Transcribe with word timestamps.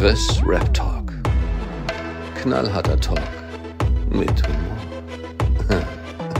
Chris 0.00 0.40
Rap 0.46 0.72
Talk. 0.72 1.12
Knallharter 2.36 2.98
Talk 2.98 3.20
mit 4.08 4.32
Humor. 4.48 4.78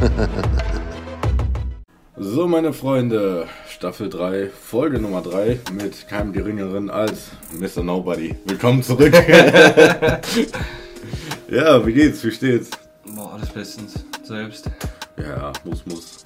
So, 2.16 2.48
meine 2.48 2.72
Freunde, 2.72 3.46
Staffel 3.68 4.08
3, 4.08 4.48
Folge 4.48 4.98
Nummer 4.98 5.20
3 5.20 5.60
mit 5.72 6.08
keinem 6.08 6.32
geringeren 6.32 6.88
als 6.88 7.32
Mr. 7.52 7.82
Nobody. 7.82 8.34
Willkommen 8.46 8.82
zurück. 8.82 9.12
ja, 11.50 11.86
wie 11.86 11.92
geht's? 11.92 12.24
Wie 12.24 12.30
steht's? 12.30 12.70
Boah, 13.14 13.34
alles 13.34 13.50
bestens. 13.50 14.06
Selbst. 14.22 14.70
Ja, 15.18 15.52
muss, 15.64 15.84
muss. 15.84 16.22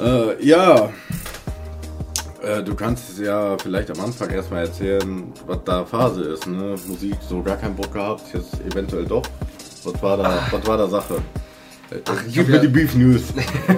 Äh, 0.00 0.42
ja, 0.42 0.90
äh, 2.42 2.62
du 2.62 2.74
kannst 2.74 3.18
ja 3.18 3.56
vielleicht 3.58 3.90
am 3.90 4.00
Anfang 4.04 4.30
erstmal 4.30 4.64
erzählen, 4.66 5.32
was 5.46 5.58
da 5.64 5.84
Phase 5.84 6.22
ist. 6.22 6.46
Ne? 6.46 6.76
Musik 6.86 7.14
so 7.28 7.42
gar 7.42 7.56
keinen 7.56 7.76
Bock 7.76 7.92
gehabt, 7.92 8.22
jetzt 8.32 8.60
eventuell 8.70 9.04
doch. 9.06 9.22
Was 9.84 10.02
war 10.02 10.16
da, 10.16 10.38
was 10.50 10.66
war 10.66 10.76
da 10.76 10.86
Sache? 10.88 11.14
Äh, 11.90 11.96
Ach, 12.08 12.22
ich 12.26 12.34
Gib 12.34 12.48
mir 12.48 12.56
ja- 12.56 12.60
die 12.62 12.68
Beef 12.68 12.94
News. 12.94 13.22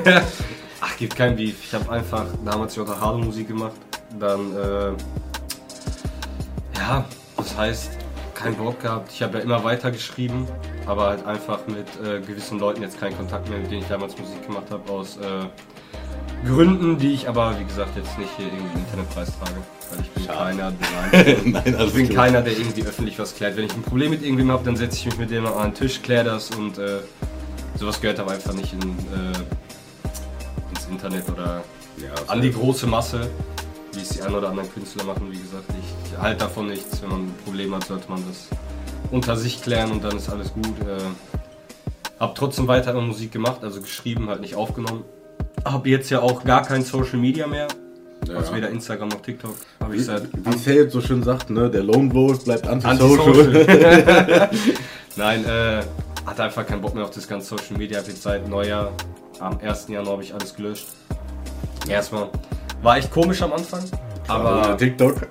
Ach, 0.81 0.97
gibt 0.97 1.17
kein 1.17 1.37
Beef. 1.37 1.57
Ich 1.65 1.75
habe 1.75 1.91
einfach 1.91 2.27
damals 2.45 2.75
ja 2.77 2.83
auch 2.83 3.01
Hard 3.01 3.25
Musik 3.25 3.49
gemacht. 3.49 3.77
Dann, 4.19 4.55
äh, 4.57 4.93
ja, 6.79 7.05
das 7.37 7.57
heißt, 7.57 7.91
keinen 8.35 8.57
Bock 8.57 8.81
gehabt. 8.81 9.11
Ich 9.13 9.23
habe 9.23 9.39
ja 9.39 9.45
immer 9.45 9.63
weiter 9.65 9.91
geschrieben, 9.91 10.47
aber 10.87 11.07
halt 11.11 11.25
einfach 11.27 11.61
mit 11.69 11.87
äh, 12.05 12.21
gewissen 12.21 12.59
Leuten 12.59 12.83
jetzt 12.83 12.99
keinen 13.01 13.17
Kontakt 13.17 13.49
mehr, 13.49 13.59
mit 13.59 13.71
denen 13.71 13.83
ich 13.83 13.89
damals 13.89 14.19
Musik 14.19 14.45
gemacht 14.47 14.67
habe, 14.71 14.91
aus 14.93 15.17
äh, 15.19 15.21
Gründen, 16.45 16.99
die 16.99 17.13
ich 17.13 17.29
aber, 17.29 17.59
wie 17.59 17.65
gesagt, 17.65 17.97
jetzt 17.97 18.19
nicht 18.19 18.31
hier 18.37 18.47
irgendwie 18.47 18.73
im 18.75 18.81
Internetpreis 18.81 19.29
trage. 19.39 19.57
Weil 19.91 20.01
ich 20.01 20.11
bin 20.11 20.25
Schade. 20.25 20.39
keiner, 20.39 20.73
der, 20.73 21.37
Nein, 21.45 21.75
alles 21.77 21.89
ich 21.89 21.95
bin 21.95 22.17
keiner, 22.17 22.43
der 22.43 22.59
irgendwie 22.59 22.83
öffentlich 22.83 23.19
was 23.19 23.35
klärt. 23.35 23.57
Wenn 23.57 23.67
ich 23.67 23.75
ein 23.75 23.83
Problem 23.83 24.11
mit 24.11 24.23
irgendwem 24.23 24.51
habe, 24.51 24.65
dann 24.65 24.77
setze 24.77 24.99
ich 24.99 25.07
mich 25.07 25.19
mit 25.19 25.31
dem 25.31 25.47
an 25.47 25.53
einen 25.55 25.75
Tisch, 25.75 26.03
kläre 26.03 26.25
das 26.25 26.51
und 26.51 26.79
äh, 26.79 26.99
sowas 27.77 28.01
gehört 28.01 28.19
aber 28.19 28.33
einfach 28.33 28.55
nicht 28.55 28.73
in, 28.73 28.81
äh, 28.81 29.39
ins 30.71 30.89
Internet 30.91 31.29
oder 31.29 31.63
Ja, 31.99 32.15
an 32.27 32.41
die 32.41 32.51
große 32.51 32.87
Masse, 32.87 33.31
wie 33.93 34.01
es 34.01 34.09
die 34.09 34.23
ein 34.23 34.35
oder 34.35 34.49
anderen 34.49 34.73
Künstler 34.73 35.05
machen. 35.05 35.31
Wie 35.31 35.39
gesagt, 35.39 35.65
ich 35.71 36.19
halte 36.19 36.41
davon 36.41 36.67
nichts. 36.67 37.03
Wenn 37.03 37.11
man 37.11 37.21
ein 37.21 37.35
Problem 37.45 37.75
hat, 37.75 37.85
sollte 37.87 38.11
man 38.11 38.23
das 38.27 38.49
unter 39.11 39.37
sich 39.37 39.63
klären 39.63 39.93
und 39.93 40.03
dann 40.03 40.17
ist 40.17 40.29
alles 40.29 40.53
gut. 40.53 40.65
Äh, 40.81 41.03
hab 42.19 42.35
trotzdem 42.35 42.69
weiter 42.69 42.95
Musik 43.01 43.33
gemacht, 43.33 43.63
also 43.63 43.81
geschrieben, 43.81 44.29
halt 44.29 44.41
nicht 44.41 44.55
aufgenommen. 44.55 45.05
Hab 45.65 45.87
jetzt 45.87 46.11
ja 46.11 46.21
auch 46.21 46.45
gar 46.45 46.63
kein 46.65 46.83
Social 46.83 47.19
Media 47.19 47.47
mehr. 47.47 47.69
Ja. 48.29 48.37
Also 48.37 48.55
weder 48.55 48.69
Instagram 48.71 49.09
noch 49.09 49.21
TikTok. 49.23 49.57
Habe 49.81 49.95
ich 49.95 50.01
Wie, 50.01 50.05
seit 50.05 50.23
wie 50.33 50.59
Sale 50.59 50.91
so 50.91 51.01
schön 51.01 51.23
sagt, 51.23 51.51
ne, 51.51 51.69
der 51.71 51.83
Lone 51.83 52.13
Wolf 52.15 52.45
bleibt 52.45 52.67
antisocial. 52.67 53.29
Antisocial. 53.29 54.51
Nein, 55.17 55.45
äh, 55.45 55.83
hatte 56.25 56.45
einfach 56.45 56.67
keinen 56.67 56.81
Bock 56.81 56.95
mehr 56.95 57.05
auf 57.05 57.11
das 57.11 57.27
ganze 57.27 57.49
Social 57.49 57.77
Media. 57.77 57.99
Hab 57.99 58.07
jetzt 58.07 58.23
seit 58.23 58.49
Neujahr, 58.49 58.93
am 59.41 59.59
1. 59.59 59.89
Januar 59.89 60.13
habe 60.15 60.23
ich 60.23 60.33
alles 60.33 60.55
gelöscht. 60.55 60.87
Erstmal 61.89 62.29
war 62.81 62.97
echt 62.97 63.11
komisch 63.11 63.43
am 63.43 63.53
Anfang, 63.53 63.83
Aber 64.29 64.51
aber 64.65 64.77
TikTok. 64.77 65.29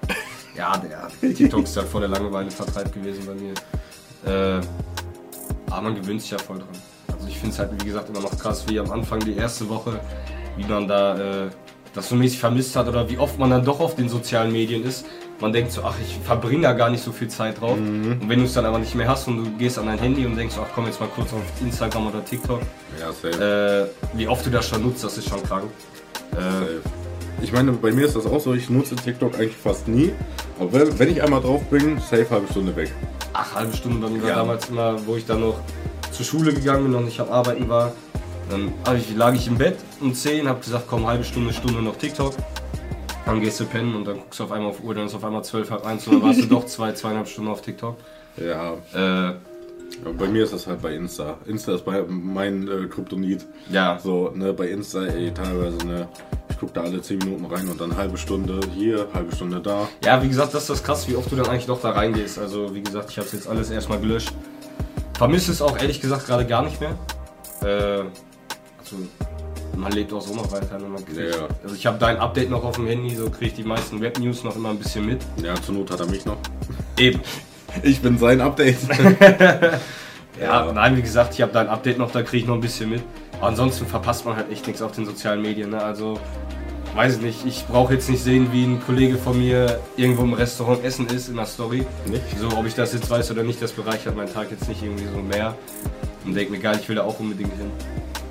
ja, 0.55 0.77
der 0.77 1.33
TikTok 1.33 1.63
ist 1.63 1.77
halt 1.77 1.87
voll 1.87 2.01
der 2.01 2.09
Langeweile 2.09 2.51
vertreibt 2.51 2.93
gewesen 2.93 3.23
bei 3.25 3.33
mir. 3.33 3.53
Äh, 4.25 4.61
aber 5.69 5.81
man 5.81 5.95
gewöhnt 5.95 6.21
sich 6.21 6.31
ja 6.31 6.37
voll 6.37 6.57
dran. 6.57 6.67
Also 7.21 7.29
ich 7.29 7.37
finde 7.37 7.53
es 7.53 7.59
halt, 7.59 7.69
wie 7.79 7.85
gesagt, 7.85 8.09
immer 8.09 8.19
noch 8.21 8.35
krass, 8.35 8.65
wie 8.67 8.79
am 8.79 8.89
Anfang 8.91 9.19
die 9.19 9.35
erste 9.35 9.69
Woche, 9.69 9.99
wie 10.57 10.65
man 10.65 10.87
da 10.87 11.45
äh, 11.45 11.49
das 11.93 12.09
so 12.09 12.15
mäßig 12.15 12.39
vermisst 12.39 12.75
hat 12.75 12.87
oder 12.87 13.07
wie 13.09 13.19
oft 13.19 13.37
man 13.37 13.51
dann 13.51 13.63
doch 13.63 13.79
auf 13.79 13.95
den 13.95 14.09
sozialen 14.09 14.51
Medien 14.51 14.83
ist. 14.83 15.05
Man 15.39 15.53
denkt 15.53 15.71
so, 15.71 15.83
ach, 15.83 15.93
ich 16.03 16.17
verbringe 16.23 16.63
da 16.63 16.73
gar 16.73 16.89
nicht 16.89 17.03
so 17.03 17.11
viel 17.11 17.27
Zeit 17.27 17.61
drauf. 17.61 17.77
Und 17.77 18.27
wenn 18.27 18.39
du 18.39 18.45
es 18.45 18.53
dann 18.53 18.65
aber 18.65 18.79
nicht 18.79 18.95
mehr 18.95 19.07
hast 19.07 19.27
und 19.27 19.37
du 19.37 19.51
gehst 19.57 19.77
an 19.77 19.85
dein 19.85 19.99
Handy 19.99 20.25
und 20.25 20.35
denkst, 20.35 20.55
ach 20.59 20.67
komm, 20.73 20.85
jetzt 20.87 20.99
mal 20.99 21.09
kurz 21.15 21.31
auf 21.33 21.41
Instagram 21.61 22.07
oder 22.07 22.25
TikTok, 22.25 22.61
Ja, 22.99 23.11
safe. 23.11 23.91
äh, 24.13 24.17
wie 24.17 24.27
oft 24.27 24.43
du 24.45 24.49
das 24.49 24.67
schon 24.67 24.81
nutzt, 24.83 25.03
das 25.03 25.17
ist 25.17 25.29
schon 25.29 25.43
krank. 25.43 25.65
Äh, 26.33 26.35
Safe. 26.41 26.81
Ich 27.43 27.51
meine, 27.51 27.71
bei 27.71 27.91
mir 27.91 28.05
ist 28.05 28.15
das 28.15 28.25
auch 28.27 28.39
so, 28.39 28.53
ich 28.53 28.69
nutze 28.69 28.95
TikTok 28.95 29.35
eigentlich 29.35 29.55
fast 29.57 29.87
nie. 29.87 30.11
Aber 30.59 30.99
wenn, 30.99 31.09
ich 31.09 31.21
einmal 31.23 31.41
drauf 31.41 31.61
bin, 31.71 31.99
safe 31.99 32.27
halbe 32.31 32.47
Stunde 32.51 32.75
weg. 32.75 32.91
ach, 33.33 33.55
halbe 33.55 33.75
Stunde 33.75 33.99
dann 34.07 34.21
war 34.21 34.29
Ja. 34.29 34.35
damals 34.37 34.69
immer, 34.69 34.95
wo 35.07 35.15
ich 35.15 35.25
dann 35.25 35.41
noch 35.41 35.59
zur 36.21 36.39
Schule 36.39 36.53
gegangen 36.53 36.83
bin 36.85 36.95
und 36.95 37.05
nicht 37.05 37.19
am 37.19 37.29
Arbeiten 37.29 37.67
war. 37.67 37.93
Dann 38.49 38.71
hab 38.85 38.95
ich, 38.95 39.15
lag 39.15 39.33
ich 39.33 39.47
im 39.47 39.57
Bett 39.57 39.77
um 39.99 40.13
10, 40.13 40.47
hab 40.47 40.61
gesagt, 40.61 40.85
komm, 40.87 41.07
halbe 41.07 41.23
Stunde, 41.23 41.53
Stunde 41.53 41.81
noch 41.81 41.95
TikTok. 41.97 42.35
Dann 43.25 43.39
gehst 43.39 43.59
du 43.59 43.65
pennen 43.65 43.95
und 43.95 44.05
dann 44.05 44.17
guckst 44.17 44.39
du 44.39 44.43
auf 44.43 44.51
einmal 44.51 44.69
auf 44.71 44.83
Uhr, 44.83 44.93
dann 44.93 45.05
ist 45.05 45.15
auf 45.15 45.23
einmal 45.23 45.43
12, 45.43 45.71
halb 45.71 45.85
1 45.85 46.07
und 46.07 46.13
dann 46.15 46.23
warst 46.23 46.41
du 46.41 46.45
doch 46.47 46.65
zwei, 46.67 46.91
zweieinhalb 46.91 47.27
Stunden 47.27 47.49
auf 47.49 47.61
TikTok. 47.61 47.95
Ja, 48.37 48.73
Äh, 48.93 49.33
aber 50.05 50.13
bei 50.17 50.27
mir 50.27 50.43
ist 50.43 50.53
das 50.53 50.67
halt 50.67 50.81
bei 50.81 50.93
Insta. 50.95 51.37
Insta 51.45 51.75
ist 51.75 51.85
bei 51.85 52.03
mein 52.07 52.67
äh, 52.67 52.87
Kryptonit. 52.87 53.45
ja, 53.69 53.99
So, 54.01 54.31
ne, 54.33 54.53
bei 54.53 54.67
Insta, 54.69 55.05
ey, 55.05 55.31
teilweise, 55.33 55.77
ne, 55.85 56.07
ich 56.49 56.57
gucke 56.59 56.73
da 56.73 56.81
alle 56.81 57.01
10 57.01 57.19
Minuten 57.19 57.45
rein 57.45 57.67
und 57.67 57.79
dann 57.79 57.95
halbe 57.95 58.17
Stunde 58.17 58.59
hier, 58.75 59.07
halbe 59.13 59.35
Stunde 59.35 59.59
da. 59.59 59.87
Ja, 60.03 60.21
wie 60.23 60.27
gesagt, 60.27 60.53
das 60.53 60.63
ist 60.63 60.69
das 60.69 60.83
krass, 60.83 61.07
wie 61.07 61.15
oft 61.15 61.31
du 61.31 61.35
dann 61.35 61.47
eigentlich 61.47 61.65
doch 61.65 61.81
da 61.81 61.91
reingehst. 61.91 62.37
Also, 62.39 62.73
wie 62.75 62.81
gesagt, 62.81 63.09
ich 63.11 63.17
habe 63.17 63.27
es 63.27 63.33
jetzt 63.33 63.47
alles 63.47 63.69
erstmal 63.69 63.99
gelöscht. 63.99 64.31
Vermisse 65.21 65.51
es 65.51 65.61
auch 65.61 65.77
ehrlich 65.77 66.01
gesagt 66.01 66.25
gerade 66.25 66.47
gar 66.47 66.63
nicht 66.63 66.81
mehr. 66.81 66.95
Äh, 67.61 68.05
also, 68.79 68.95
man 69.77 69.91
lebt 69.91 70.11
auch 70.13 70.21
so 70.21 70.33
noch 70.33 70.51
weiter. 70.51 70.79
Ne? 70.79 70.87
Man 70.87 71.05
kriegt, 71.05 71.15
Ja. 71.19 71.47
Also, 71.61 71.75
ich 71.75 71.85
habe 71.85 71.99
dein 71.99 72.17
Update 72.17 72.49
noch 72.49 72.63
auf 72.63 72.77
dem 72.77 72.87
Handy, 72.87 73.13
so 73.15 73.29
kriege 73.29 73.45
ich 73.45 73.53
die 73.53 73.63
meisten 73.63 74.01
Web-News 74.01 74.43
noch 74.43 74.55
immer 74.55 74.69
ein 74.71 74.79
bisschen 74.79 75.05
mit. 75.05 75.21
Ja, 75.43 75.53
zur 75.61 75.75
Not 75.75 75.91
hat 75.91 75.99
er 75.99 76.07
mich 76.07 76.25
noch. 76.25 76.37
Eben. 76.97 77.21
Ich 77.83 78.01
bin 78.01 78.17
sein 78.17 78.41
Update. 78.41 78.77
Ja, 79.19 79.79
Ja. 80.65 80.73
nein, 80.73 80.97
wie 80.97 81.03
gesagt, 81.03 81.35
ich 81.35 81.41
habe 81.43 81.51
dein 81.51 81.69
Update 81.69 81.99
noch, 81.99 82.09
da 82.09 82.23
kriege 82.23 82.37
ich 82.41 82.47
noch 82.47 82.55
ein 82.55 82.61
bisschen 82.61 82.89
mit. 82.89 83.03
Aber 83.37 83.49
ansonsten 83.49 83.85
verpasst 83.85 84.25
man 84.25 84.35
halt 84.35 84.51
echt 84.51 84.65
nichts 84.65 84.81
auf 84.81 84.93
den 84.93 85.05
sozialen 85.05 85.43
Medien. 85.43 85.69
Ne? 85.69 85.83
Also, 85.83 86.19
weiß 86.95 87.15
ich 87.15 87.21
nicht, 87.21 87.45
ich 87.45 87.65
brauche 87.67 87.93
jetzt 87.93 88.09
nicht 88.09 88.23
sehen, 88.23 88.49
wie 88.51 88.63
ein 88.65 88.81
Kollege 88.81 89.17
von 89.17 89.37
mir 89.37 89.79
irgendwo 89.95 90.23
im 90.23 90.33
Restaurant 90.33 90.83
essen 90.83 91.07
ist 91.07 91.29
in 91.29 91.35
der 91.35 91.45
Story. 91.45 91.85
Nicht? 92.05 92.23
So, 92.39 92.49
ob 92.57 92.65
ich 92.65 92.75
das 92.75 92.93
jetzt 92.93 93.09
weiß 93.09 93.31
oder 93.31 93.43
nicht, 93.43 93.61
das 93.61 93.71
bereichert 93.71 94.15
meinen 94.15 94.33
Tag 94.33 94.51
jetzt 94.51 94.67
nicht 94.67 94.83
irgendwie 94.83 95.05
so 95.05 95.21
mehr. 95.21 95.55
Und 96.25 96.35
denke 96.35 96.51
mir, 96.51 96.59
geil, 96.59 96.77
ich 96.81 96.87
will 96.89 96.95
da 96.97 97.03
auch 97.03 97.19
unbedingt 97.19 97.53
hin. 97.53 97.71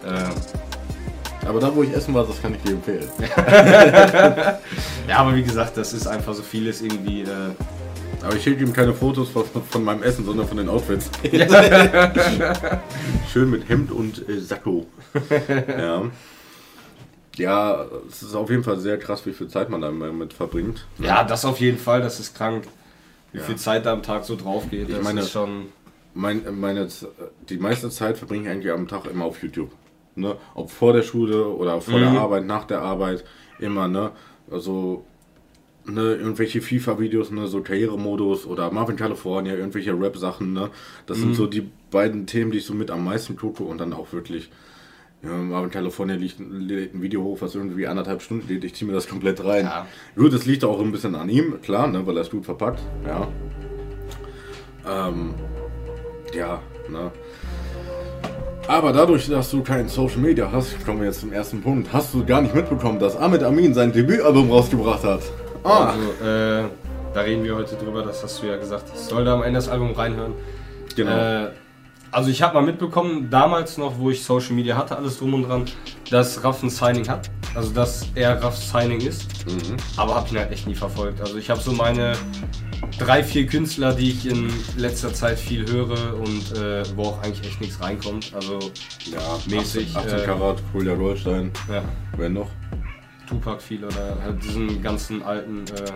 Äh, 0.04 1.46
Aber 1.46 1.58
da, 1.60 1.74
wo 1.74 1.82
ich 1.82 1.92
essen 1.94 2.14
war, 2.14 2.26
das 2.26 2.40
kann 2.40 2.54
ich 2.54 2.62
dir 2.62 2.72
empfehlen. 2.72 3.08
ja, 5.08 5.16
aber 5.16 5.34
wie 5.34 5.42
gesagt, 5.42 5.76
das 5.76 5.92
ist 5.92 6.06
einfach 6.06 6.34
so 6.34 6.42
vieles 6.42 6.82
irgendwie. 6.82 7.22
Äh, 7.22 7.26
Aber 8.22 8.36
ich 8.36 8.42
schicke 8.42 8.62
ihm 8.62 8.72
keine 8.72 8.92
Fotos 8.92 9.30
von, 9.30 9.44
von 9.68 9.82
meinem 9.84 10.02
Essen, 10.02 10.24
sondern 10.24 10.46
von 10.46 10.58
den 10.58 10.68
Outfits. 10.68 11.10
Schön 13.32 13.50
mit 13.50 13.68
Hemd 13.68 13.90
und 13.90 14.28
äh, 14.28 14.38
Sakko. 14.38 14.86
ja. 15.68 16.02
Ja, 17.36 17.86
es 18.08 18.22
ist 18.22 18.34
auf 18.34 18.50
jeden 18.50 18.64
Fall 18.64 18.78
sehr 18.78 18.98
krass, 18.98 19.24
wie 19.26 19.32
viel 19.32 19.48
Zeit 19.48 19.70
man 19.70 19.80
damit 19.80 20.32
verbringt. 20.32 20.86
ja, 20.98 21.24
das 21.24 21.44
auf 21.44 21.60
jeden 21.60 21.78
Fall, 21.78 22.00
das 22.02 22.20
ist 22.20 22.34
krank. 22.36 22.64
Wie 23.32 23.38
Ja. 23.38 23.44
viel 23.44 23.56
Zeit 23.56 23.86
da 23.86 23.92
am 23.92 24.02
Tag 24.02 24.24
so 24.24 24.34
drauf 24.36 24.64
geht, 24.70 24.88
Ich 24.88 24.94
das 24.96 25.04
meine- 25.04 25.20
ist 25.20 25.30
schon. 25.30 25.66
Mein, 26.12 26.42
meine, 26.58 26.88
die 27.48 27.56
meiste 27.58 27.88
Zeit 27.88 28.18
verbringe 28.18 28.42
ich 28.44 28.50
eigentlich 28.50 28.72
am 28.72 28.88
Tag 28.88 29.06
immer 29.06 29.24
auf 29.26 29.40
YouTube. 29.42 29.70
Ne? 30.16 30.34
Ob 30.56 30.68
vor 30.72 30.92
der 30.92 31.02
Schule 31.02 31.46
oder 31.46 31.80
vor 31.80 31.98
Mhm. 32.00 32.12
der 32.14 32.20
Arbeit, 32.20 32.46
nach 32.46 32.64
der 32.64 32.82
Arbeit, 32.82 33.24
immer, 33.60 33.86
ne? 33.86 34.10
Also, 34.50 35.04
ne, 35.84 36.14
irgendwelche 36.16 36.60
FIFA-Videos, 36.60 37.30
ne, 37.30 37.46
so 37.46 37.62
Karrieremodus 37.62 38.44
oder 38.44 38.72
Marvin 38.72 38.96
California, 38.96 39.54
irgendwelche 39.54 39.92
Rap-Sachen, 39.98 40.52
ne? 40.52 40.70
Das 41.06 41.18
Mhm. 41.18 41.22
sind 41.22 41.34
so 41.36 41.46
die 41.46 41.70
beiden 41.92 42.26
Themen, 42.26 42.50
die 42.50 42.58
ich 42.58 42.64
so 42.66 42.74
mit 42.74 42.90
am 42.90 43.04
meisten 43.04 43.36
gucke 43.36 43.62
und 43.62 43.78
dann 43.78 43.92
auch 43.92 44.12
wirklich. 44.12 44.50
Ja, 45.22 45.30
Marvin 45.30 45.70
California 45.70 46.16
liegt, 46.16 46.36
lädt 46.40 46.94
ein 46.94 47.02
Video 47.02 47.22
hoch, 47.22 47.38
was 47.40 47.54
irgendwie 47.54 47.86
anderthalb 47.86 48.22
Stunden 48.22 48.48
geht. 48.48 48.64
Ich 48.64 48.74
ziehe 48.74 48.88
mir 48.88 48.94
das 48.94 49.06
komplett 49.06 49.44
rein. 49.44 49.64
Ja. 49.66 49.86
Gut, 50.16 50.32
es 50.32 50.46
liegt 50.46 50.64
auch 50.64 50.80
ein 50.80 50.92
bisschen 50.92 51.14
an 51.14 51.28
ihm, 51.28 51.60
klar, 51.60 51.88
ne, 51.88 52.06
weil 52.06 52.16
er 52.16 52.22
es 52.22 52.30
gut 52.30 52.46
verpackt, 52.46 52.80
ja. 53.06 53.28
Ähm, 54.88 55.34
ja, 56.34 56.60
ne. 56.88 57.10
Aber 58.66 58.92
dadurch, 58.92 59.28
dass 59.28 59.50
du 59.50 59.62
kein 59.62 59.88
Social 59.88 60.20
Media 60.20 60.50
hast, 60.50 60.84
kommen 60.86 61.00
wir 61.00 61.08
jetzt 61.08 61.20
zum 61.20 61.32
ersten 61.32 61.60
Punkt, 61.60 61.92
hast 61.92 62.14
du 62.14 62.24
gar 62.24 62.40
nicht 62.40 62.54
mitbekommen, 62.54 62.98
dass 62.98 63.16
Ahmed 63.16 63.42
Amin 63.42 63.74
sein 63.74 63.92
Debütalbum 63.92 64.50
rausgebracht 64.50 65.04
hat. 65.04 65.20
Ah, 65.64 65.90
Also, 65.92 66.24
äh, 66.24 66.64
da 67.12 67.20
reden 67.20 67.44
wir 67.44 67.56
heute 67.56 67.74
drüber, 67.74 68.02
das 68.02 68.22
hast 68.22 68.42
du 68.42 68.46
ja 68.46 68.56
gesagt. 68.56 68.84
Ich 68.94 69.00
soll 69.00 69.24
da 69.24 69.34
am 69.34 69.42
Ende 69.42 69.58
das 69.58 69.68
Album 69.68 69.90
reinhören. 69.92 70.32
genau. 70.96 71.10
Äh, 71.10 71.50
also 72.12 72.30
ich 72.30 72.42
habe 72.42 72.54
mal 72.54 72.62
mitbekommen, 72.62 73.28
damals 73.30 73.78
noch, 73.78 73.98
wo 73.98 74.10
ich 74.10 74.22
Social 74.22 74.52
Media 74.52 74.76
hatte, 74.76 74.96
alles 74.96 75.18
drum 75.18 75.34
und 75.34 75.44
dran, 75.44 75.64
dass 76.10 76.42
Raff 76.42 76.62
ein 76.62 76.70
Signing 76.70 77.08
hat. 77.08 77.30
Also 77.54 77.72
dass 77.72 78.06
er 78.14 78.40
Raffs 78.42 78.70
Signing 78.70 79.00
ist. 79.00 79.26
mhm. 79.46 79.76
Aber 79.96 80.14
habe 80.14 80.28
ihn 80.30 80.38
halt 80.38 80.52
echt 80.52 80.66
nie 80.66 80.74
verfolgt. 80.74 81.20
Also 81.20 81.36
ich 81.36 81.50
habe 81.50 81.60
so 81.60 81.72
meine 81.72 82.12
drei, 82.98 83.22
vier 83.24 83.46
Künstler, 83.46 83.92
die 83.92 84.10
ich 84.10 84.26
in 84.26 84.52
letzter 84.76 85.12
Zeit 85.12 85.38
viel 85.38 85.66
höre 85.68 86.14
und 86.14 86.56
äh, 86.56 86.84
wo 86.96 87.04
auch 87.04 87.22
eigentlich 87.22 87.46
echt 87.46 87.60
nichts 87.60 87.80
reinkommt. 87.80 88.32
Also 88.34 88.58
Ja, 89.10 89.38
mäßig, 89.48 89.96
18, 89.96 90.12
18 90.12 90.18
äh, 90.18 90.24
Karat, 90.24 90.62
Julia 90.74 90.94
Goldstein, 90.94 91.50
ja, 91.68 91.82
wer 92.16 92.28
noch? 92.28 92.50
Tupac 93.30 93.62
viel 93.62 93.84
oder 93.84 94.18
halt 94.22 94.42
diesen 94.42 94.82
ganzen 94.82 95.22
alten. 95.22 95.60
Äh, 95.60 95.86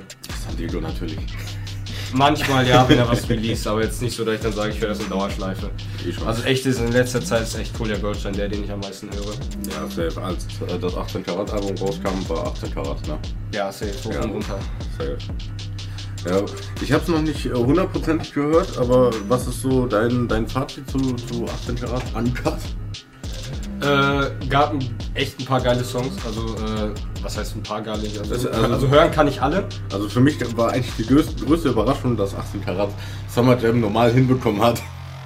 San 0.46 0.56
Diego 0.56 0.80
natürlich. 0.80 1.18
Manchmal 2.12 2.64
ja, 2.66 2.88
wenn 2.88 2.98
er 2.98 3.08
was 3.08 3.28
release, 3.28 3.68
aber 3.68 3.82
jetzt 3.82 4.00
nicht 4.00 4.16
so, 4.16 4.24
dass 4.24 4.36
ich 4.36 4.40
dann 4.40 4.52
sage, 4.52 4.70
ich 4.70 4.80
höre 4.80 4.90
das 4.90 5.00
in 5.00 5.08
Dauerschleife. 5.08 5.68
Also 6.24 6.42
echt 6.44 6.64
ist 6.64 6.78
in 6.78 6.92
letzter 6.92 7.20
Zeit 7.20 7.42
ist 7.42 7.56
echt 7.58 7.76
Kolja 7.76 7.96
Goldstein 7.98 8.34
der, 8.34 8.48
den 8.48 8.62
ich 8.62 8.70
am 8.70 8.78
meisten 8.80 9.08
höre. 9.12 9.34
ja, 9.34 9.88
safe. 10.10 10.22
Als 10.22 10.46
äh, 10.68 10.78
das 10.78 10.96
18 10.96 11.24
Karat 11.24 11.52
Album 11.52 11.74
rauskam, 11.78 12.28
war 12.28 12.46
18 12.46 12.72
Karat, 12.72 13.06
ne? 13.08 13.18
Ja, 13.52 13.72
safe, 13.72 13.92
hoch 14.04 14.12
Ja. 14.12 14.20
und 14.22 14.30
runter. 14.30 14.58
Safe. 14.96 15.18
Ja, 16.28 16.40
ich 16.80 16.92
habe 16.92 17.02
es 17.02 17.08
noch 17.08 17.20
nicht 17.20 17.46
äh, 17.46 17.50
hundertprozentig 17.52 18.32
gehört, 18.32 18.78
aber 18.78 19.10
was 19.28 19.48
ist 19.48 19.60
so 19.62 19.86
dein, 19.86 20.28
dein 20.28 20.46
Fazit 20.46 20.88
zu, 20.90 20.98
zu 20.98 21.44
18 21.46 21.74
Karat 21.74 22.02
Uncut? 22.14 22.58
Äh, 23.82 24.46
gab 24.48 24.72
ein- 24.72 24.96
echt 25.14 25.38
ein 25.40 25.44
paar 25.44 25.60
geile 25.60 25.84
Songs, 25.84 26.12
also 26.26 26.54
äh, 26.56 26.90
was 27.22 27.36
heißt 27.36 27.56
ein 27.56 27.62
paar 27.62 27.82
geile? 27.82 28.02
Also, 28.02 28.22
Das- 28.22 28.46
also, 28.46 28.72
also- 28.72 28.88
hören 28.88 29.10
kann 29.10 29.28
ich 29.28 29.40
alle. 29.42 29.64
Also 29.92 30.08
für 30.08 30.20
mich 30.20 30.38
war 30.56 30.72
eigentlich 30.72 30.94
die 30.96 31.06
größte, 31.06 31.44
größte 31.44 31.68
Überraschung, 31.70 32.16
dass 32.16 32.34
18 32.34 32.64
Karat 32.64 32.90
Summer 33.28 33.58
Jam 33.58 33.80
normal 33.80 34.12
hinbekommen 34.12 34.62
hat. 34.62 34.80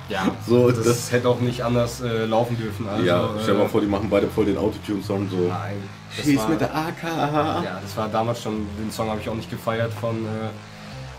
Ja, 0.08 0.22
So, 0.46 0.70
das, 0.70 0.84
das- 0.84 1.12
hätte 1.12 1.28
auch 1.28 1.40
nicht 1.40 1.62
anders 1.62 2.00
äh, 2.00 2.24
laufen 2.24 2.56
dürfen. 2.56 2.88
Also, 2.88 3.04
ja, 3.04 3.28
stell 3.42 3.54
dir 3.54 3.58
mal 3.60 3.66
äh, 3.66 3.68
vor, 3.68 3.80
die 3.82 3.86
machen 3.86 4.08
beide 4.10 4.26
voll 4.28 4.46
den 4.46 4.56
Autotune-Song 4.56 5.28
so. 5.30 5.36
Nein, 5.48 5.76
das 6.16 6.24
Schieß 6.24 6.38
war- 6.38 6.48
mit 6.48 6.60
der 6.62 6.74
AK. 6.74 7.02
Ja, 7.04 7.78
das 7.82 7.96
war 7.96 8.08
damals 8.08 8.42
schon, 8.42 8.66
den 8.78 8.90
Song 8.90 9.10
habe 9.10 9.20
ich 9.20 9.28
auch 9.28 9.34
nicht 9.34 9.50
gefeiert 9.50 9.92
von 9.92 10.16
äh, 10.24 10.48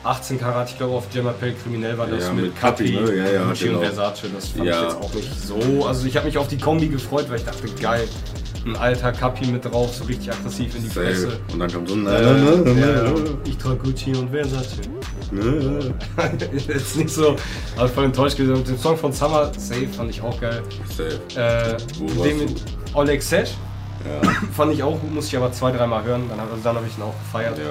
18 0.04 0.40
Karat, 0.40 0.70
ich 0.70 0.78
glaube 0.78 0.94
auf 0.96 1.06
Jam 1.14 1.28
Appel 1.28 1.54
Kriminell 1.62 1.98
war 1.98 2.08
das 2.08 2.26
Ja, 2.28 2.34
mit, 2.34 2.46
mit 2.46 2.60
Kapi, 2.60 2.94
Kapi, 2.94 3.06
ne? 3.12 3.18
Ja, 3.18 3.32
ja, 3.32 3.44
Gucci 3.46 3.66
und 3.66 3.70
genau. 3.82 3.82
Versace, 3.82 4.24
das 4.34 4.48
fand 4.50 4.66
Ja. 4.66 4.78
ich 4.78 4.84
jetzt 4.84 4.96
auch 4.98 5.14
nicht 5.14 5.42
so, 5.48 5.86
also 5.86 6.06
ich 6.08 6.16
habe 6.16 6.26
mich 6.28 6.38
auf 6.38 6.48
die 6.48 6.58
Kombi 6.58 6.88
gefreut, 6.88 7.26
weil 7.30 7.38
ich 7.38 7.46
dachte, 7.46 7.68
geil, 7.82 8.08
ein 8.66 8.76
alter 8.76 9.12
Kapi 9.14 9.48
mit 9.48 9.64
drauf, 9.66 9.94
so 9.96 10.04
richtig 10.06 10.32
aggressiv 10.34 10.76
in 10.76 10.84
die 10.84 10.90
Fresse. 10.90 11.22
Safe. 11.32 11.40
Und 11.54 11.60
dann 11.60 11.72
kommt 11.72 11.88
so 11.90 11.96
ein. 11.96 12.06
Äh, 12.08 12.82
ja, 12.82 13.14
ich 13.46 13.58
trage 13.58 13.78
Gucci 13.78 14.14
und 14.16 14.30
Versace. 14.32 14.78
Jetzt 16.68 16.98
nicht 16.98 17.10
so, 17.10 17.36
aber 17.78 17.88
voll 17.88 18.06
enttäuscht 18.06 18.38
gewesen. 18.38 18.56
Und 18.56 18.68
den 18.68 18.78
Song 18.78 18.98
von 18.98 19.14
Summer, 19.14 19.52
Safe, 19.58 19.88
fand 19.88 20.10
ich 20.10 20.22
auch 20.22 20.40
geil. 20.42 20.62
Safe. 20.90 21.40
Äh, 21.40 21.78
Wo 22.00 22.24
den 22.24 22.40
mit 22.40 22.62
Oleg 22.94 23.22
Ja, 23.32 23.50
fand 24.56 24.74
ich 24.74 24.84
auch 24.84 25.00
gut, 25.00 25.14
muss 25.14 25.28
ich 25.28 25.38
aber 25.38 25.52
zwei, 25.52 25.72
dreimal 25.72 26.04
hören. 26.04 26.24
Dann, 26.30 26.40
hab- 26.42 26.52
also 26.52 26.64
dann 26.64 26.76
habe 26.76 26.86
ich 26.88 26.98
ihn 26.98 27.04
auch 27.04 27.16
gefeiert. 27.26 27.58
ja. 27.58 27.64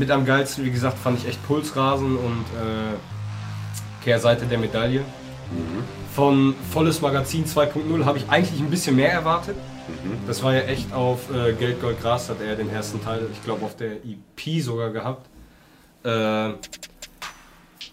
Mit 0.00 0.10
am 0.10 0.24
geilsten, 0.24 0.64
wie 0.64 0.70
gesagt, 0.70 0.98
fand 0.98 1.18
ich 1.18 1.28
echt 1.28 1.46
Pulsrasen 1.46 2.16
und 2.16 2.46
äh, 2.56 4.02
Kehrseite 4.02 4.46
der 4.46 4.56
Medaille. 4.56 5.04
Von 6.14 6.54
Volles 6.72 7.02
Magazin 7.02 7.44
2.0 7.44 8.06
habe 8.06 8.16
ich 8.16 8.26
eigentlich 8.30 8.62
ein 8.62 8.70
bisschen 8.70 8.96
mehr 8.96 9.12
erwartet. 9.12 9.56
Das 10.26 10.42
war 10.42 10.54
ja 10.54 10.62
echt 10.62 10.90
auf 10.94 11.30
äh, 11.30 11.52
Geld, 11.52 11.82
Gold, 11.82 12.00
Gras, 12.00 12.30
hat 12.30 12.40
er 12.40 12.56
den 12.56 12.70
ersten 12.70 13.04
Teil, 13.04 13.26
ich 13.30 13.44
glaube 13.44 13.62
auf 13.62 13.76
der 13.76 13.96
EP 13.96 14.62
sogar 14.62 14.88
gehabt. 14.88 15.28
Äh, 16.02 16.54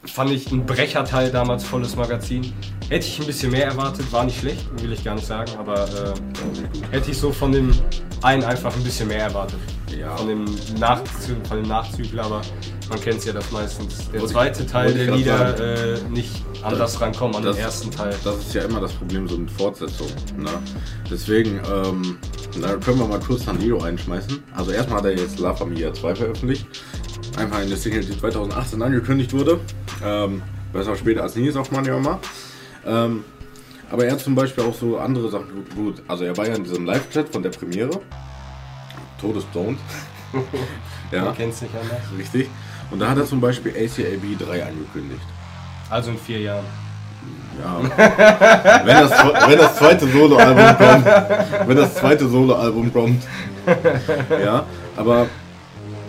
fand 0.06 0.32
ich 0.32 0.50
ein 0.50 0.66
Brecherteil 0.66 1.30
damals, 1.30 1.66
Volles 1.66 1.98
Magazin. 1.98 2.54
Hätte 2.88 3.06
ich 3.06 3.20
ein 3.20 3.26
bisschen 3.26 3.52
mehr 3.52 3.66
erwartet, 3.66 4.10
war 4.14 4.24
nicht 4.24 4.40
schlecht, 4.40 4.66
will 4.82 4.94
ich 4.94 5.04
gar 5.04 5.16
nicht 5.16 5.28
sagen, 5.28 5.52
aber 5.60 5.84
äh, 5.84 6.96
hätte 6.96 7.12
ich 7.12 7.18
so 7.18 7.34
von 7.34 7.52
dem 7.52 7.78
einen 8.22 8.46
einfach 8.46 8.74
ein 8.74 8.84
bisschen 8.86 9.10
mehr 9.10 9.24
erwartet. 9.24 9.60
Ja. 9.98 10.16
Von 10.18 10.28
dem, 10.28 10.46
Nachzü 10.80 11.36
von 11.48 11.58
dem 11.62 11.68
Nachzügler, 11.68 12.26
aber 12.26 12.42
man 12.90 13.00
kennt 13.00 13.20
es 13.20 13.26
ja, 13.26 13.34
dass 13.34 13.52
meistens 13.52 14.10
der 14.12 14.26
zweite 14.26 14.66
Teil 14.66 14.94
der 14.94 15.16
Lieder 15.16 15.96
äh, 15.96 16.00
nicht 16.10 16.44
anders 16.64 17.00
rankommen 17.00 17.36
an 17.38 17.44
das- 17.44 17.56
den 17.56 17.66
ersten 17.66 17.92
Teil. 17.92 18.14
Das 18.24 18.38
ist 18.38 18.54
ja 18.54 18.64
immer 18.64 18.82
das 18.82 18.92
Problem 18.94 19.28
so 19.28 19.38
mit 19.38 19.50
Fortsetzung. 19.52 20.08
Ne? 20.38 20.50
Deswegen, 21.10 21.60
ähm, 21.74 22.18
na, 22.60 22.76
können 22.76 23.00
wir 23.00 23.08
mal 23.08 23.20
kurz 23.20 23.46
Sandio 23.46 23.82
einschmeißen. 23.82 24.44
Also 24.56 24.72
erstmal 24.72 25.00
hat 25.00 25.06
er 25.06 25.18
jetzt 25.18 25.40
La 25.40 25.54
Familia 25.54 25.94
2 25.94 26.16
veröffentlicht. 26.16 26.68
Einfach 27.38 27.58
eine 27.60 27.76
Single, 27.78 28.04
die 28.04 28.18
2018 28.20 28.82
angekündigt 28.82 29.32
wurde. 29.34 29.60
Ähm, 30.04 30.42
besser 30.74 30.96
später 30.96 31.24
als 31.24 31.36
nie, 31.36 31.50
sagt 31.52 31.72
man 31.72 31.86
ja 31.86 31.96
immer. 31.98 32.20
Ähm, 32.86 33.24
aber 33.90 34.06
er 34.06 34.14
hat 34.14 34.20
zum 34.20 34.36
Beispiel 34.36 34.64
auch 34.66 34.74
so 34.74 34.98
andere 34.98 35.30
Sachen 35.30 35.66
gut. 35.76 36.02
Also 36.08 36.26
er 36.26 36.36
war 36.36 36.46
ja 36.48 36.56
in 36.56 36.64
diesem 36.64 36.86
Live-Chat 36.86 37.30
von 37.30 37.42
der 37.42 37.52
Premiere. 37.52 38.02
Todesboned. 39.20 39.80
ja, 41.12 41.26
Man 41.26 41.36
kennt 41.36 41.54
es 41.54 41.62
nicht 41.62 41.74
anders. 41.76 42.02
richtig. 42.18 42.50
Und 42.92 43.00
da 43.00 43.10
hat 43.10 43.18
er 43.18 43.26
zum 43.26 43.42
Beispiel 43.42 43.72
ACAB 43.72 44.38
3 44.40 44.66
angekündigt. 44.66 45.22
Also 45.90 46.12
in 46.12 46.18
vier 46.18 46.40
Jahren. 46.40 46.66
Ja. 47.62 47.82
wenn, 48.86 48.96
das, 48.96 49.12
wenn 49.50 49.58
das 49.58 49.76
zweite 49.78 50.08
Soloalbum 50.08 50.78
kommt. 50.78 51.06
Wenn 51.68 51.78
das 51.78 51.96
zweite 51.96 52.28
Soloalbum 52.28 52.94
kommt. 52.94 53.24
Ja, 54.44 54.66
aber 54.96 55.28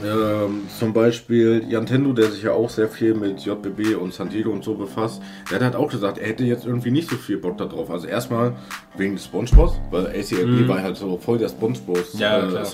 ähm, 0.05 0.68
zum 0.79 0.93
Beispiel 0.93 1.65
Jantendo, 1.69 2.13
der 2.13 2.31
sich 2.31 2.43
ja 2.45 2.53
auch 2.53 2.71
sehr 2.71 2.89
viel 2.89 3.15
mit 3.15 3.41
JBB 3.45 3.97
und 4.01 4.15
Santiago 4.15 4.51
und 4.51 4.65
so 4.65 4.75
befasst, 4.75 5.21
der 5.51 5.57
hat 5.57 5.65
halt 5.65 5.77
auch 5.77 5.91
gesagt, 5.91 6.19
er 6.19 6.29
hätte 6.29 6.45
jetzt 6.45 6.65
irgendwie 6.65 6.91
nicht 6.91 7.11
so 7.11 7.17
viel 7.17 7.37
Bock 7.39 7.59
da 7.59 7.67
drauf. 7.67 7.91
Also 7.91 8.07
erstmal 8.07 8.55
wegen 8.97 9.15
des 9.15 9.25
Spongebobs, 9.25 9.81
weil 9.91 10.07
ACAB 10.07 10.69
war 10.69 10.83
halt 10.83 10.97
so 10.97 11.19
voll 11.19 11.39
der 11.39 11.49
Spongebobs 11.49 12.19
Ja, 12.19 12.39
äh. 12.63 12.65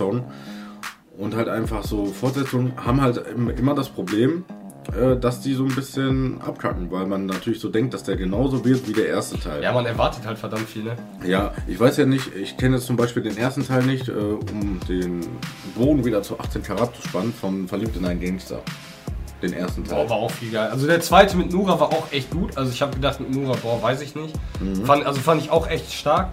Und 1.17 1.35
halt 1.37 1.49
einfach 1.49 1.85
so 1.85 2.07
Fortsetzungen 2.07 2.73
haben 2.77 3.01
halt 3.01 3.21
im- 3.35 3.49
immer 3.51 3.75
das 3.75 3.89
Problem, 3.89 4.45
dass 5.21 5.41
die 5.41 5.55
so 5.55 5.65
ein 5.65 5.75
bisschen 5.75 6.41
abkacken, 6.41 6.91
weil 6.91 7.07
man 7.07 7.27
natürlich 7.27 7.61
so 7.61 7.69
denkt, 7.69 7.95
dass 7.95 8.05
der 8.05 8.17
genauso 8.17 8.65
wird 8.65 8.87
wie 8.89 8.93
der 8.93 9.09
erste 9.09 9.39
Teil. 9.39 9.63
Ja, 9.63 9.73
man 9.73 9.87
erwartet 9.87 10.27
halt 10.27 10.39
verdammt 10.39 10.69
viel, 10.69 10.85
ne? 10.85 10.97
Ja, 11.27 11.53
ich 11.67 11.79
weiß 11.79 11.97
ja 11.97 12.07
nicht, 12.07 12.35
ich 12.35 12.57
kenne 12.57 12.77
jetzt 12.77 12.87
zum 12.87 12.97
Beispiel 12.97 13.23
den 13.23 13.37
ersten 13.37 13.67
Teil 13.67 13.83
nicht, 13.85 14.09
äh, 14.09 14.13
um 14.13 14.81
den 14.89 15.21
Bogen 15.75 16.05
wieder 16.05 16.23
zu 16.23 16.39
18 16.39 16.63
Karat 16.63 16.95
zu 16.97 17.09
spannen, 17.09 17.33
von 17.33 17.67
Verliebt 17.69 17.97
in 17.97 18.05
einen 18.05 18.21
Gangster. 18.21 18.61
Den 19.43 19.53
ersten 19.53 19.85
Teil. 19.85 20.05
Boah, 20.05 20.11
war 20.11 20.17
auch 20.17 20.31
viel 20.31 20.51
geil. 20.51 20.71
Also 20.71 20.87
der 20.87 21.01
zweite 21.01 21.37
mit 21.37 21.53
Nura 21.53 21.79
war 21.79 21.89
auch 21.89 22.13
echt 22.13 22.31
gut. 22.31 22.57
Also 22.57 22.73
ich 22.73 22.81
habe 22.81 22.95
gedacht, 22.95 23.21
mit 23.21 23.31
Nura, 23.31 23.57
boah, 23.63 23.83
weiß 23.83 24.01
ich 24.01 24.15
nicht. 24.15 24.35
Mhm. 24.61 24.87
Fand, 24.87 25.05
also 25.05 25.21
fand 25.21 25.43
ich 25.43 25.51
auch 25.51 25.69
echt 25.69 25.93
stark. 25.93 26.31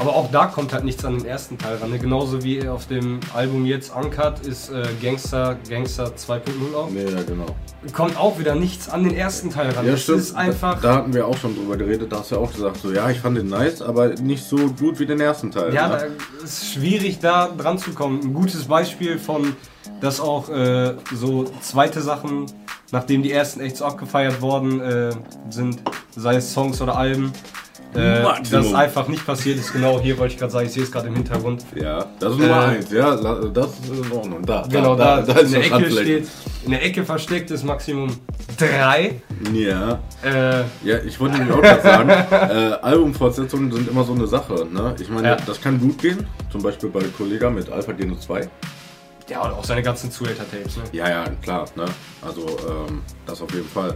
Aber 0.00 0.16
auch 0.16 0.30
da 0.32 0.46
kommt 0.46 0.72
halt 0.72 0.84
nichts 0.84 1.04
an 1.04 1.18
den 1.18 1.24
ersten 1.24 1.56
Teil 1.56 1.76
ran. 1.76 1.90
ne? 1.90 1.98
Genauso 1.98 2.42
wie 2.42 2.66
auf 2.68 2.88
dem 2.88 3.20
Album 3.32 3.64
jetzt 3.64 3.94
Uncut 3.94 4.40
ist 4.40 4.70
äh, 4.70 4.82
Gangster, 5.00 5.56
Gangster 5.68 6.06
2.0 6.06 6.74
auch. 6.74 6.90
Nee, 6.90 7.04
ja, 7.04 7.22
genau. 7.22 7.46
Kommt 7.92 8.18
auch 8.18 8.38
wieder 8.38 8.56
nichts 8.56 8.88
an 8.88 9.04
den 9.04 9.14
ersten 9.14 9.50
Teil 9.50 9.70
ran. 9.70 9.86
Ja, 9.86 9.92
das 9.92 10.02
stimmt. 10.02 10.18
ist 10.18 10.34
einfach. 10.34 10.80
Da, 10.80 10.88
da 10.88 10.94
hatten 10.96 11.14
wir 11.14 11.26
auch 11.28 11.36
schon 11.36 11.54
drüber 11.54 11.76
geredet, 11.76 12.10
da 12.10 12.18
hast 12.18 12.32
du 12.32 12.34
ja 12.34 12.40
auch 12.40 12.52
gesagt, 12.52 12.78
so, 12.78 12.92
ja, 12.92 13.08
ich 13.08 13.20
fand 13.20 13.38
den 13.38 13.48
nice, 13.48 13.82
aber 13.82 14.08
nicht 14.14 14.42
so 14.44 14.56
gut 14.56 14.98
wie 14.98 15.06
den 15.06 15.20
ersten 15.20 15.52
Teil. 15.52 15.72
Ja, 15.72 15.88
ne? 15.88 16.10
da 16.38 16.44
ist 16.44 16.72
schwierig 16.72 17.20
da 17.20 17.48
dran 17.56 17.78
zu 17.78 17.92
kommen. 17.92 18.20
Ein 18.20 18.34
gutes 18.34 18.64
Beispiel 18.64 19.18
von, 19.18 19.54
dass 20.00 20.20
auch 20.20 20.48
äh, 20.48 20.94
so 21.14 21.44
zweite 21.60 22.00
Sachen, 22.02 22.46
nachdem 22.90 23.22
die 23.22 23.30
ersten 23.30 23.60
echt 23.60 23.76
so 23.76 23.84
abgefeiert 23.84 24.42
worden 24.42 24.80
äh, 24.80 25.12
sind, 25.50 25.82
sei 26.16 26.36
es 26.36 26.52
Songs 26.52 26.80
oder 26.80 26.96
Alben, 26.96 27.32
äh, 27.94 28.24
das 28.50 28.74
einfach 28.74 29.08
nicht 29.08 29.24
passiert 29.26 29.58
ist. 29.58 29.72
Genau 29.72 30.00
hier 30.00 30.18
wollte 30.18 30.34
ich 30.34 30.38
gerade 30.40 30.52
sagen, 30.52 30.66
ich 30.66 30.72
sehe 30.72 30.82
es 30.82 30.90
gerade 30.92 31.08
im 31.08 31.14
Hintergrund. 31.16 31.64
ja, 31.74 32.04
das 32.18 32.32
ist 32.32 32.38
Nummer 32.40 32.62
Äh, 32.72 32.76
eins, 32.76 32.90
ja, 32.90 33.16
das 33.16 33.70
ist 33.80 34.06
in 34.06 34.12
Ordnung. 34.12 34.44
Da, 34.44 34.66
Genau, 34.68 34.96
da, 34.96 35.22
da, 35.22 35.32
in 35.40 35.46
ist 35.46 35.54
der 35.54 35.60
das 35.62 35.80
Ecke 35.80 35.90
steht, 35.90 36.28
in 36.64 36.70
der 36.70 36.84
Ecke 36.84 37.04
versteckt 37.04 37.50
ist 37.50 37.64
Maximum 37.64 38.16
drei. 38.58 39.20
Ja. 39.52 40.00
Äh, 40.24 40.64
Ja, 40.82 40.98
ich 41.06 41.18
wollte 41.20 41.38
nämlich 41.38 41.54
auch 41.56 41.62
gerade 41.62 41.82
sagen, 41.82 42.08
äh, 42.30 42.74
Albumfortsetzungen 42.82 43.70
sind 43.72 43.88
immer 43.88 44.04
so 44.04 44.12
eine 44.14 44.26
Sache. 44.26 44.66
Ne? 44.70 44.94
Ich 45.00 45.08
meine, 45.08 45.28
Ja. 45.28 45.36
das 45.36 45.60
kann 45.60 45.78
gut 45.80 45.98
gehen, 46.00 46.26
zum 46.50 46.62
Beispiel 46.62 46.88
bei 46.90 47.00
Kollega 47.16 47.50
mit 47.50 47.70
Alpha 47.70 47.92
Geno 47.92 48.16
2. 48.16 48.48
ja, 49.28 49.40
und 49.42 49.52
auch 49.52 49.64
seine 49.64 49.82
ganzen 49.82 50.10
Zuhälter-Tapes. 50.10 50.76
Ne? 50.76 50.82
Ja, 50.92 51.08
ja, 51.08 51.24
klar, 51.42 51.64
ne? 51.76 51.84
Also 52.22 52.40
ähm, 52.68 53.02
das 53.26 53.40
auf 53.40 53.52
jeden 53.54 53.68
Fall. 53.68 53.94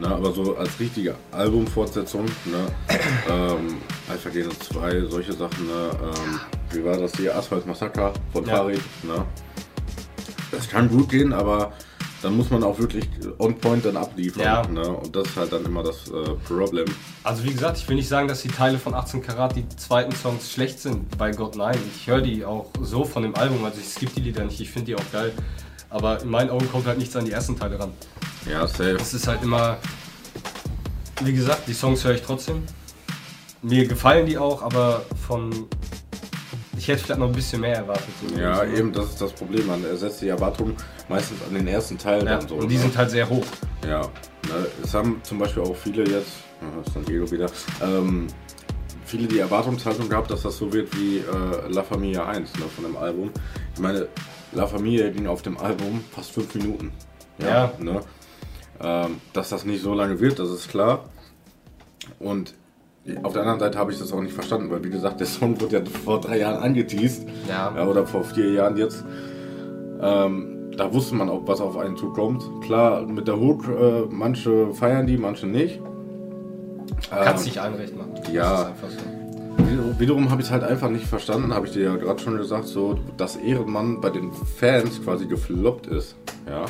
Ne? 0.00 0.08
Aber 0.08 0.32
so 0.32 0.56
als 0.56 0.78
richtige 0.78 1.14
Albumfortsetzung, 1.32 2.24
ne? 2.24 2.66
ähm, 3.28 3.78
Alpha 4.08 4.28
Geno 4.30 4.50
2, 4.50 5.06
solche 5.08 5.32
Sachen, 5.32 5.66
ne? 5.66 5.90
Ähm, 6.02 6.40
wie 6.70 6.84
war 6.84 6.96
das 6.96 7.16
hier? 7.16 7.36
Asphalt 7.36 7.66
Massaker 7.66 8.12
von 8.32 8.46
Ja. 8.46 8.56
Farid, 8.56 8.80
ne? 9.02 9.24
Das 10.52 10.68
kann 10.68 10.88
gut 10.88 11.08
gehen, 11.08 11.32
aber 11.32 11.72
dann 12.22 12.36
muss 12.36 12.50
man 12.50 12.62
auch 12.64 12.78
wirklich 12.78 13.08
on 13.38 13.56
point 13.58 13.84
dann 13.84 13.96
abliefern. 13.96 14.42
Ja. 14.42 14.66
Ne? 14.66 14.88
Und 14.88 15.14
das 15.14 15.28
ist 15.28 15.36
halt 15.36 15.52
dann 15.52 15.64
immer 15.64 15.82
das 15.82 16.08
äh, 16.08 16.30
Problem. 16.46 16.86
Also 17.22 17.44
wie 17.44 17.52
gesagt, 17.52 17.78
ich 17.78 17.88
will 17.88 17.96
nicht 17.96 18.08
sagen, 18.08 18.28
dass 18.28 18.42
die 18.42 18.48
Teile 18.48 18.78
von 18.78 18.94
18 18.94 19.22
Karat, 19.22 19.56
die 19.56 19.68
zweiten 19.68 20.12
Songs, 20.12 20.50
schlecht 20.50 20.80
sind. 20.80 21.16
Bei 21.16 21.30
Gott 21.30 21.56
nein. 21.56 21.78
Ich 21.94 22.06
höre 22.06 22.20
die 22.20 22.44
auch 22.44 22.70
so 22.80 23.04
von 23.04 23.22
dem 23.22 23.34
Album. 23.36 23.64
Also 23.64 23.78
ich 23.80 23.88
skippe 23.88 24.14
die 24.16 24.22
Lieder 24.22 24.44
nicht, 24.44 24.60
ich 24.60 24.70
finde 24.70 24.86
die 24.86 24.94
auch 24.96 25.12
geil. 25.12 25.32
Aber 25.90 26.20
in 26.20 26.28
meinen 26.28 26.50
Augen 26.50 26.68
kommt 26.70 26.86
halt 26.86 26.98
nichts 26.98 27.14
an 27.16 27.24
die 27.24 27.32
ersten 27.32 27.56
Teile 27.58 27.78
ran. 27.78 27.92
Ja, 28.50 28.66
safe. 28.66 28.96
Es 29.00 29.14
ist 29.14 29.26
halt 29.26 29.42
immer, 29.42 29.76
wie 31.22 31.32
gesagt, 31.32 31.62
die 31.68 31.72
Songs 31.74 32.04
höre 32.04 32.14
ich 32.14 32.22
trotzdem. 32.22 32.62
Mir 33.62 33.86
gefallen 33.86 34.26
die 34.26 34.38
auch, 34.38 34.62
aber 34.62 35.04
von... 35.26 35.66
Ich 36.76 36.86
hätte 36.86 37.02
vielleicht 37.02 37.18
noch 37.18 37.26
ein 37.26 37.34
bisschen 37.34 37.60
mehr 37.60 37.74
erwartet. 37.76 38.04
Ja, 38.38 38.56
So. 38.58 38.62
eben, 38.62 38.92
das 38.92 39.06
ist 39.06 39.20
das 39.20 39.32
Problem. 39.32 39.66
Man 39.66 39.84
setzt 39.96 40.22
die 40.22 40.28
Erwartungen 40.28 40.76
meistens 41.08 41.38
an 41.46 41.54
den 41.54 41.66
ersten 41.66 41.98
Teil 41.98 42.24
Ja, 42.24 42.40
so. 42.40 42.54
und 42.54 42.68
die 42.68 42.76
ne? 42.76 42.82
sind 42.82 42.96
halt 42.96 43.10
sehr 43.10 43.28
hoch. 43.28 43.44
Ja, 43.86 44.02
ne, 44.02 44.66
es 44.82 44.94
haben 44.94 45.20
zum 45.24 45.38
Beispiel 45.40 45.64
auch 45.64 45.74
viele 45.74 46.02
jetzt, 46.08 46.30
ja, 46.62 46.80
ist 46.86 46.94
dann 46.94 47.04
Diego 47.04 47.28
wieder, 47.32 47.46
ähm, 47.82 48.28
viele 49.04 49.26
die 49.26 49.40
Erwartungshaltung 49.40 50.08
gehabt, 50.08 50.30
dass 50.30 50.42
das 50.42 50.56
so 50.56 50.72
wird 50.72 50.96
wie 50.96 51.18
äh, 51.18 51.68
La 51.68 51.82
Familia 51.82 52.26
1 52.26 52.54
ne, 52.54 52.64
von 52.74 52.84
dem 52.84 52.96
Album. 52.96 53.30
Ich 53.74 53.80
meine, 53.80 54.06
La 54.52 54.66
Familia 54.66 55.10
ging 55.10 55.26
auf 55.26 55.42
dem 55.42 55.58
Album 55.58 56.04
fast 56.14 56.30
fünf 56.30 56.54
Minuten. 56.54 56.92
Ja. 57.38 57.72
Ne? 57.80 58.00
Ähm, 58.80 59.16
dass 59.32 59.48
das 59.48 59.64
nicht 59.64 59.82
so 59.82 59.92
lange 59.94 60.20
wird, 60.20 60.38
das 60.38 60.50
ist 60.50 60.68
klar. 60.68 61.04
Und 62.20 62.54
auf 63.22 63.32
der 63.32 63.42
anderen 63.42 63.58
Seite 63.60 63.78
habe 63.78 63.90
ich 63.92 63.98
das 63.98 64.12
auch 64.12 64.20
nicht 64.20 64.34
verstanden, 64.34 64.70
weil 64.70 64.84
wie 64.84 64.90
gesagt, 64.90 65.18
der 65.20 65.26
Song 65.26 65.60
wurde 65.60 65.78
ja 65.78 65.84
vor 66.04 66.20
drei 66.20 66.38
Jahren 66.38 66.62
angeteased. 66.62 67.26
Ja. 67.48 67.72
ja 67.74 67.86
oder 67.86 68.06
vor 68.06 68.22
vier 68.24 68.52
Jahren 68.52 68.76
jetzt. 68.76 69.04
Ähm, 70.00 70.70
da 70.76 70.92
wusste 70.92 71.14
man 71.16 71.28
auch, 71.28 71.42
was 71.46 71.60
auf 71.60 71.76
einen 71.76 71.96
zukommt. 71.96 72.44
Klar, 72.62 73.02
mit 73.06 73.26
der 73.26 73.40
Hook, 73.40 73.66
äh, 73.66 74.02
manche 74.10 74.72
feiern 74.74 75.06
die, 75.06 75.16
manche 75.16 75.46
nicht. 75.46 75.80
Kannst 77.10 77.42
Ähm, 77.44 77.48
nicht 77.48 77.58
allen 77.58 77.74
recht 77.74 77.96
machen. 77.96 78.12
Ja. 78.32 78.72
so. 78.80 79.64
Wiederum- 79.64 79.98
Wiederum 79.98 80.30
habe 80.30 80.40
ich 80.40 80.46
es 80.48 80.52
halt 80.52 80.62
einfach 80.62 80.88
nicht 80.88 81.06
verstanden, 81.06 81.52
habe 81.52 81.66
ich 81.66 81.72
dir 81.72 81.82
ja 81.82 81.96
gerade 81.96 82.20
schon 82.20 82.36
gesagt, 82.36 82.66
so, 82.66 82.98
dass 83.16 83.36
Ehrenmann 83.36 84.00
bei 84.00 84.10
den 84.10 84.30
Fans 84.32 85.02
quasi 85.02 85.26
gefloppt 85.26 85.88
ist. 85.88 86.14
Ja. 86.48 86.66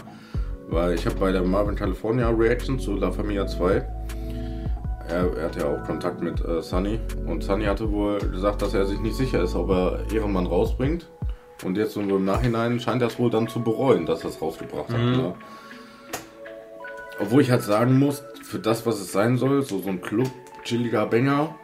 Weil 0.69 0.95
ich 0.95 1.07
habe 1.07 1.17
bei 1.17 1.33
der 1.33 1.43
Marvin 1.43 1.75
California 1.75 2.29
Reaction 2.29 2.79
zu 2.79 2.95
La 2.97 3.11
Familia 3.11 3.47
2, 3.47 3.83
er, 5.09 5.37
er 5.37 5.45
hat 5.45 5.57
ja 5.57 5.65
auch 5.67 5.83
Kontakt 5.85 6.21
mit 6.21 6.45
äh, 6.45 6.61
Sunny 6.61 7.01
und 7.27 7.43
Sunny 7.43 7.65
hatte 7.65 7.91
wohl 7.91 8.19
gesagt, 8.19 8.61
dass 8.61 8.75
er 8.75 8.85
sich 8.85 9.01
nicht 9.01 9.17
sicher 9.17 9.43
ist, 9.43 9.55
ob 9.55 9.71
er 9.71 10.05
Ehrenmann 10.13 10.47
rausbringt. 10.47 11.09
Und 11.65 11.77
jetzt 11.77 11.95
so 11.95 12.01
im 12.01 12.25
Nachhinein 12.25 12.79
scheint 12.79 13.03
er 13.03 13.09
es 13.09 13.19
wohl 13.19 13.31
dann 13.31 13.49
zu 13.49 13.61
bereuen, 13.61 14.07
dass 14.07 14.23
er 14.23 14.31
es 14.31 14.41
rausgebracht 14.41 14.91
hat. 14.91 15.01
Ne? 15.01 15.35
Obwohl 17.19 17.43
ich 17.43 17.51
halt 17.51 17.63
sagen 17.63 17.99
muss, 17.99 18.23
für 18.45 18.59
das, 18.59 18.87
was 18.87 19.01
es 19.01 19.11
sein 19.11 19.39
soll, 19.39 19.63
so, 19.63 19.79
so 19.81 19.89
ein 19.89 20.01
Club, 20.01 20.31
chilliger 20.63 21.07
Banger, 21.07 21.57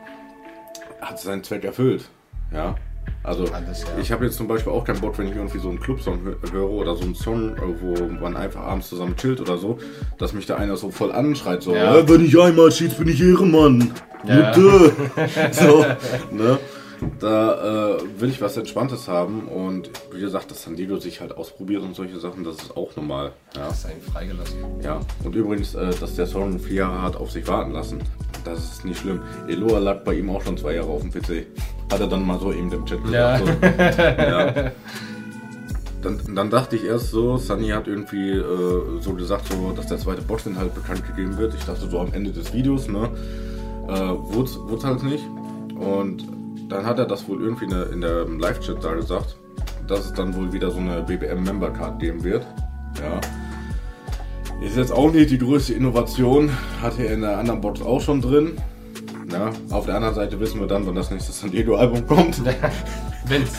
hat 1.01 1.21
seinen 1.21 1.45
Zweck 1.45 1.65
erfüllt. 1.65 2.09
Ja. 2.53 2.75
Also 3.25 3.45
Alles, 3.55 3.83
ja. 3.85 3.89
ich 4.01 4.13
habe 4.13 4.27
jetzt 4.27 4.37
zum 4.37 4.47
Beispiel 4.47 4.71
auch 4.71 4.85
keinen 4.85 5.01
Bock, 5.01 5.17
wenn 5.19 5.27
ich 5.29 5.35
irgendwie 5.35 5.59
so 5.59 5.71
einen 5.71 5.81
Clubsong 5.81 6.21
hö- 6.27 6.53
höre 6.53 6.69
oder 6.69 6.95
so 6.95 7.05
einen 7.05 7.15
Song, 7.15 7.57
wo 7.81 7.95
man 8.21 8.37
einfach 8.37 8.61
abends 8.61 8.91
zusammen 8.91 9.17
chillt 9.17 9.41
oder 9.41 9.57
so, 9.57 9.79
dass 10.19 10.35
mich 10.35 10.45
da 10.45 10.57
einer 10.57 10.77
so 10.77 10.91
voll 10.91 11.11
anschreit, 11.11 11.63
so, 11.63 11.75
Ja. 11.75 11.97
äh, 11.97 12.07
wenn 12.09 12.23
ich 12.25 12.39
einmal 12.39 12.71
schieß, 12.71 12.95
bin 12.95 13.09
ich 13.09 13.21
Ehrenmann. 13.23 13.93
Ja. 14.29 14.51
Bitte. 14.53 14.93
so, 15.53 15.85
ne? 16.31 16.59
Da 17.21 17.97
äh, 17.97 18.21
will 18.21 18.31
ich 18.31 18.41
was 18.41 18.57
Entspanntes 18.57 19.09
haben 19.09 19.49
und 19.49 19.91
wie 20.13 20.21
gesagt, 20.21 20.51
dass 20.51 20.63
San 20.63 20.77
Diego 20.77 20.97
sich 20.99 21.21
halt 21.21 21.37
ausprobiert 21.37 21.83
und 21.83 21.95
solche 21.95 22.19
Sachen, 22.19 22.45
das 22.45 22.57
ist 22.57 22.77
auch 22.77 22.95
normal. 22.97 23.33
Ja. 23.57 23.69
Das 23.69 23.79
ist 23.79 23.87
eigentlich 23.87 24.05
freigelassen. 24.13 24.59
Ja, 24.83 25.01
und 25.25 25.35
übrigens, 25.35 25.75
äh, 25.75 25.91
dass 26.01 26.17
der 26.17 26.27
Song 26.27 26.59
vier 26.59 26.77
Jahre 26.77 27.03
hat 27.03 27.17
auf 27.17 27.31
sich 27.31 27.47
warten 27.49 27.73
lassen. 27.73 28.01
Das 28.45 28.59
ist 28.59 28.85
nicht 28.85 29.01
schlimm. 29.01 29.21
Eloa 29.49 29.79
lag 29.79 30.05
bei 30.05 30.15
ihm 30.15 30.29
auch 30.31 30.43
schon 30.43 30.57
zwei 30.59 30.75
Jahre 30.75 30.89
auf 30.89 31.01
dem 31.03 31.11
PC. 31.11 31.47
Hat 31.91 32.01
er 32.01 32.07
dann 32.09 32.27
mal 32.27 32.39
so 32.39 32.53
eben 32.53 32.71
im 32.71 32.85
Chat 32.85 32.99
Ja. 33.11 33.39
gesagt. 33.39 33.59
So. 33.63 34.03
ja. 34.23 34.73
Dann, 36.03 36.35
dann 36.35 36.51
dachte 36.51 36.77
ich 36.77 36.85
erst 36.85 37.11
so, 37.13 37.39
Sunny 37.39 37.69
hat 37.69 37.89
irgendwie 37.89 38.33
äh, 38.33 39.01
so 39.01 39.15
gesagt, 39.15 39.47
so, 39.51 39.73
dass 39.75 39.87
der 39.87 39.97
zweite 39.99 40.21
Boxinhalt 40.21 40.75
bekannt 40.75 41.07
gegeben 41.07 41.39
wird. 41.39 41.55
Ich 41.55 41.65
dachte 41.65 41.89
so 41.89 41.99
am 41.99 42.13
Ende 42.13 42.31
des 42.31 42.53
Videos, 42.53 42.89
ne? 42.89 43.09
Äh, 43.89 43.91
wurde 44.35 44.51
es 44.77 44.85
halt 44.85 45.03
nicht. 45.03 45.25
Und 45.79 46.25
dann 46.75 46.87
hat 46.87 46.99
er 46.99 47.07
das 47.07 47.29
wohl 47.29 47.41
irgendwie 47.41 47.67
in 47.67 48.01
der, 48.01 48.25
der 48.27 48.27
Live-Chat 48.27 48.83
da 48.83 48.95
gesagt, 48.95 49.37
dass 49.87 50.07
es 50.07 50.13
dann 50.13 50.35
wohl 50.35 50.53
wieder 50.53 50.71
so 50.73 50.79
eine 50.79 51.03
BBM-Member-Card 51.03 52.01
geben 52.01 52.25
wird. 52.25 52.45
Ja. 53.01 53.21
Ist 54.61 54.77
jetzt 54.77 54.93
auch 54.93 55.13
nicht 55.13 55.31
die 55.31 55.39
größte 55.39 55.73
Innovation, 55.73 56.51
hatte 56.83 57.07
er 57.07 57.15
in 57.15 57.21
der 57.21 57.39
anderen 57.39 57.61
Box 57.61 57.81
auch 57.81 58.01
schon 58.01 58.21
drin. 58.21 58.57
Ja, 59.31 59.51
auf 59.71 59.87
der 59.87 59.97
anderen 59.97 60.15
Seite 60.15 60.39
wissen 60.41 60.61
wir 60.61 60.67
dann, 60.67 60.87
wann 60.87 60.97
das 60.97 61.11
nächste 61.11 61.33
San 61.33 61.51
Diego-Album 61.51 62.07
kommt. 62.07 62.43
Wenn's. 63.27 63.53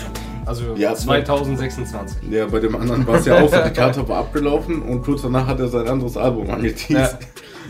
Also 0.45 0.75
Ja, 0.75 0.93
2026. 0.93 2.29
Ja, 2.29 2.45
bei 2.47 2.59
dem 2.59 2.75
anderen 2.75 3.07
war 3.07 3.15
es 3.15 3.25
ja 3.25 3.41
auch 3.41 3.49
so, 3.49 3.57
die 3.65 3.73
Karte 3.73 4.07
war 4.07 4.19
abgelaufen 4.19 4.81
und 4.81 5.03
kurz 5.03 5.21
danach 5.23 5.47
hat 5.47 5.59
er 5.59 5.69
sein 5.69 5.87
anderes 5.87 6.17
Album 6.17 6.49
angeteased. 6.49 7.17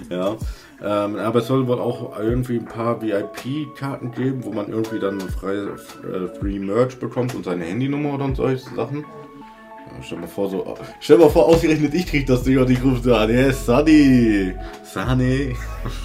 Ja. 0.09 0.35
Ähm, 0.83 1.15
aber 1.17 1.39
es 1.39 1.47
soll 1.47 1.65
wohl 1.67 1.79
auch 1.79 2.19
irgendwie 2.19 2.57
ein 2.57 2.65
paar 2.65 3.01
VIP-Karten 3.01 4.11
geben, 4.11 4.43
wo 4.43 4.51
man 4.51 4.69
irgendwie 4.69 4.99
dann 4.99 5.19
frei, 5.21 5.53
äh, 5.53 6.27
Free 6.39 6.59
Merch 6.59 6.97
bekommt 6.99 7.33
und 7.33 7.45
seine 7.45 7.63
Handynummer 7.65 8.15
oder 8.15 8.35
solche 8.35 8.69
Sachen. 8.75 8.99
Ja, 8.99 10.03
stell 10.03 10.17
mal 10.19 10.27
vor, 10.27 10.49
so, 10.49 10.75
stell 10.99 11.17
mal 11.17 11.29
vor, 11.29 11.45
ausgerechnet 11.47 11.93
ich 11.93 12.07
krieg 12.07 12.25
das 12.27 12.43
Ding 12.43 12.57
und 12.57 12.69
ich 12.69 12.83
rufe 12.83 13.01
so 13.01 13.15
an, 13.15 13.29
yes, 13.29 13.65
Sunny, 13.65 14.53
Sunny. 14.83 15.55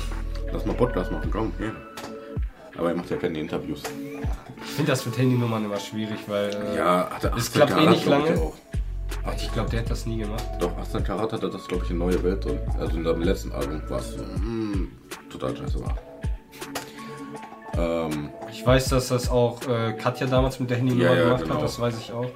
Lass 0.52 0.66
mal 0.66 0.74
Podcast 0.74 1.10
machen, 1.10 1.30
komm, 1.32 1.52
hier. 1.58 1.72
Aber 2.78 2.90
er 2.90 2.96
macht 2.96 3.10
ja 3.10 3.16
keine 3.16 3.38
Interviews. 3.38 3.82
Ich 4.62 4.70
finde 4.70 4.92
das 4.92 5.04
mit 5.04 5.18
Handynummern 5.18 5.64
immer 5.64 5.78
schwierig, 5.78 6.18
weil. 6.28 6.50
Äh, 6.50 6.76
Ja, 6.76 7.10
Es 7.18 7.24
18 7.26 7.52
klappt 7.52 7.82
eh 7.82 7.90
nicht 7.90 8.06
lange. 8.06 8.52
Auch. 9.26 9.34
Ich 9.36 9.52
glaube, 9.52 9.70
der 9.70 9.80
hat 9.80 9.90
das 9.90 10.06
nie 10.06 10.18
gemacht. 10.18 10.44
Doch, 10.60 10.76
18 10.78 11.04
Karat 11.04 11.32
hat 11.32 11.42
das, 11.42 11.66
glaube 11.68 11.84
ich, 11.84 11.90
in 11.90 11.98
Neue 11.98 12.22
Welt 12.22 12.44
drin. 12.44 12.58
Also 12.78 12.96
in 12.96 13.04
seinem 13.04 13.22
letzten 13.22 13.52
Album 13.52 13.82
war 13.88 13.98
es 14.00 14.16
mm, 14.16 14.84
total 15.30 15.56
scheiße 15.56 15.80
war. 15.80 15.96
Ähm, 17.76 18.30
Ich 18.50 18.66
weiß, 18.66 18.88
dass 18.88 19.08
das 19.08 19.28
auch 19.30 19.60
äh, 19.68 19.92
Katja 19.92 20.26
damals 20.26 20.58
mit 20.60 20.70
der 20.70 20.78
Handynummer 20.78 21.04
Ja, 21.10 21.14
ja, 21.16 21.24
gemacht 21.24 21.42
genau. 21.44 21.54
hat, 21.56 21.62
das 21.62 21.78
weiß 21.80 21.94
ich 21.98 22.12
auch. 22.12 22.30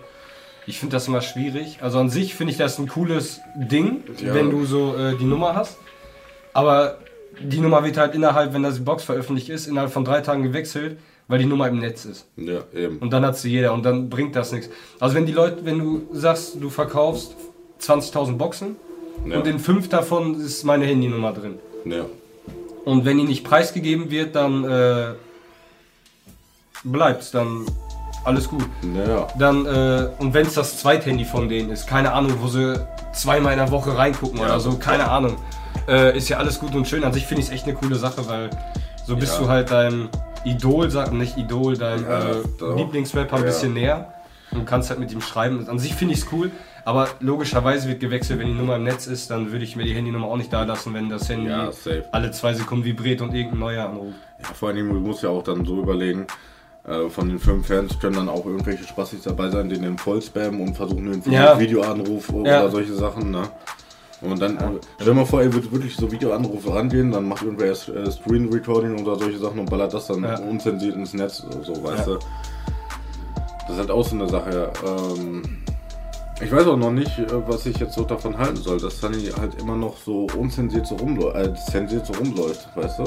Ich 0.67 0.79
finde 0.79 0.97
das 0.97 1.09
immer 1.09 1.21
schwierig. 1.21 1.79
Also 1.83 1.99
an 1.99 2.09
sich 2.09 2.35
finde 2.35 2.53
ich 2.53 2.57
das 2.59 2.79
ein 2.79 2.89
cooles 2.89 3.41
Ding, 3.57 4.03
Ja. 4.19 4.33
wenn 4.35 4.51
du 4.51 4.65
so 4.65 4.97
äh, 4.97 5.17
die 5.17 5.25
Nummer 5.25 5.55
hast. 5.55 5.77
Aber 6.53 6.99
die 7.41 7.61
Nummer 7.61 7.85
wird 7.85 7.97
halt 7.97 8.15
innerhalb, 8.15 8.55
wenn 8.55 8.63
das 8.63 8.85
Box 8.85 9.03
veröffentlicht 9.05 9.49
ist, 9.49 9.67
innerhalb 9.67 9.93
von 9.93 10.05
drei 10.05 10.21
Tagen 10.21 10.43
gewechselt, 10.45 10.99
weil 11.29 11.39
die 11.39 11.47
Nummer 11.47 11.69
im 11.69 11.79
Netz 11.79 12.05
ist. 12.05 12.27
ja, 12.37 12.61
eben. 12.75 12.99
Und 12.99 13.13
dann 13.13 13.25
hat 13.25 13.37
sie 13.39 13.51
jeder 13.51 13.73
und 13.73 13.85
dann 13.85 14.09
bringt 14.11 14.37
das 14.37 14.53
nichts. 14.53 14.69
Also 15.01 15.15
wenn 15.15 15.27
die 15.27 15.33
Leute, 15.33 15.65
wenn 15.65 15.79
du 15.79 16.03
sagst, 16.13 16.57
du 16.61 16.69
verkaufst 16.71 17.35
20.000 17.81 18.37
Boxen 18.37 18.77
Ja. 19.27 19.39
und 19.39 19.47
in 19.47 19.59
fünf 19.59 19.89
davon 19.89 20.41
ist 20.41 20.65
meine 20.65 20.85
Handynummer 20.87 21.33
drin. 21.33 21.59
Ja. 21.87 22.05
Und 22.85 23.05
wenn 23.07 23.17
die 23.19 23.25
nicht 23.25 23.45
preisgegeben 23.45 24.11
wird, 24.11 24.35
dann 24.37 24.65
äh, 24.65 25.15
bleibt's, 26.85 27.31
dann 27.31 27.65
alles 28.25 28.49
gut. 28.49 28.65
Ja, 29.07 29.27
Dann, 29.39 29.67
äh, 29.67 30.09
und 30.19 30.33
wenn 30.35 30.47
es 30.47 30.55
das 30.55 30.79
Zweithandy 30.79 31.25
von 31.25 31.49
denen 31.49 31.71
ist, 31.71 31.87
keine 31.87 32.13
Ahnung, 32.13 32.33
wo 32.41 32.49
sie 32.49 32.79
zweimal 33.13 33.53
in 33.53 33.59
der 33.59 33.71
Woche 33.71 33.97
reingucken 33.97 34.39
Ja. 34.39 34.47
oder 34.47 34.61
so, 34.61 34.77
keine 34.77 35.11
Ahnung. 35.11 35.37
Äh, 35.89 36.17
ist 36.17 36.29
ja 36.29 36.39
alles 36.39 36.59
gut 36.59 36.75
und 36.75 36.89
schön. 36.89 37.05
An 37.05 37.13
sich 37.13 37.27
finde 37.27 37.43
ich 37.43 37.49
es 37.49 37.53
echt 37.55 37.65
eine 37.65 37.75
coole 37.75 37.97
Sache, 37.97 38.27
weil 38.29 38.51
so 39.07 39.17
bist 39.17 39.35
Ja. 39.35 39.41
du 39.41 39.49
halt 39.49 39.71
dein 39.71 40.09
Idol, 40.45 40.91
sag 40.91 41.13
nicht 41.13 41.37
Idol, 41.37 41.77
dein 41.77 42.03
Ja, 42.03 42.31
äh. 42.31 42.77
Lieblingsrapper 42.77 43.37
ein 43.37 43.45
bisschen 43.45 43.75
näher 43.75 44.13
und 44.51 44.67
kannst 44.67 44.91
halt 44.91 45.01
mit 45.01 45.13
ihm 45.13 45.21
schreiben. 45.21 45.67
An 45.69 45.79
sich 45.79 45.95
finde 45.95 46.15
ich 46.15 46.21
es 46.21 46.27
cool, 46.33 46.51
aber 46.85 47.09
logischerweise 47.21 47.89
wird 47.89 48.01
gewechselt, 48.01 48.39
wenn 48.39 48.49
die 48.49 48.55
Nummer 48.55 48.77
im 48.77 48.85
Netz 48.85 49.07
ist, 49.07 49.31
dann 49.31 49.51
würde 49.53 49.65
ich 49.65 49.75
mir 49.77 49.85
die 49.85 49.95
Handynummer 49.95 50.27
auch 50.27 50.37
nicht 50.37 50.53
da 50.53 50.65
lassen, 50.65 50.93
wenn 50.95 51.09
das 51.09 51.29
Handy 51.29 51.51
Ja, 51.51 51.71
alle 52.13 52.31
zwei 52.31 52.53
Sekunden 52.55 52.85
vibriert 52.85 53.21
und 53.23 53.35
irgendein 53.35 53.61
neuer 53.61 53.89
anruft. 53.89 54.17
ja, 54.43 54.49
vor 54.55 54.69
allem, 54.69 54.89
du 54.93 55.01
musst 55.01 55.23
ja 55.23 55.31
auch 55.31 55.43
dann 55.43 55.65
so 55.65 55.81
überlegen, 55.81 56.27
äh, 56.87 57.09
von 57.09 57.29
den 57.29 57.39
fünf 57.39 57.67
Fans 57.67 57.99
können 57.99 58.17
dann 58.17 58.29
auch 58.29 58.45
irgendwelche 58.45 58.85
Spastis 58.85 59.23
dabei 59.23 59.49
sein, 59.49 59.69
die 59.71 59.79
den 59.79 59.97
voll 59.97 60.21
spammen 60.21 60.61
und 60.61 60.77
versuchen 60.77 61.07
irgendwie 61.07 61.33
Ja. 61.33 61.53
einen 61.53 61.61
Videoanruf 61.61 62.29
oder 62.31 62.51
Ja. 62.65 62.69
solche 62.69 62.93
Sachen, 62.95 63.31
ne? 63.31 63.49
Und 64.25 64.41
dann, 64.41 64.59
stell 64.97 65.07
dir 65.09 65.15
mal 65.15 65.27
vor, 65.27 65.43
er 65.43 65.53
würde 65.53 65.71
wirklich 65.71 65.95
so 65.97 66.11
Videoanrufe 66.11 66.75
rangehen, 66.75 67.13
dann 67.13 67.29
macht 67.29 67.43
irgendwer 67.43 67.67
erst, 67.67 67.89
äh, 67.89 68.11
Screen 68.11 68.51
Recording 68.53 69.01
oder 69.05 69.17
solche 69.19 69.39
Sachen 69.39 69.59
und 69.61 69.71
ballert 69.71 69.93
das 69.95 70.07
dann 70.07 70.23
Ja. 70.25 70.39
unzensiert 70.39 70.95
ins 70.97 71.13
Netz, 71.15 71.45
so, 71.63 71.83
weißt 71.85 72.07
Ja. 72.07 72.15
du. 72.15 72.19
Das 73.67 73.71
ist 73.71 73.79
halt 73.79 73.91
auch 73.91 74.05
so 74.07 74.15
eine 74.15 74.29
Sache. 74.29 74.71
Ähm, 74.87 75.43
ich 76.43 76.51
weiß 76.53 76.67
auch 76.67 76.77
noch 76.77 76.91
nicht, 76.91 77.19
äh, 77.19 77.27
was 77.49 77.65
ich 77.67 77.79
jetzt 77.79 77.95
so 77.95 78.05
davon 78.05 78.37
halten 78.37 78.57
soll, 78.57 78.79
dass 78.81 79.01
Sunny 79.01 79.31
halt 79.41 79.61
immer 79.61 79.77
noch 79.77 79.97
so 79.99 80.27
unzensiert 80.39 80.87
so 80.87 80.97
rumläuft, 80.97 81.37
äh, 81.37 81.55
zensiert 81.71 82.07
so 82.07 82.13
rumläuft, 82.15 82.69
weißt 82.75 82.99
du? 83.01 83.05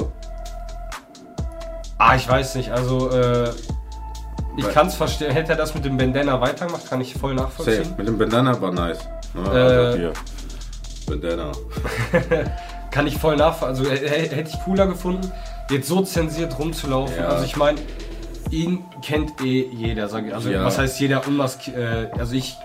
Ah, 1.98 2.14
ich 2.16 2.28
weiß 2.28 2.54
nicht, 2.54 2.70
also 2.70 3.10
äh, 3.10 3.50
ich 4.56 4.68
kann 4.72 4.86
es 4.86 4.94
verstehen. 4.94 5.30
Hätte 5.32 5.52
er 5.52 5.58
das 5.58 5.74
mit 5.74 5.84
dem 5.84 5.96
Bandana 5.96 6.40
weitergemacht, 6.40 6.88
kann 6.88 7.00
ich 7.00 7.12
voll 7.14 7.36
Safe. 7.36 7.42
nachvollziehen. 7.42 7.94
Mit 7.96 8.06
dem 8.08 8.18
Bandana 8.18 8.60
war 8.60 8.72
nice. 8.72 8.98
Ne? 9.34 9.42
Äh, 9.42 9.56
also. 9.58 10.12
Bandana. 11.08 11.52
Kann 12.90 13.06
ich 13.06 13.16
voll 13.18 13.36
nachvollziehen. 13.36 13.86
Also 13.90 14.04
äh, 14.04 14.08
h- 14.08 14.34
hätte 14.36 14.50
ich 14.50 14.60
cooler 14.64 14.86
gefunden, 14.86 15.30
jetzt 15.70 15.88
so 15.88 16.02
zensiert 16.02 16.58
rumzulaufen. 16.58 17.16
Ja. 17.16 17.28
Also 17.28 17.44
ich 17.44 17.56
meine, 17.56 17.78
ihn 18.50 18.82
kennt 19.02 19.40
eh 19.42 19.66
jeder. 19.72 20.04
Also 20.04 20.48
Ja. 20.50 20.64
was 20.64 20.78
heißt 20.78 20.98
jeder 21.00 21.26
unmask 21.26 21.68
äh, 21.68 22.08
Also 22.18 22.34
ich 22.34 22.56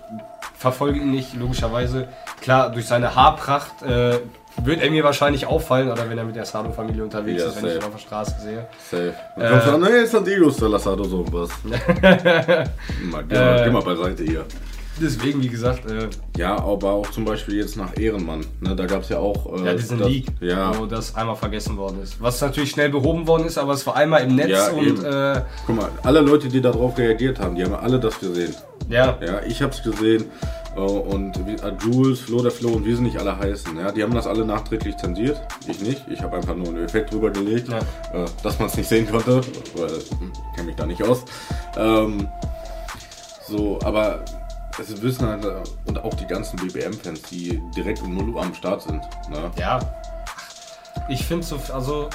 verfolge 0.58 1.00
ihn 1.00 1.12
nicht, 1.12 1.34
logischerweise. 1.36 2.08
Klar, 2.42 2.70
durch 2.72 2.86
seine 2.88 3.16
Haarpracht 3.16 3.82
äh, 3.84 4.20
wird 4.64 4.82
er 4.82 4.92
mir 4.92 5.04
wahrscheinlich 5.04 5.46
auffallen, 5.48 5.92
oder 5.92 6.10
wenn 6.10 6.18
er 6.18 6.24
mit 6.26 6.36
der 6.36 6.46
Sado-Familie 6.46 7.04
unterwegs 7.04 7.42
Ja, 7.42 7.50
ist, 7.50 7.56
wenn 7.58 7.66
ich 7.66 7.74
safe. 7.74 7.84
ihn 7.86 7.88
auf 7.88 7.92
der 7.94 8.00
Straße 8.00 8.36
sehe. 8.42 8.68
Safe. 8.90 9.14
Dann 9.36 9.46
Äh, 9.46 9.50
kommst 9.50 9.68
du 9.68 9.72
an, 9.72 9.82
nee, 9.82 10.06
San 10.06 10.24
Diego 10.24 10.48
ist 10.48 10.62
der 10.62 10.70
Lassado 10.70 11.04
so 11.06 11.26
was. 11.34 11.50
mal, 11.64 13.24
geh, 13.28 13.36
mal, 13.36 13.60
Äh, 13.60 13.64
geh 13.66 13.70
mal 13.72 13.82
beiseite 13.82 14.24
hier. 14.24 14.46
Deswegen, 15.02 15.42
wie 15.42 15.48
gesagt, 15.50 15.90
äh, 15.90 16.08
Ja, 16.38 16.56
aber 16.58 16.92
auch 16.92 17.10
zum 17.12 17.26
Beispiel 17.26 17.56
jetzt 17.58 17.76
nach 17.78 17.98
Ehrenmann. 17.98 18.46
Ne, 18.62 18.76
da 18.76 18.86
gab 18.86 19.02
es 19.02 19.10
ja 19.10 19.18
auch. 19.20 19.60
Äh, 19.60 19.66
ja, 19.66 19.74
diesen 19.74 19.98
das, 20.00 20.08
Leak, 20.08 20.28
Ja, 20.40 20.78
wo 20.78 20.86
das 20.86 21.16
einmal 21.16 21.36
vergessen 21.36 21.78
worden 21.78 22.02
ist. 22.04 22.22
Was 22.22 22.40
natürlich 22.42 22.72
schnell 22.72 22.90
behoben 22.90 23.26
worden 23.28 23.46
ist, 23.46 23.58
aber 23.58 23.74
es 23.74 23.86
war 23.88 23.96
einmal 23.96 24.22
im 24.24 24.36
Netz 24.36 24.50
Ja, 24.50 24.70
und 24.72 25.04
äh, 25.04 25.42
guck 25.66 25.76
mal, 25.76 25.90
alle 26.04 26.22
Leute, 26.22 26.48
die 26.48 26.62
darauf 26.62 26.98
reagiert 26.98 27.40
haben, 27.40 27.56
die 27.56 27.64
haben 27.64 27.74
alle 27.74 28.00
das 28.00 28.20
gesehen. 28.20 28.54
ja, 28.90 29.18
Ja, 29.26 29.42
ich 29.48 29.62
hab's 29.62 29.82
gesehen. 29.82 30.26
Äh, 30.76 30.80
und 30.80 31.38
äh, 31.38 31.74
Jules, 31.84 32.20
Flo 32.20 32.42
der 32.42 32.52
Flo 32.52 32.70
und 32.70 32.86
wie 32.86 32.94
sie 32.96 33.02
nicht 33.02 33.18
alle 33.18 33.38
heißen. 33.38 33.76
Ja, 33.78 33.92
die 33.92 34.04
haben 34.04 34.14
das 34.14 34.28
alle 34.28 34.46
nachträglich 34.46 34.96
zensiert. 34.98 35.40
Ich 35.68 35.82
nicht. 35.82 36.04
Ich 36.10 36.22
habe 36.22 36.38
einfach 36.38 36.56
nur 36.56 36.68
einen 36.68 36.84
Effekt 36.84 37.12
drüber 37.14 37.30
gelegt, 37.32 37.70
Ja. 37.70 37.78
äh, 37.80 38.26
dass 38.44 38.60
man 38.60 38.68
es 38.70 38.78
nicht 38.78 38.90
sehen 38.90 39.10
konnte. 39.10 39.42
Weil 39.76 39.90
hm, 39.90 40.32
ich 40.34 40.56
kenne 40.56 40.68
mich 40.68 40.76
da 40.76 40.86
nicht 40.86 41.02
aus. 41.04 41.26
Ähm, 41.78 42.28
so, 43.48 43.80
aber 43.84 44.24
es 44.80 45.02
wissen 45.02 45.28
halt, 45.28 45.46
äh, 45.46 45.52
und 45.88 46.04
auch 46.04 46.14
die 46.16 46.26
ganzen 46.28 46.58
BBM-Fans, 46.58 47.22
die 47.24 47.62
direkt 47.76 48.02
um 48.02 48.16
0 48.16 48.30
Uhr 48.30 48.42
am 48.42 48.54
Start 48.54 48.82
sind. 48.84 49.02
Ne? 49.30 49.52
Ja. 49.58 49.80
Ich 51.10 51.26
finde 51.26 51.46
so, 51.46 51.60
also 51.74 52.10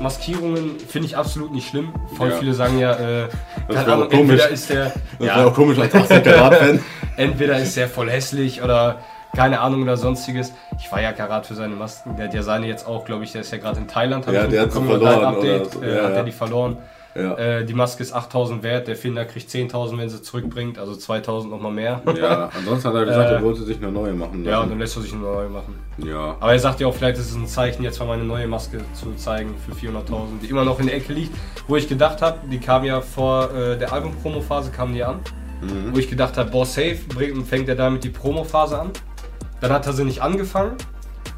Maskierungen 0.00 0.78
finde 0.80 1.06
ich 1.06 1.16
absolut 1.16 1.52
nicht 1.52 1.68
schlimm. 1.68 1.92
Voll 2.16 2.30
Ja. 2.30 2.36
viele 2.36 2.54
sagen 2.54 2.78
ja, 2.78 2.92
äh, 2.94 3.28
Das 3.68 3.76
keine 3.76 3.92
Ahnung, 3.92 4.06
auch 4.06 4.10
komisch. 4.10 4.20
entweder 4.40 4.48
ist 4.48 4.70
der, 4.70 4.84
Das 5.18 5.26
ja, 5.26 5.44
auch 5.44 5.54
komisch 5.54 5.78
als 5.78 5.94
18 5.94 6.22
Karat-Fan. 6.22 6.80
entweder 7.16 7.58
ist 7.58 7.76
der 7.76 7.88
voll 7.88 8.10
hässlich 8.10 8.62
oder 8.62 8.98
keine 9.36 9.60
Ahnung 9.60 9.82
oder 9.82 9.96
sonstiges. 9.96 10.52
Ich 10.78 10.90
war 10.90 11.00
ja 11.02 11.12
Karat 11.12 11.46
für 11.46 11.54
seine 11.54 11.76
Masken. 11.76 12.16
Der 12.16 12.26
hat 12.26 12.34
ja 12.34 12.42
seine 12.42 12.66
jetzt 12.66 12.86
auch, 12.86 13.04
glaube 13.04 13.24
ich, 13.24 13.32
der 13.32 13.42
ist 13.42 13.52
ja 13.52 13.58
gerade 13.58 13.78
in 13.78 13.86
Thailand. 13.88 14.26
hab 14.26 14.34
Ja, 14.34 14.44
ich 14.44 14.50
der 14.50 14.62
hat 14.62 14.72
sie 14.72 14.80
mitbekommen, 14.80 15.02
oder 15.02 15.12
verloren 15.12 15.28
ein 15.28 15.34
Update, 15.36 15.60
oder 15.60 15.70
so. 15.70 15.82
äh, 15.82 15.96
Ja, 15.96 16.02
hat 16.04 16.10
ja. 16.10 16.16
er 16.16 16.24
die 16.24 16.32
verloren. 16.32 16.78
Ja. 17.14 17.34
Äh, 17.36 17.64
die 17.64 17.74
Maske 17.74 18.02
ist 18.02 18.12
8000 18.12 18.62
wert, 18.62 18.86
der 18.86 18.94
Finder 18.94 19.24
kriegt 19.24 19.48
10.000, 19.50 19.98
wenn 19.98 20.08
sie 20.08 20.22
zurückbringt, 20.22 20.78
also 20.78 20.94
2000 20.94 21.50
nochmal 21.52 21.72
mehr. 21.72 22.00
ja, 22.16 22.50
ansonsten 22.56 22.88
hat 22.88 22.94
er 22.94 23.04
gesagt, 23.04 23.30
Äh, 23.30 23.34
er 23.34 23.42
wollte 23.42 23.62
sich 23.64 23.78
eine 23.78 23.90
neue 23.90 24.12
machen. 24.12 24.44
Ja, 24.44 24.50
und 24.50 24.56
lassen. 24.58 24.70
dann 24.70 24.78
lässt 24.78 24.96
er 24.96 25.02
sich 25.02 25.12
eine 25.12 25.22
neue 25.22 25.48
machen. 25.48 25.74
ja. 25.98 26.36
Aber 26.38 26.52
er 26.52 26.58
sagt 26.60 26.78
ja 26.80 26.86
auch, 26.86 26.94
vielleicht 26.94 27.18
ist 27.18 27.30
es 27.30 27.36
ein 27.36 27.46
Zeichen, 27.48 27.82
jetzt 27.82 27.98
mal 27.98 28.06
meine 28.06 28.24
neue 28.24 28.46
Maske 28.46 28.78
zu 28.94 29.12
zeigen 29.16 29.54
für 29.66 29.72
400.000, 29.74 30.40
die 30.42 30.46
immer 30.50 30.64
noch 30.64 30.78
in 30.78 30.86
der 30.86 30.96
Ecke 30.96 31.12
liegt. 31.12 31.34
Wo 31.66 31.74
ich 31.76 31.88
gedacht 31.88 32.22
habe, 32.22 32.38
die 32.48 32.58
kam 32.58 32.84
ja 32.84 33.00
vor 33.00 33.52
äh, 33.54 33.76
der 33.76 33.92
Album-Promo-Phase, 33.92 34.70
kamen 34.70 34.94
die 34.94 35.02
an. 35.02 35.20
Mhm. 35.62 35.92
Wo 35.94 35.98
ich 35.98 36.08
gedacht 36.08 36.36
habe, 36.36 36.48
boah, 36.50 36.64
safe, 36.64 36.98
bringt- 37.08 37.46
fängt 37.46 37.68
er 37.68 37.74
damit 37.74 38.04
die 38.04 38.08
Promo-Phase 38.10 38.78
an. 38.80 38.90
Dann 39.60 39.72
hat 39.72 39.86
er 39.86 39.92
sie 39.92 40.04
nicht 40.04 40.22
angefangen, 40.22 40.76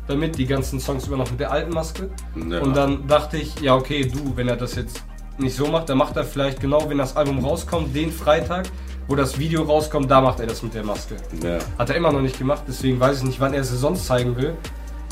damit 0.06 0.36
die 0.38 0.46
ganzen 0.46 0.78
Songs 0.80 1.08
immer 1.08 1.16
noch 1.16 1.30
mit 1.30 1.40
der 1.40 1.50
alten 1.50 1.72
Maske. 1.72 2.10
Ja. 2.48 2.60
Und 2.60 2.76
dann 2.76 3.06
dachte 3.08 3.36
ich, 3.38 3.58
ja, 3.60 3.74
okay, 3.74 4.04
du, 4.04 4.36
wenn 4.36 4.48
er 4.48 4.56
das 4.56 4.74
jetzt 4.76 5.02
nicht 5.38 5.56
so 5.56 5.66
macht, 5.66 5.88
dann 5.88 5.98
macht 5.98 6.16
er 6.16 6.24
vielleicht 6.24 6.60
genau, 6.60 6.88
wenn 6.88 6.98
das 6.98 7.16
Album 7.16 7.44
rauskommt, 7.44 7.94
den 7.94 8.12
Freitag, 8.12 8.66
wo 9.08 9.16
das 9.16 9.38
Video 9.38 9.62
rauskommt, 9.62 10.10
da 10.10 10.20
macht 10.20 10.40
er 10.40 10.46
das 10.46 10.62
mit 10.62 10.74
der 10.74 10.84
Maske. 10.84 11.16
Ja. 11.42 11.58
Hat 11.78 11.90
er 11.90 11.96
immer 11.96 12.12
noch 12.12 12.20
nicht 12.20 12.38
gemacht, 12.38 12.62
deswegen 12.68 13.00
weiß 13.00 13.18
ich 13.18 13.24
nicht, 13.24 13.40
wann 13.40 13.54
er 13.54 13.64
sie 13.64 13.76
sonst 13.76 14.06
zeigen 14.06 14.36
will. 14.36 14.54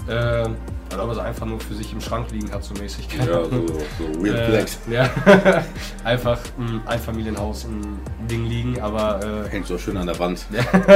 Äh, 0.09 0.49
oder 0.93 1.05
ob 1.05 1.11
er 1.11 1.15
sie 1.15 1.23
einfach 1.23 1.47
nur 1.47 1.61
für 1.61 1.75
sich 1.75 1.93
im 1.93 2.01
Schrank 2.01 2.31
liegen 2.33 2.51
hat, 2.53 2.65
so 2.65 2.75
mäßig. 2.75 3.07
Ja, 3.17 3.45
so, 3.45 3.51
so 3.51 4.25
Weird 4.25 4.37
Äh, 4.39 4.47
Flex. 4.47 4.79
ja. 4.91 5.09
einfach 6.05 6.39
ein 6.59 6.81
Einfamilienhaus, 6.87 7.65
ein 7.67 7.99
Ding 8.29 8.47
liegen, 8.47 8.81
aber 8.81 9.21
äh, 9.47 9.49
Hängt 9.51 9.67
so 9.69 9.79
schön 9.79 9.97
an 9.97 10.07
der 10.07 10.19
Wand. 10.19 10.45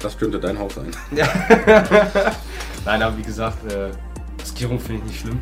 das 0.00 0.18
könnte 0.18 0.38
dein 0.38 0.58
Haus 0.58 0.74
sein. 0.74 0.90
nein, 2.84 3.02
aber 3.02 3.16
wie 3.16 3.22
gesagt, 3.22 3.70
äh, 3.72 3.90
Maskierung 4.38 4.78
finde 4.78 5.02
ich 5.06 5.12
nicht 5.12 5.20
schlimm. 5.20 5.40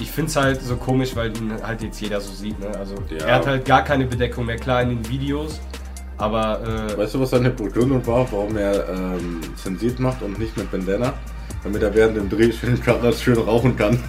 Ich 0.00 0.10
finde 0.10 0.30
es 0.30 0.36
halt 0.36 0.62
so 0.62 0.76
komisch, 0.76 1.14
weil 1.16 1.36
ihn 1.36 1.52
halt 1.62 1.82
jetzt 1.82 2.00
jeder 2.00 2.20
so 2.20 2.32
sieht. 2.32 2.58
Ne? 2.60 2.68
Also 2.78 2.94
Ja. 3.10 3.26
er 3.26 3.34
hat 3.36 3.46
halt 3.46 3.64
gar 3.64 3.82
keine 3.82 4.04
Bedeckung 4.06 4.46
mehr, 4.46 4.56
klar 4.56 4.82
in 4.82 4.90
den 4.90 5.08
Videos, 5.08 5.60
aber 6.16 6.60
äh, 6.92 6.98
Weißt 6.98 7.14
du, 7.14 7.20
was 7.20 7.30
seine 7.30 7.50
Begründung 7.50 8.04
war, 8.06 8.26
warum 8.32 8.56
er 8.56 8.88
ähm, 8.88 9.40
zensiert 9.56 9.98
macht 10.00 10.22
und 10.22 10.38
nicht 10.38 10.56
mit 10.56 10.70
Bandana? 10.70 11.12
Damit 11.64 11.82
er 11.82 11.94
während 11.94 12.16
dem 12.16 12.28
Dreh 12.28 12.52
schön, 12.52 12.80
schön 13.18 13.38
rauchen 13.38 13.76
kann. 13.76 13.98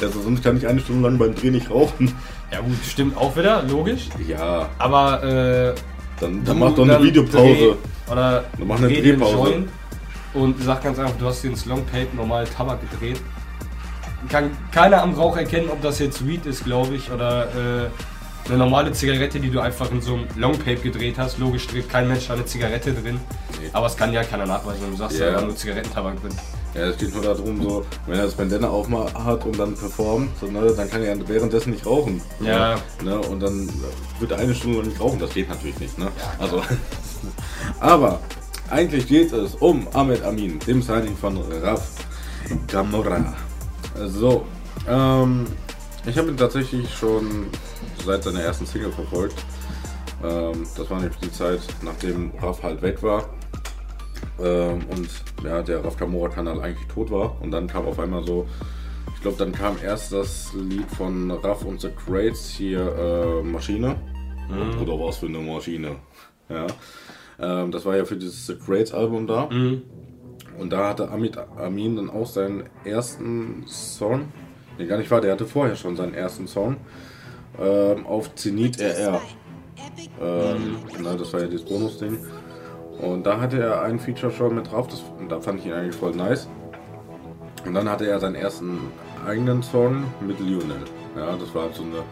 Also 0.00 0.22
sonst 0.22 0.42
kann 0.42 0.56
ich 0.56 0.66
eine 0.66 0.80
Stunde 0.80 1.06
lang 1.06 1.18
beim 1.18 1.34
Dreh 1.34 1.50
nicht 1.50 1.70
rauchen. 1.70 2.10
ja 2.50 2.60
gut, 2.60 2.78
stimmt 2.82 3.18
auch 3.18 3.36
wieder, 3.36 3.62
logisch. 3.64 4.08
Ja, 4.26 4.70
Aber 4.78 5.22
äh, 5.22 5.74
dann, 6.18 6.42
dann 6.42 6.58
mach 6.58 6.74
doch 6.74 6.84
eine 6.84 7.02
Videopause. 7.02 7.36
Dreh, 7.36 7.72
oder 8.10 8.44
Dann 8.58 8.66
mach 8.66 8.78
eine 8.78 8.88
Drehpause. 8.88 9.64
Und 10.32 10.62
sag 10.62 10.82
ganz 10.82 10.98
einfach, 10.98 11.12
du 11.18 11.26
hast 11.26 11.44
den 11.44 11.54
Longtape 11.66 12.06
normal 12.16 12.46
Tabak 12.46 12.78
gedreht. 12.90 13.20
Kann 14.28 14.50
keiner 14.72 15.02
am 15.02 15.14
Rauch 15.14 15.36
erkennen, 15.36 15.68
ob 15.70 15.82
das 15.82 15.98
jetzt 15.98 16.26
Weed 16.26 16.46
ist, 16.46 16.64
glaube 16.64 16.94
ich, 16.94 17.10
oder 17.10 17.44
äh, 17.46 18.48
eine 18.48 18.58
normale 18.58 18.92
Zigarette, 18.92 19.40
die 19.40 19.50
du 19.50 19.60
einfach 19.60 19.90
in 19.90 20.00
so 20.00 20.14
einem 20.14 20.26
Longtape 20.36 20.76
gedreht 20.76 21.16
hast. 21.18 21.38
Logisch 21.38 21.66
dreht 21.66 21.88
kein 21.88 22.08
Mensch 22.08 22.30
eine 22.30 22.44
Zigarette 22.44 22.92
drin. 22.92 23.20
Nee. 23.60 23.70
Aber 23.72 23.86
es 23.86 23.96
kann 23.96 24.12
ja 24.12 24.22
keiner 24.22 24.46
nachweisen, 24.46 24.82
wenn 24.82 24.90
du 24.90 24.96
sagst, 24.96 25.18
Ja. 25.18 25.34
war 25.34 25.42
nur 25.42 25.56
Zigarettentabak 25.56 26.20
drin. 26.20 26.32
Ja, 26.74 26.88
es 26.88 26.98
geht 26.98 27.14
nur 27.14 27.22
darum, 27.22 27.62
so, 27.62 27.86
wenn 28.06 28.18
er 28.18 28.24
das 28.24 28.34
Bandana 28.34 28.68
aufhat 28.68 29.46
und 29.46 29.56
dann 29.58 29.74
performt, 29.76 30.30
so, 30.40 30.46
ne, 30.46 30.74
dann 30.76 30.90
kann 30.90 31.02
er 31.04 31.16
währenddessen 31.28 31.70
nicht 31.70 31.86
rauchen. 31.86 32.20
Ja. 32.40 32.74
Ne, 33.02 33.16
und 33.16 33.40
dann 33.40 33.70
wird 34.18 34.32
er 34.32 34.38
eine 34.38 34.54
Stunde 34.54 34.78
lang 34.78 34.88
nicht 34.88 35.00
rauchen. 35.00 35.20
Das 35.20 35.32
geht 35.32 35.48
natürlich 35.48 35.78
nicht. 35.78 35.96
Ne? 35.98 36.08
Also, 36.40 36.62
aber 37.80 38.18
eigentlich 38.70 39.06
geht 39.06 39.32
es 39.32 39.54
um 39.54 39.86
Ahmed 39.94 40.24
Amin, 40.24 40.58
dem 40.66 40.82
Signing 40.82 41.16
von 41.16 41.38
Raf 41.62 41.86
Gamora. 42.66 43.34
So, 44.06 44.44
ähm, 44.88 45.46
ich 46.06 46.18
habe 46.18 46.28
ihn 46.28 46.36
tatsächlich 46.36 46.92
schon 46.92 47.46
seit 48.04 48.24
seiner 48.24 48.40
ersten 48.40 48.66
Single 48.66 48.92
verfolgt. 48.92 49.36
Ähm, 50.22 50.66
das 50.76 50.90
war 50.90 50.98
nämlich 51.00 51.18
die 51.18 51.32
Zeit, 51.32 51.60
nachdem 51.82 52.32
Raf 52.40 52.62
halt 52.62 52.82
weg 52.82 53.02
war. 53.02 53.28
Ähm, 54.40 54.80
und 54.90 55.08
ja, 55.44 55.62
der 55.62 55.84
Raf 55.84 55.96
Kamora-Kanal 55.96 56.60
eigentlich 56.60 56.88
tot 56.88 57.10
war. 57.10 57.40
Und 57.40 57.50
dann 57.52 57.66
kam 57.66 57.86
auf 57.86 57.98
einmal 57.98 58.24
so, 58.24 58.46
ich 59.14 59.20
glaube, 59.22 59.36
dann 59.38 59.52
kam 59.52 59.76
erst 59.82 60.12
das 60.12 60.52
Lied 60.54 60.90
von 60.90 61.30
Raf 61.30 61.64
und 61.64 61.80
The 61.80 61.90
Crates 61.90 62.48
hier, 62.48 62.80
äh, 62.80 63.42
Maschine. 63.42 63.96
Oder 64.82 64.98
was 64.98 65.18
für 65.18 65.26
eine 65.26 65.38
Maschine. 65.38 65.96
Ja. 66.48 66.66
Ähm, 67.38 67.70
das 67.70 67.86
war 67.86 67.96
ja 67.96 68.04
für 68.04 68.16
dieses 68.16 68.46
The 68.46 68.56
Crates 68.56 68.92
Album 68.92 69.26
da. 69.26 69.48
Und 70.58 70.72
da 70.72 70.90
hatte 70.90 71.10
Amit 71.10 71.36
Amin 71.36 71.96
dann 71.96 72.10
auch 72.10 72.26
seinen 72.26 72.64
ersten 72.84 73.64
Song. 73.66 74.28
Nee, 74.78 74.86
gar 74.86 74.98
nicht 74.98 75.10
wahr, 75.10 75.20
der 75.20 75.32
hatte 75.32 75.46
vorher 75.46 75.76
schon 75.76 75.96
seinen 75.96 76.14
ersten 76.14 76.46
Song. 76.46 76.76
Ähm, 77.60 78.06
auf 78.06 78.34
Zenit 78.34 78.80
RR. 78.80 79.20
Ähm, 80.20 80.76
na, 81.02 81.14
das 81.14 81.32
war 81.32 81.40
ja 81.40 81.46
dieses 81.46 81.66
Bonus-Ding. 81.66 82.18
Und 83.00 83.24
da 83.26 83.40
hatte 83.40 83.60
er 83.60 83.82
ein 83.82 83.98
Feature 83.98 84.32
schon 84.32 84.54
mit 84.54 84.70
drauf, 84.70 84.86
das, 84.88 85.02
da 85.28 85.40
fand 85.40 85.60
ich 85.60 85.66
ihn 85.66 85.72
eigentlich 85.72 85.96
voll 85.96 86.14
nice. 86.14 86.48
Und 87.64 87.74
dann 87.74 87.88
hatte 87.88 88.06
er 88.06 88.20
seinen 88.20 88.34
ersten 88.34 88.78
eigenen 89.26 89.62
Song 89.62 90.04
mit 90.20 90.38
Lionel. 90.40 90.84
Ja, 91.16 91.36
das 91.36 91.54
war 91.54 91.62
halt 91.64 91.74
so 91.74 91.82
eine, 91.82 92.02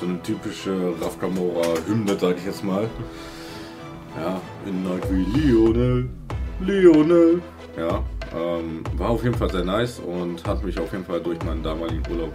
so 0.00 0.06
eine 0.06 0.22
typische 0.22 0.94
Raf 1.00 1.18
Kamora-Hymne, 1.20 2.16
sag 2.18 2.36
ich 2.38 2.46
jetzt 2.46 2.64
mal. 2.64 2.88
Ja, 4.20 4.40
in 4.66 4.84
Night 4.84 5.02
wie 5.10 5.24
Lionel, 5.38 6.08
Lionel. 6.60 7.42
Ja, 7.76 8.02
ähm, 8.34 8.84
war 8.96 9.10
auf 9.10 9.24
jeden 9.24 9.34
Fall 9.36 9.50
sehr 9.50 9.64
nice 9.64 9.98
und 9.98 10.46
hat 10.46 10.62
mich 10.62 10.78
auf 10.78 10.92
jeden 10.92 11.04
Fall 11.04 11.20
durch 11.20 11.42
meinen 11.42 11.62
damaligen 11.62 12.02
Urlaub 12.10 12.32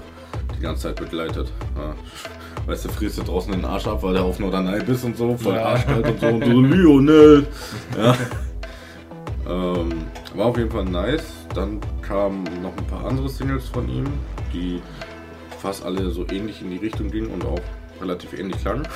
die 0.57 0.61
ganze 0.61 0.83
Zeit 0.83 0.97
begleitet. 0.97 1.51
Ja. 1.77 1.95
Weißt 2.65 2.85
du, 2.85 2.89
frierst 2.89 3.17
du 3.19 3.23
draußen 3.23 3.51
den 3.51 3.63
Arsch 3.63 3.87
ab, 3.87 4.03
weil 4.03 4.13
der 4.13 4.23
auf 4.23 4.39
Norderney 4.39 4.83
bist 4.83 5.05
und 5.05 5.15
so, 5.17 5.35
voll 5.37 5.55
Ja. 5.55 5.65
arschkalt 5.69 6.07
und 6.07 6.19
so 6.19 6.27
und 6.27 6.41
du 6.41 6.51
so, 6.51 6.61
Lionel. 6.61 7.47
Ja. 7.97 8.15
Ähm, 9.47 9.89
war 10.35 10.47
auf 10.47 10.57
jeden 10.57 10.69
Fall 10.69 10.85
nice. 10.85 11.23
Dann 11.55 11.79
kamen 12.01 12.43
noch 12.61 12.77
ein 12.77 12.85
paar 12.87 13.05
andere 13.05 13.29
Singles 13.29 13.67
von 13.69 13.89
ihm, 13.89 14.05
die 14.53 14.81
fast 15.57 15.83
alle 15.83 16.11
so 16.11 16.25
ähnlich 16.31 16.61
in 16.61 16.69
die 16.69 16.77
Richtung 16.77 17.09
gingen 17.09 17.31
und 17.31 17.45
auch 17.45 17.59
relativ 18.01 18.37
ähnlich 18.37 18.57
klangen. 18.61 18.87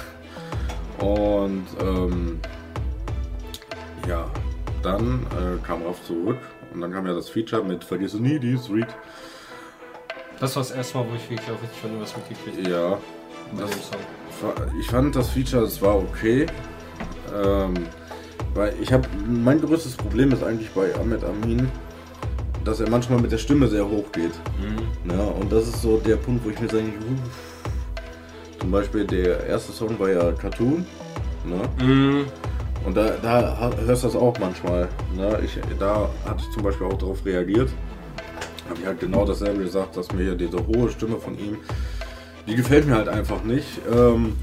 Und 0.99 1.65
ähm, 1.81 2.39
ja, 4.07 4.25
dann 4.83 5.25
äh, 5.31 5.65
kam 5.65 5.83
Raff 5.83 6.03
zurück 6.05 6.37
und 6.73 6.81
dann 6.81 6.91
kam 6.91 7.07
ja 7.07 7.13
das 7.13 7.29
Feature 7.29 7.63
mit 7.63 7.83
Vergiss 7.83 8.13
nie 8.13 8.39
die 8.39 8.57
Street. 8.57 8.87
Das 10.39 10.55
war 10.55 10.63
das 10.63 10.71
erste 10.71 10.97
Mal, 10.97 11.05
wo 11.09 11.15
ich 11.15 11.29
wirklich 11.29 11.49
auch 11.49 11.61
richtig 11.61 11.79
von 11.79 11.89
irgendwas 11.91 12.15
mitgekriegt 12.17 12.57
habe 12.67 12.69
Ja, 12.69 12.97
das 13.57 13.69
war- 14.41 14.67
ich 14.79 14.87
fand 14.87 15.15
das 15.15 15.29
Feature, 15.29 15.63
es 15.63 15.81
war 15.81 15.95
okay. 15.97 16.45
Ähm, 17.33 17.73
weil 18.53 18.73
ich 18.81 18.91
habe, 18.93 19.07
mein 19.27 19.59
größtes 19.61 19.95
Problem 19.95 20.31
ist 20.31 20.43
eigentlich 20.43 20.69
bei 20.71 20.93
Ahmed 20.95 21.23
Amin, 21.23 21.67
dass 22.63 22.79
er 22.79 22.89
manchmal 22.89 23.19
mit 23.19 23.31
der 23.31 23.37
Stimme 23.37 23.67
sehr 23.67 23.87
hoch 23.87 24.11
geht. 24.11 24.33
Ja, 25.09 25.23
und 25.23 25.51
das 25.51 25.67
ist 25.67 25.81
so 25.81 25.97
der 25.97 26.17
Punkt, 26.17 26.45
wo 26.45 26.49
ich 26.49 26.59
mir 26.59 26.67
sage, 26.69 26.83
uff. 26.83 28.59
zum 28.59 28.71
Beispiel 28.71 29.05
der 29.05 29.45
erste 29.47 29.71
Song 29.71 29.97
war 29.99 30.09
ja 30.09 30.31
Cartoon. 30.33 30.85
Ne? 31.45 31.83
Mhm. 31.85 32.25
Und 32.85 32.97
da, 32.97 33.11
da 33.21 33.71
hörst 33.85 34.03
du 34.03 34.07
das 34.07 34.15
auch 34.15 34.37
manchmal. 34.39 34.89
Ne? 35.15 35.39
Ich, 35.43 35.57
da 35.79 36.09
hatte 36.25 36.43
ich 36.45 36.51
zum 36.51 36.63
Beispiel 36.63 36.87
auch 36.87 36.97
darauf 36.97 37.25
reagiert. 37.25 37.69
Habe 38.69 38.79
ich 38.79 38.85
halt 38.85 38.99
genau 38.99 39.25
dasselbe 39.25 39.63
gesagt, 39.63 39.97
dass 39.97 40.11
mir 40.11 40.35
diese 40.35 40.65
hohe 40.67 40.89
Stimme 40.89 41.17
von 41.17 41.37
ihm, 41.37 41.57
die 42.47 42.55
gefällt 42.55 42.87
mir 42.87 42.95
halt 42.95 43.09
einfach 43.09 43.43
nicht. 43.43 43.79
Ähm, 43.91 44.35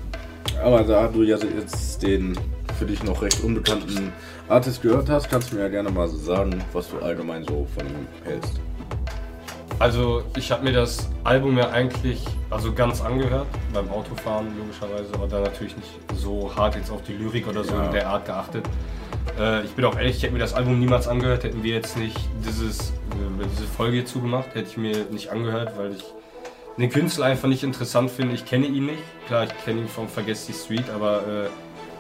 aber 0.63 0.83
da 0.83 1.09
du 1.09 1.23
ja 1.23 1.37
jetzt 1.37 2.03
den 2.03 2.39
für 2.79 2.87
dich 2.87 3.03
noch 3.03 3.23
recht 3.23 3.43
unbekannten 3.45 4.13
Artist 4.49 4.83
gehört 4.83 5.09
hast, 5.09 5.31
kannst 5.31 5.53
du 5.53 5.57
mir 5.57 5.63
ja 5.63 5.69
gerne 5.69 5.91
mal 5.91 6.09
sagen, 6.09 6.63
was 6.73 6.91
du 6.91 6.99
allgemein 6.99 7.45
so 7.45 7.67
von 7.77 7.87
ihm 7.87 8.07
hältst. 8.25 8.61
Also 9.81 10.23
ich 10.37 10.53
habe 10.53 10.63
mir 10.63 10.73
das 10.73 11.09
Album 11.25 11.57
ja 11.57 11.71
eigentlich 11.71 12.23
also 12.51 12.71
ganz 12.71 13.01
angehört, 13.01 13.47
beim 13.73 13.89
Autofahren 13.91 14.49
logischerweise, 14.59 15.15
aber 15.15 15.27
da 15.27 15.41
natürlich 15.41 15.75
nicht 15.75 15.89
so 16.17 16.55
hart 16.55 16.77
jetzt 16.77 16.91
auf 16.91 17.03
die 17.03 17.15
Lyrik 17.15 17.49
oder 17.49 17.65
so 17.65 17.73
Ja. 17.75 17.87
in 17.87 17.93
der 17.93 18.07
Art 18.07 18.27
geachtet. 18.27 18.67
Äh, 19.39 19.63
ich 19.65 19.71
bin 19.71 19.87
auch 19.87 19.97
ehrlich, 19.97 20.19
ich 20.19 20.23
hätte 20.23 20.35
mir 20.35 20.39
das 20.39 20.53
Album 20.53 20.79
niemals 20.79 21.09
angehört, 21.09 21.45
hätten 21.45 21.63
wir 21.63 21.75
jetzt 21.75 21.97
nicht 21.97 22.15
dieses, 22.47 22.91
äh, 22.91 23.47
diese 23.57 23.67
Folge 23.67 23.95
hier 23.97 24.07
zugemacht, 24.07 24.49
hätte 24.55 24.69
ich 24.69 24.77
mir 24.77 25.07
nicht 25.11 25.31
angehört, 25.31 25.73
weil 25.79 25.93
ich 25.95 26.05
den 26.77 26.91
Künstler 26.91 27.27
einfach 27.27 27.49
nicht 27.49 27.63
interessant 27.63 28.11
finde. 28.11 28.35
Ich 28.35 28.45
kenne 28.45 28.67
ihn 28.67 28.85
nicht. 28.85 29.03
Klar, 29.29 29.45
ich 29.45 29.65
kenne 29.65 29.81
ihn 29.81 29.89
vom 29.89 30.09
Vergess 30.09 30.45
die 30.47 30.53
Street, 30.53 30.85
aber 30.95 31.21
äh, 31.21 31.49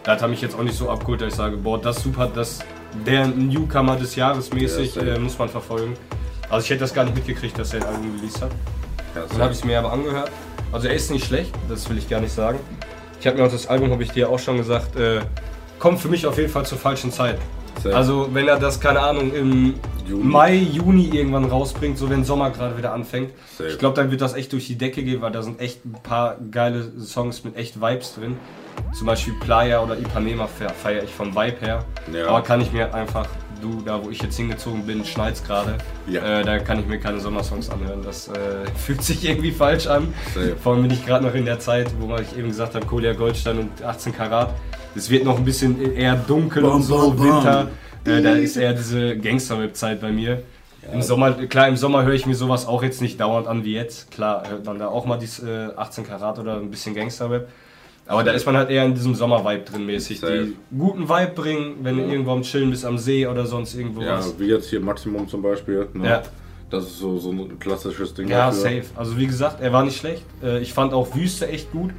da 0.02 0.12
hat 0.12 0.22
er 0.22 0.28
mich 0.28 0.42
jetzt 0.42 0.54
auch 0.54 0.62
nicht 0.62 0.76
so 0.76 0.90
abgeholt, 0.90 1.22
dass 1.22 1.28
ich 1.28 1.34
sage, 1.34 1.56
boah, 1.56 1.80
das 1.80 1.96
ist 1.96 2.02
super, 2.04 2.30
das 2.34 2.58
der 3.06 3.26
Newcomer 3.26 3.96
des 3.96 4.16
Jahres 4.16 4.52
mäßig 4.52 4.96
Ja, 4.96 5.02
äh, 5.02 5.18
muss 5.18 5.38
man 5.38 5.48
verfolgen. 5.48 5.94
Also 6.50 6.64
ich 6.64 6.70
hätte 6.70 6.80
das 6.80 6.92
gar 6.92 7.04
nicht 7.04 7.14
mitgekriegt, 7.14 7.58
dass 7.58 7.72
er 7.72 7.80
ein 7.80 7.86
Album 7.86 8.16
released 8.16 8.42
hat. 8.42 8.50
Ja, 9.14 9.22
Dann 9.28 9.40
habe 9.40 9.52
ich 9.52 9.58
es 9.58 9.64
mir 9.64 9.78
aber 9.78 9.92
angehört. 9.92 10.30
Also 10.72 10.88
er 10.88 10.94
ist 10.94 11.10
nicht 11.10 11.26
schlecht, 11.26 11.52
das 11.68 11.88
will 11.88 11.98
ich 11.98 12.08
gar 12.08 12.20
nicht 12.20 12.32
sagen. 12.32 12.58
Ich 13.20 13.26
habe 13.26 13.36
mir 13.36 13.44
auch 13.44 13.50
das 13.50 13.66
Album, 13.66 13.90
habe 13.90 14.02
ich 14.02 14.10
dir 14.12 14.28
auch 14.28 14.38
schon 14.38 14.56
gesagt, 14.56 14.96
äh, 14.96 15.20
kommt 15.78 16.00
für 16.00 16.08
mich 16.08 16.26
auf 16.26 16.38
jeden 16.38 16.50
Fall 16.50 16.66
zur 16.66 16.78
falschen 16.78 17.12
Zeit. 17.12 17.38
Safe. 17.82 17.96
Also 17.96 18.28
wenn 18.32 18.48
er 18.48 18.58
das, 18.58 18.80
keine 18.80 19.00
Ahnung, 19.00 19.32
im 19.32 19.74
Juni. 20.06 20.24
Mai, 20.24 20.54
Juni 20.54 21.08
irgendwann 21.08 21.44
rausbringt, 21.44 21.96
so 21.96 22.10
wenn 22.10 22.24
Sommer 22.24 22.50
gerade 22.50 22.76
wieder 22.76 22.92
anfängt. 22.92 23.32
Safe. 23.56 23.70
Ich 23.70 23.78
glaube, 23.78 23.96
dann 23.96 24.10
wird 24.10 24.20
das 24.20 24.34
echt 24.34 24.52
durch 24.52 24.66
die 24.66 24.76
Decke 24.76 25.02
gehen, 25.02 25.20
weil 25.22 25.32
da 25.32 25.42
sind 25.42 25.60
echt 25.60 25.84
ein 25.84 25.94
paar 26.02 26.36
geile 26.50 26.90
Songs 27.00 27.44
mit 27.44 27.56
echt 27.56 27.80
Vibes 27.80 28.14
drin. 28.14 28.36
Zum 28.92 29.06
Beispiel 29.06 29.34
Playa 29.40 29.82
oder 29.82 29.98
Ipanema 29.98 30.46
feiere 30.46 31.04
ich 31.04 31.10
vom 31.10 31.34
Vibe 31.34 31.60
her. 31.60 31.84
Ja. 32.12 32.28
Aber 32.28 32.42
kann 32.42 32.60
ich 32.60 32.72
mir 32.72 32.92
einfach, 32.94 33.26
du, 33.60 33.82
da 33.84 34.02
wo 34.04 34.10
ich 34.10 34.22
jetzt 34.22 34.36
hingezogen 34.36 34.84
bin, 34.86 35.04
schneit's 35.04 35.42
gerade. 35.44 35.78
Ja. 36.06 36.40
Äh, 36.40 36.44
da 36.44 36.58
kann 36.58 36.80
ich 36.80 36.86
mir 36.86 36.98
keine 36.98 37.20
Sommersongs 37.20 37.70
anhören. 37.70 38.02
Das 38.02 38.28
äh, 38.28 38.32
fühlt 38.76 39.02
sich 39.02 39.24
irgendwie 39.24 39.52
falsch 39.52 39.86
an. 39.86 40.12
Safe. 40.34 40.56
Vor 40.56 40.74
allem 40.74 40.82
bin 40.82 40.92
ich 40.92 41.04
gerade 41.04 41.24
noch 41.24 41.34
in 41.34 41.44
der 41.44 41.58
Zeit, 41.58 41.92
wo 41.98 42.14
ich 42.16 42.36
eben 42.36 42.48
gesagt 42.48 42.74
habe, 42.74 42.86
Kolia 42.86 43.12
Goldstein 43.12 43.58
und 43.58 43.82
18 43.82 44.14
Karat. 44.14 44.54
Es 44.94 45.08
wird 45.10 45.24
noch 45.24 45.38
ein 45.38 45.44
bisschen 45.44 45.94
eher 45.94 46.16
dunkel 46.16 46.62
Bam, 46.62 46.76
und 46.76 46.82
so, 46.82 47.10
bam, 47.10 47.16
bam. 47.16 47.26
Winter. 47.26 47.68
Äh, 48.04 48.22
da 48.22 48.32
ist 48.32 48.56
eher 48.56 48.72
diese 48.72 49.16
Gangster-Rap-Zeit 49.16 50.00
bei 50.00 50.10
mir. 50.10 50.42
Im 50.92 51.02
Sommer, 51.02 51.32
klar, 51.32 51.68
im 51.68 51.76
Sommer 51.76 52.04
höre 52.04 52.14
ich 52.14 52.26
mir 52.26 52.34
sowas 52.34 52.66
auch 52.66 52.82
jetzt 52.82 53.02
nicht 53.02 53.20
dauernd 53.20 53.46
an 53.46 53.64
wie 53.64 53.74
jetzt. 53.74 54.10
Klar, 54.10 54.48
hört 54.48 54.64
man 54.64 54.78
da 54.78 54.88
auch 54.88 55.04
mal 55.04 55.18
dies 55.18 55.38
äh, 55.40 55.68
18 55.76 56.06
Karat 56.06 56.38
oder 56.38 56.56
ein 56.56 56.70
bisschen 56.70 56.94
Gangster-Rap. 56.94 57.48
Aber 58.10 58.24
da 58.24 58.32
ist 58.32 58.44
man 58.44 58.56
halt 58.56 58.70
eher 58.70 58.84
in 58.84 58.94
diesem 58.94 59.14
Sommer-Vibe 59.14 59.64
drin 59.64 59.86
mäßig. 59.86 60.18
Safe. 60.20 60.46
Die 60.46 60.56
guten 60.76 61.08
Vibe 61.08 61.32
bringen, 61.34 61.76
wenn 61.82 61.96
du 61.96 62.02
irgendwo 62.04 62.32
am 62.32 62.42
Chillen 62.42 62.70
bist 62.70 62.84
am 62.84 62.98
See 62.98 63.26
oder 63.26 63.46
sonst 63.46 63.74
irgendwo 63.74 64.02
Ja, 64.02 64.18
was. 64.18 64.38
wie 64.38 64.46
jetzt 64.46 64.68
hier 64.68 64.80
Maximum 64.80 65.28
zum 65.28 65.42
Beispiel. 65.42 65.88
Ne? 65.94 66.08
Ja. 66.08 66.22
Das 66.70 66.84
ist 66.84 66.98
so, 66.98 67.18
so 67.18 67.30
ein 67.30 67.58
klassisches 67.58 68.12
Ding. 68.14 68.28
Ja, 68.28 68.46
dafür. 68.46 68.62
safe. 68.62 68.84
Also 68.96 69.16
wie 69.16 69.26
gesagt, 69.26 69.60
er 69.60 69.72
war 69.72 69.84
nicht 69.84 69.96
schlecht. 69.96 70.24
Äh, 70.42 70.60
Ich 70.60 70.72
fand 70.72 70.92
auch 70.92 71.14
Wüste 71.14 71.48
echt 71.48 71.70
gut. 71.72 71.90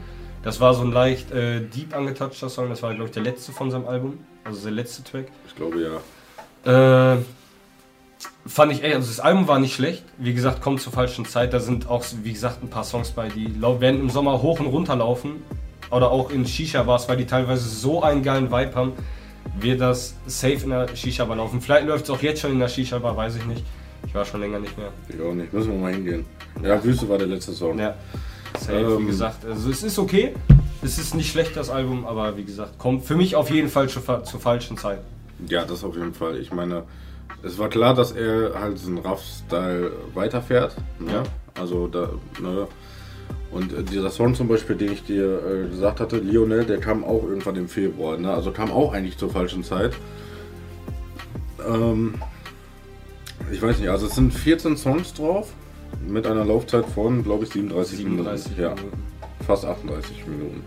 Das 0.43 0.59
war 0.59 0.73
so 0.73 0.81
ein 0.81 0.91
leicht 0.91 1.31
äh, 1.31 1.61
deep 1.61 1.95
angetouchter 1.95 2.49
Song. 2.49 2.69
Das 2.69 2.81
war, 2.83 2.93
glaube 2.93 3.05
ich, 3.07 3.11
der 3.13 3.23
letzte 3.23 3.51
von 3.51 3.69
seinem 3.71 3.85
Album. 3.87 4.17
Also 4.43 4.61
der 4.63 4.71
letzte 4.71 5.03
Track. 5.03 5.27
Ich 5.47 5.55
glaube 5.55 5.77
ja. 6.65 7.13
Äh, 7.15 7.17
fand 8.45 8.71
ich 8.71 8.83
echt, 8.83 8.95
also 8.95 9.07
das 9.07 9.19
Album 9.19 9.47
war 9.47 9.59
nicht 9.59 9.73
schlecht. 9.75 10.03
Wie 10.17 10.33
gesagt, 10.33 10.61
kommt 10.61 10.81
zur 10.81 10.91
falschen 10.93 11.25
Zeit. 11.25 11.53
Da 11.53 11.59
sind 11.59 11.89
auch, 11.89 12.03
wie 12.23 12.33
gesagt, 12.33 12.63
ein 12.63 12.69
paar 12.69 12.83
Songs 12.83 13.11
bei, 13.11 13.29
die 13.29 13.61
werden 13.61 13.99
im 14.01 14.09
Sommer 14.09 14.41
hoch 14.41 14.59
und 14.59 14.67
runter 14.67 14.95
laufen. 14.95 15.43
Oder 15.91 16.09
auch 16.11 16.31
in 16.31 16.45
Shisha-Bars, 16.45 17.07
weil 17.09 17.17
die 17.17 17.25
teilweise 17.25 17.67
so 17.67 18.01
einen 18.01 18.23
geilen 18.23 18.49
Vibe 18.51 18.73
haben, 18.75 18.93
wird 19.59 19.81
das 19.81 20.15
safe 20.25 20.63
in 20.63 20.69
der 20.69 20.95
Shisha-Bar 20.95 21.35
laufen. 21.35 21.59
Vielleicht 21.61 21.85
läuft 21.87 22.05
es 22.05 22.09
auch 22.09 22.21
jetzt 22.21 22.41
schon 22.41 22.51
in 22.51 22.59
der 22.59 22.69
Shisha-Bar, 22.69 23.15
weiß 23.17 23.35
ich 23.35 23.45
nicht. 23.45 23.63
Ich 24.07 24.15
war 24.15 24.25
schon 24.25 24.39
länger 24.41 24.59
nicht 24.59 24.77
mehr. 24.77 24.89
Ich 25.09 25.21
auch 25.21 25.33
nicht. 25.33 25.51
Müssen 25.53 25.71
wir 25.73 25.79
mal 25.79 25.93
hingehen. 25.93 26.25
Ja, 26.63 26.83
Wüste 26.83 27.07
war 27.09 27.17
der 27.17 27.27
letzte 27.27 27.51
Song. 27.51 27.77
Ja, 27.77 27.95
safe, 28.57 28.77
Ähm. 28.79 28.99
wie 29.01 29.05
gesagt. 29.07 29.45
Also 29.45 29.69
es 29.69 29.83
ist 29.83 29.99
okay. 29.99 30.33
Es 30.81 30.97
ist 30.97 31.13
nicht 31.13 31.29
schlecht, 31.31 31.55
das 31.55 31.69
Album, 31.69 32.05
aber 32.07 32.35
wie 32.37 32.43
gesagt, 32.43 32.79
kommt 32.79 33.05
für 33.05 33.15
mich 33.15 33.35
auf 33.35 33.51
jeden 33.51 33.69
Fall 33.69 33.87
zur, 33.87 34.01
fa- 34.01 34.23
zur 34.23 34.39
falschen 34.39 34.77
Zeit. 34.77 34.99
Ja, 35.47 35.63
das 35.65 35.83
auf 35.83 35.95
jeden 35.95 36.13
Fall. 36.13 36.37
Ich 36.37 36.51
meine, 36.51 36.83
es 37.43 37.57
war 37.59 37.69
klar, 37.69 37.93
dass 37.93 38.11
er 38.13 38.53
halt 38.59 38.77
diesen 38.79 38.97
Rough-Style 38.97 39.91
weiterfährt. 40.15 40.75
Ne? 40.99 41.11
Ja. 41.13 41.23
Also 41.59 41.87
da, 41.87 42.09
ne? 42.41 42.67
Und 43.51 43.73
äh, 43.73 43.83
dieser 43.83 44.09
Song 44.09 44.33
zum 44.35 44.47
Beispiel, 44.47 44.75
den 44.75 44.93
ich 44.93 45.03
dir 45.03 45.41
äh, 45.45 45.69
gesagt 45.69 45.99
hatte, 45.99 46.17
Lionel, 46.17 46.65
der 46.65 46.79
kam 46.79 47.03
auch 47.03 47.23
irgendwann 47.23 47.55
im 47.57 47.67
Februar. 47.67 48.17
Ne? 48.17 48.31
Also 48.31 48.51
kam 48.51 48.71
auch 48.71 48.93
eigentlich 48.93 49.17
zur 49.17 49.29
falschen 49.29 49.63
Zeit. 49.63 49.93
Ähm, 51.67 52.15
ich 53.51 53.61
weiß 53.61 53.79
nicht, 53.79 53.89
also 53.89 54.05
es 54.07 54.15
sind 54.15 54.33
14 54.33 54.77
Songs 54.77 55.13
drauf. 55.13 55.49
Mit 56.07 56.25
einer 56.25 56.45
Laufzeit 56.45 56.85
von, 56.85 57.23
glaube 57.23 57.43
ich, 57.43 57.51
37, 57.51 57.97
37 57.97 58.57
Minuten. 58.57 58.61
Ja, 58.61 58.69
Minuten. 58.75 59.03
fast 59.45 59.65
38 59.65 60.25
Minuten. 60.25 60.63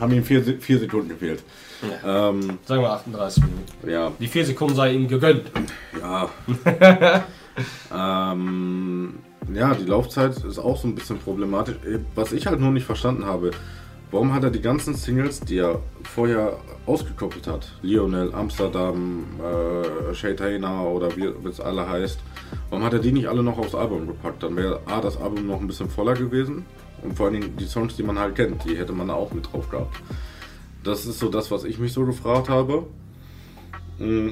Haben 0.00 0.12
ihm 0.12 0.24
vier, 0.24 0.42
vier 0.60 0.78
Sekunden 0.78 1.10
gefehlt. 1.10 1.42
Ähm, 2.04 2.58
Sagen 2.64 2.82
wir 2.82 2.90
38 2.90 3.42
Minuten. 3.42 3.90
ja, 3.90 4.10
Die 4.18 4.26
vier 4.26 4.46
Sekunden 4.46 4.74
sei 4.74 4.92
ihm 4.94 5.06
gegönnt. 5.08 5.50
Ja. 6.00 6.30
ähm, 8.32 9.16
ja, 9.52 9.74
die 9.74 9.84
Laufzeit 9.84 10.36
ist 10.44 10.58
auch 10.58 10.76
so 10.76 10.88
ein 10.88 10.94
bisschen 10.94 11.18
problematisch. 11.18 11.76
Äh, 11.84 11.98
Was 12.14 12.32
ich 12.32 12.46
halt 12.46 12.60
nur 12.60 12.70
nicht 12.70 12.86
verstanden 12.86 13.24
habe, 13.24 13.50
warum 14.10 14.32
hat 14.32 14.44
er 14.44 14.50
die 14.50 14.60
ganzen 14.60 14.94
Singles, 14.94 15.40
die 15.40 15.58
er 15.58 15.80
vorher 16.04 16.58
ausgekoppelt 16.86 17.46
hat, 17.46 17.72
Lionel, 17.82 18.32
Amsterdam, 18.34 19.24
äh, 19.40 20.14
Shaytana 20.14 20.84
oder 20.84 21.16
wie 21.16 21.30
es 21.48 21.60
alle 21.60 21.88
heißt, 21.88 22.20
warum 22.70 22.84
hat 22.84 22.92
er 22.92 22.98
die 23.00 23.12
nicht 23.12 23.28
alle 23.28 23.42
noch 23.42 23.58
aufs 23.58 23.74
Album 23.74 24.06
gepackt? 24.06 24.42
Dann 24.42 24.56
wäre 24.56 24.80
A, 24.86 25.00
das 25.00 25.16
Album 25.16 25.46
noch 25.46 25.60
ein 25.60 25.66
bisschen 25.66 25.90
voller 25.90 26.14
gewesen 26.14 26.64
und 27.02 27.16
vor 27.16 27.26
allen 27.26 27.40
Dingen 27.40 27.56
die 27.56 27.66
Songs, 27.66 27.96
die 27.96 28.02
man 28.02 28.18
halt 28.18 28.36
kennt, 28.36 28.64
die 28.64 28.76
hätte 28.76 28.92
man 28.92 29.10
auch 29.10 29.32
mit 29.32 29.52
drauf 29.52 29.68
gehabt. 29.68 29.96
Das 30.84 31.06
ist 31.06 31.18
so 31.18 31.28
das, 31.28 31.50
was 31.50 31.64
ich 31.64 31.78
mich 31.78 31.92
so 31.92 32.04
gefragt 32.04 32.48
habe. 32.48 32.86
Mm. 33.98 34.30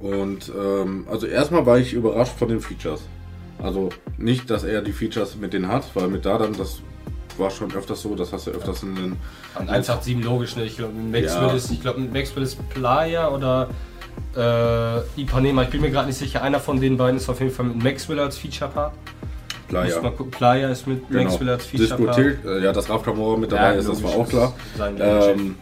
Und 0.00 0.50
ähm, 0.56 1.06
also 1.10 1.26
erstmal 1.26 1.66
war 1.66 1.78
ich 1.78 1.92
überrascht 1.92 2.38
von 2.38 2.48
den 2.48 2.60
Features. 2.60 3.02
Also 3.62 3.90
nicht, 4.18 4.48
dass 4.50 4.64
er 4.64 4.82
die 4.82 4.92
Features 4.92 5.36
mit 5.36 5.52
denen 5.52 5.68
hat, 5.68 5.84
weil 5.94 6.08
mit 6.08 6.24
Dadan, 6.24 6.54
das 6.56 6.80
war 7.38 7.50
schon 7.50 7.72
öfters 7.74 8.02
so, 8.02 8.14
das 8.14 8.32
hast 8.32 8.46
du 8.46 8.50
öfters 8.52 8.82
in 8.82 8.94
den. 8.96 9.16
An 9.54 9.68
187 9.68 10.24
logisch, 10.24 10.56
ne? 10.56 10.64
Ich 10.64 10.76
glaube, 10.76 10.92
Maxwell 10.94 11.48
Ja. 11.48 11.52
ist, 11.54 11.70
ich 11.70 11.80
glaube, 11.80 12.00
Maxwell 12.00 12.42
ist 12.42 12.58
Playa 12.70 13.28
oder 13.28 13.68
äh, 14.36 15.20
Ipanema. 15.20 15.62
Ich 15.62 15.70
bin 15.70 15.80
mir 15.80 15.90
gerade 15.90 16.06
nicht 16.08 16.18
sicher. 16.18 16.42
Einer 16.42 16.60
von 16.60 16.80
den 16.80 16.96
beiden 16.96 17.16
ist 17.16 17.28
auf 17.28 17.40
jeden 17.40 17.52
Fall 17.52 17.66
mit 17.66 17.82
Maxwell 17.82 18.20
als 18.20 18.38
Feature-Part. 18.38 18.92
Ja. 19.72 19.84
mal 20.02 20.10
gucken. 20.10 20.30
Playa 20.32 20.68
ist 20.70 20.86
mit 20.86 21.08
Genau. 21.08 21.24
Maxwell 21.24 21.50
als 21.50 21.64
Feature-Part. 21.66 22.16
Diskothek, 22.18 22.44
äh, 22.44 22.64
ja, 22.64 22.72
dass 22.72 22.88
Raf 22.90 23.04
Kamora 23.04 23.36
mit 23.38 23.52
dabei 23.52 23.76
ist, 23.76 23.88
das 23.88 24.02
war 24.02 24.10
auch 24.10 24.28
klar. 24.28 24.54
Ähm, 24.98 25.54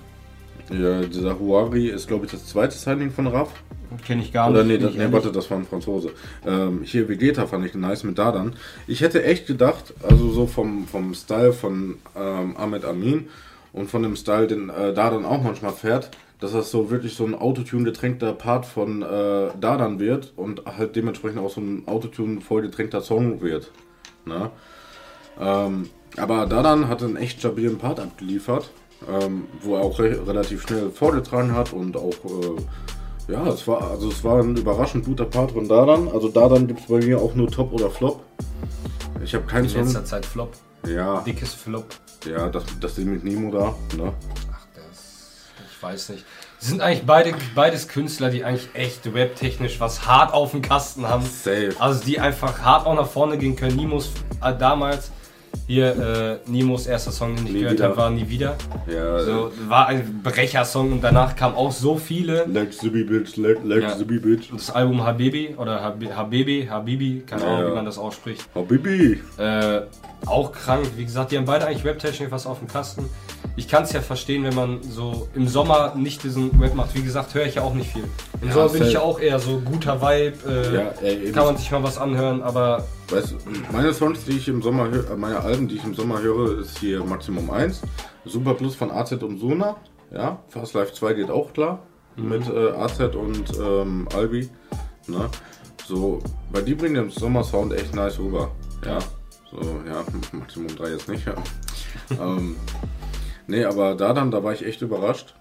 ja, 0.70 1.00
dieser 1.02 1.38
Huari 1.38 1.88
ist, 1.88 2.08
glaube 2.08 2.26
ich, 2.26 2.32
das 2.32 2.46
zweite 2.46 2.76
Signing 2.76 3.10
von 3.10 3.26
Raf. 3.26 3.50
Kenne 4.06 4.22
ich 4.22 4.32
gar 4.32 4.50
Oder 4.50 4.64
nicht. 4.64 4.80
nee, 4.80 4.86
ich 4.88 4.94
nee 4.94 5.00
ehrlich. 5.00 5.14
warte, 5.14 5.32
das 5.32 5.50
war 5.50 5.58
ein 5.58 5.64
Franzose. 5.64 6.10
Ähm, 6.46 6.82
hier 6.84 7.08
Vegeta 7.08 7.46
fand 7.46 7.64
ich 7.64 7.74
nice 7.74 8.04
mit 8.04 8.18
Dadan. 8.18 8.54
Ich 8.86 9.00
hätte 9.00 9.24
echt 9.24 9.46
gedacht, 9.46 9.94
also 10.02 10.30
so 10.30 10.46
vom, 10.46 10.86
vom 10.86 11.14
Style 11.14 11.52
von 11.54 11.96
ähm, 12.14 12.56
Ahmed 12.56 12.84
Amin 12.84 13.28
und 13.72 13.88
von 13.90 14.02
dem 14.02 14.16
Style, 14.16 14.46
den 14.46 14.68
äh, 14.68 14.92
Dadan 14.92 15.24
auch 15.24 15.42
manchmal 15.42 15.72
fährt, 15.72 16.10
dass 16.38 16.52
das 16.52 16.70
so 16.70 16.90
wirklich 16.90 17.14
so 17.14 17.24
ein 17.24 17.34
Autotune 17.34 17.84
getränkter 17.84 18.32
Part 18.34 18.66
von 18.66 19.02
äh, 19.02 19.48
Dadan 19.58 19.98
wird 19.98 20.32
und 20.36 20.62
halt 20.66 20.94
dementsprechend 20.94 21.38
auch 21.38 21.50
so 21.50 21.60
ein 21.60 21.84
Autotune 21.86 22.40
voll 22.42 22.62
getränkter 22.62 23.00
Song 23.00 23.40
wird. 23.40 23.70
Ne? 24.26 24.50
Ähm, 25.40 25.88
aber 26.16 26.46
Dadan 26.46 26.88
hat 26.88 27.02
einen 27.02 27.16
echt 27.16 27.38
stabilen 27.40 27.78
Part 27.78 28.00
abgeliefert, 28.00 28.70
ähm, 29.08 29.46
wo 29.62 29.76
er 29.76 29.82
auch 29.82 29.98
re 29.98 30.26
relativ 30.26 30.62
schnell 30.62 30.90
vorgetragen 30.90 31.54
hat 31.54 31.72
und 31.72 31.96
auch, 31.96 32.14
äh, 32.24 33.32
ja, 33.32 33.46
es 33.48 33.66
war, 33.68 33.90
also 33.90 34.08
es 34.10 34.24
war 34.24 34.40
ein 34.42 34.56
überraschend 34.56 35.04
guter 35.04 35.24
Part 35.26 35.52
von 35.52 35.68
Dadan. 35.68 36.08
Also 36.08 36.28
Dadan 36.28 36.66
gibt 36.66 36.80
es 36.80 36.86
bei 36.86 36.98
mir 36.98 37.18
auch 37.20 37.34
nur 37.34 37.50
Top 37.50 37.72
oder 37.72 37.90
Flop. 37.90 38.22
Ich 39.22 39.34
habe 39.34 39.44
keinen 39.44 39.64
In 39.64 39.70
Song. 39.70 39.82
letzter 39.84 40.04
Zeit 40.04 40.26
Flop. 40.26 40.52
Ja, 40.86 41.20
Dickes 41.20 41.52
Flop. 41.54 41.86
ja, 42.24 42.48
das, 42.48 42.64
das 42.80 42.94
Ding 42.94 43.12
mit 43.12 43.24
Nemo 43.24 43.50
da, 43.50 43.74
ne? 43.96 44.12
Ach, 44.52 44.66
das. 44.74 45.36
Ich 45.70 45.82
weiß 45.82 46.08
nicht. 46.10 46.24
Das 46.60 46.68
sind 46.68 46.80
eigentlich 46.80 47.04
beide, 47.06 47.34
beides 47.54 47.86
Künstler, 47.88 48.30
die 48.30 48.42
eigentlich 48.44 48.68
echt 48.74 49.12
webtechnisch 49.14 49.78
was 49.78 50.06
hart 50.06 50.32
auf 50.34 50.52
dem 50.52 50.62
Kasten 50.62 51.06
haben. 51.08 51.24
Safe. 51.24 51.74
Also 51.78 52.02
die 52.04 52.18
einfach 52.18 52.60
hart 52.62 52.86
auch 52.86 52.94
nach 52.94 53.06
vorne 53.06 53.38
gehen 53.38 53.54
können. 53.54 53.76
Nimos 53.76 54.10
äh, 54.42 54.56
damals, 54.56 55.10
hier 55.66 56.40
äh, 56.46 56.50
Nimos 56.50 56.86
erster 56.86 57.12
Song, 57.12 57.36
den 57.36 57.46
ich 57.46 57.52
Nie 57.52 57.60
gehört 57.60 57.80
habe, 57.80 57.96
war 57.96 58.10
nie 58.10 58.28
wieder. 58.28 58.56
Ja, 58.92 59.20
So, 59.20 59.50
war 59.68 59.88
ein 59.88 60.20
Brechersong 60.22 60.92
und 60.92 61.04
danach 61.04 61.36
kamen 61.36 61.54
auch 61.56 61.72
so 61.72 61.96
viele. 61.96 62.44
Like 62.46 62.72
Zibi 62.72 63.04
Bitch, 63.04 63.36
like, 63.36 63.58
like 63.64 63.82
Ja. 63.82 63.96
Zibi 63.96 64.18
Bitch. 64.18 64.50
Das 64.52 64.70
Album 64.70 65.02
Habibi 65.04 65.54
oder 65.58 65.82
Hab- 65.82 66.02
Habibi, 66.14 66.66
Habibi, 66.70 67.22
keine 67.26 67.44
Ahnung, 67.44 67.60
ja. 67.60 67.70
wie 67.70 67.74
man 67.74 67.84
das 67.84 67.98
ausspricht. 67.98 68.48
Oh, 68.54 68.62
Bibi. 68.62 69.20
Äh, 69.36 69.80
auch 70.26 70.52
krank, 70.52 70.86
wie 70.96 71.04
gesagt, 71.04 71.32
die 71.32 71.36
haben 71.38 71.44
beide 71.44 71.66
eigentlich 71.66 71.84
webtechnisch 71.84 72.30
was 72.30 72.46
auf 72.46 72.58
dem 72.58 72.68
Kasten. 72.68 73.04
Ich 73.58 73.66
kann 73.66 73.82
es 73.82 73.92
ja 73.92 74.00
verstehen, 74.00 74.44
wenn 74.44 74.54
man 74.54 74.82
so 74.84 75.26
im 75.34 75.48
Sommer 75.48 75.92
nicht 75.96 76.22
diesen 76.22 76.60
Web 76.60 76.76
macht. 76.76 76.94
Wie 76.94 77.02
gesagt, 77.02 77.34
höre 77.34 77.44
ich 77.44 77.56
ja 77.56 77.62
auch 77.62 77.74
nicht 77.74 77.90
viel. 77.92 78.04
Im 78.40 78.48
Ja, 78.48 78.54
Sommer 78.54 78.68
bin 78.68 78.82
ich 78.84 78.92
ja 78.92 79.00
auch 79.00 79.18
eher 79.18 79.40
so 79.40 79.58
guter 79.58 80.00
Vibe, 80.00 80.36
äh, 80.48 80.74
Ja, 80.76 80.92
ey, 81.02 81.32
kann 81.32 81.44
man 81.44 81.56
sich 81.56 81.68
mal 81.72 81.82
was 81.82 81.98
anhören, 81.98 82.40
aber 82.40 82.84
Weißt 83.10 83.32
du, 83.32 83.36
meine 83.72 83.92
Songs, 83.92 84.24
die 84.24 84.36
ich 84.36 84.46
im 84.46 84.62
Sommer 84.62 84.88
höre, 84.88 85.16
meine 85.16 85.40
Alben, 85.40 85.66
die 85.66 85.74
ich 85.74 85.82
im 85.82 85.92
Sommer 85.92 86.22
höre, 86.22 86.60
ist 86.60 86.78
hier 86.78 87.02
Maximum 87.02 87.50
1, 87.50 87.82
Super 88.24 88.54
Plus 88.54 88.76
von 88.76 88.92
AZ 88.92 89.10
und 89.12 89.40
Sona 89.40 89.76
Ja, 90.12 90.38
Fast 90.50 90.74
Life 90.74 90.92
2 90.94 91.14
geht 91.14 91.30
auch 91.30 91.52
klar. 91.52 91.80
Mit 92.14 92.48
äh, 92.48 92.70
AZ 92.70 93.00
und 93.00 93.58
ähm, 93.60 94.08
Albi. 94.14 94.48
Ne? 95.08 95.28
So, 95.84 96.20
weil 96.52 96.62
die 96.62 96.74
bringen 96.74 96.94
den 96.94 97.10
Sommersound 97.10 97.72
echt 97.72 97.92
nice 97.92 98.20
rüber. 98.20 98.52
Ja. 98.86 99.00
So, 99.50 99.58
ja, 99.84 100.04
Maximum 100.30 100.68
3 100.76 100.90
jetzt 100.90 101.08
nicht, 101.08 101.26
ja. 101.26 101.34
ähm, 102.20 102.54
nee, 103.48 103.64
aber 103.64 103.94
da 103.96 104.12
dann, 104.12 104.30
da 104.30 104.42
war 104.44 104.52
ich 104.52 104.64
echt 104.64 104.80
überrascht. 104.82 105.34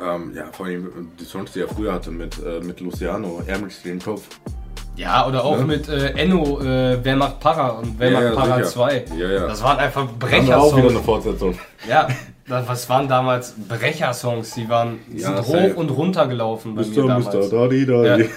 Ähm, 0.00 0.32
ja, 0.36 0.44
vor 0.52 0.66
allem 0.66 1.10
die 1.18 1.24
Songs, 1.24 1.52
die 1.52 1.60
er 1.60 1.68
früher 1.68 1.92
hatte 1.92 2.10
mit, 2.12 2.38
äh, 2.44 2.60
mit 2.60 2.80
Luciano, 2.80 3.42
Ärmlich 3.46 3.82
den 3.82 3.98
Kopf. 4.00 4.22
Ja, 4.96 5.26
oder 5.26 5.44
auch 5.44 5.56
Ne? 5.58 5.64
mit 5.64 5.88
äh, 5.88 6.10
Enno, 6.10 6.60
äh, 6.60 6.98
Wer 7.02 7.16
macht 7.16 7.40
Para 7.40 7.68
und 7.70 7.98
Wer 7.98 8.10
Ja, 8.10 8.20
macht 8.20 8.34
ja, 8.34 8.40
Para 8.40 8.56
sicher. 8.58 8.68
2. 8.68 9.04
Ja, 9.18 9.28
ja. 9.30 9.46
Das 9.46 9.62
waren 9.62 9.78
einfach 9.78 10.02
Haben 10.02 10.20
wir 10.20 10.60
auch 10.60 10.76
wieder 10.76 10.88
eine 10.88 10.98
Brechersongs. 10.98 11.04
Fortsetzung. 11.06 11.58
Ja, 11.88 12.08
das, 12.46 12.68
was 12.68 12.88
waren 12.90 13.08
damals 13.08 13.54
Brechersongs? 13.68 14.54
Die 14.54 14.68
waren 14.68 14.98
die 15.08 15.20
Ja, 15.20 15.34
sind 15.42 15.46
safe. 15.46 15.72
hoch 15.72 15.76
und 15.78 15.90
runter 15.90 16.26
gelaufen 16.26 16.74
bei 16.74 16.82
mir 16.84 17.02
Mr. 17.02 17.06
damals. 17.08 17.34
Mr. 17.34 17.48
Daddy 17.48 17.86
Daddy. 17.86 18.30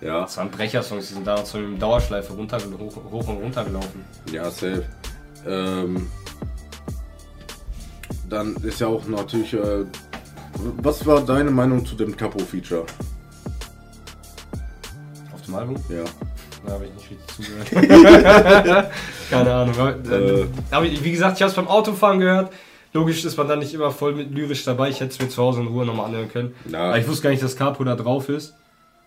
Ja. 0.00 0.20
Das 0.22 0.36
waren 0.38 0.50
Brechersongs, 0.50 1.08
die 1.08 1.14
sind 1.14 1.26
damals 1.26 1.50
so 1.50 1.58
in 1.58 1.78
Dauerschleife 1.78 2.32
runter, 2.32 2.58
hoch, 2.78 2.96
hoch 3.10 3.28
und 3.28 3.36
runter 3.42 3.64
gelaufen. 3.64 4.04
Ja, 4.32 4.44
safe. 4.44 4.84
Ähm, 5.46 6.06
dann 8.28 8.54
ist 8.62 8.80
ja 8.80 8.86
auch 8.86 9.06
natürlich. 9.06 9.52
Äh, 9.54 9.84
was 10.82 11.06
war 11.06 11.20
deine 11.20 11.50
Meinung 11.50 11.84
zu 11.86 11.94
dem 11.94 12.16
Capo-Feature? 12.16 12.84
Auf 15.34 15.42
dem 15.42 15.54
Album? 15.54 15.76
Ja. 15.88 16.04
Da 16.66 16.72
habe 16.72 16.86
ich 16.86 16.94
nicht 16.94 17.10
richtig 17.10 17.70
zugehört. 17.70 18.90
Keine 19.30 19.54
Ahnung. 19.54 19.74
Äh. 20.10 20.86
Ich- 20.86 21.04
wie 21.04 21.12
gesagt, 21.12 21.36
ich 21.36 21.42
habe 21.42 21.50
es 21.50 21.54
beim 21.56 21.68
Autofahren 21.68 22.18
gehört. 22.18 22.52
Logisch 22.94 23.24
ist 23.24 23.36
man 23.36 23.46
dann 23.48 23.58
nicht 23.60 23.74
immer 23.74 23.90
voll 23.90 24.14
mit 24.14 24.32
lyrisch 24.34 24.64
dabei. 24.64 24.88
Ich 24.88 25.00
hätte 25.00 25.12
es 25.12 25.18
mir 25.20 25.28
zu 25.28 25.42
Hause 25.42 25.60
in 25.60 25.68
Ruhe 25.68 25.84
nochmal 25.84 26.06
anhören 26.06 26.30
können. 26.30 26.54
Ja. 26.70 26.86
Aber 26.88 26.98
ich 26.98 27.06
wusste 27.06 27.24
gar 27.24 27.30
nicht, 27.30 27.42
dass 27.42 27.54
Capo 27.54 27.84
da 27.84 27.94
drauf 27.94 28.28
ist. 28.28 28.54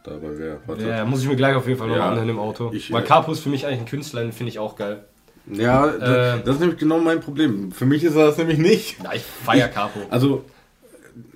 Dabei 0.04 0.30
wer? 0.38 0.58
Warte. 0.68 0.88
Ja, 0.88 1.04
muss 1.06 1.22
ich 1.22 1.28
mir 1.28 1.36
gleich 1.36 1.56
auf 1.56 1.68
jeden 1.68 1.80
Fall 1.80 1.90
Ja. 1.90 1.96
nochmal 1.96 2.12
anhören 2.14 2.30
im 2.30 2.40
Auto. 2.40 2.72
Ich, 2.74 2.92
Weil 2.92 3.04
äh, 3.04 3.06
Capo 3.06 3.32
ist 3.32 3.40
für 3.42 3.50
mich 3.50 3.66
eigentlich 3.66 3.80
ein 3.82 3.86
Künstler, 3.88 4.22
den 4.22 4.32
finde 4.32 4.52
ich 4.52 4.60
auch 4.60 4.76
geil. 4.76 5.04
Ja, 5.48 5.88
das, 5.88 6.40
Äh. 6.40 6.44
das 6.44 6.56
ist 6.56 6.60
nämlich 6.62 6.80
genau 6.80 7.00
mein 7.00 7.20
Problem. 7.22 7.72
Für 7.72 7.86
mich 7.86 8.04
ist 8.04 8.16
er 8.16 8.28
das 8.28 8.38
nämlich 8.38 8.58
nicht. 8.60 8.98
Ja, 9.04 9.14
ich 9.14 9.24
feier 9.24 9.68
Capo. 9.68 10.00
Also, 10.10 10.46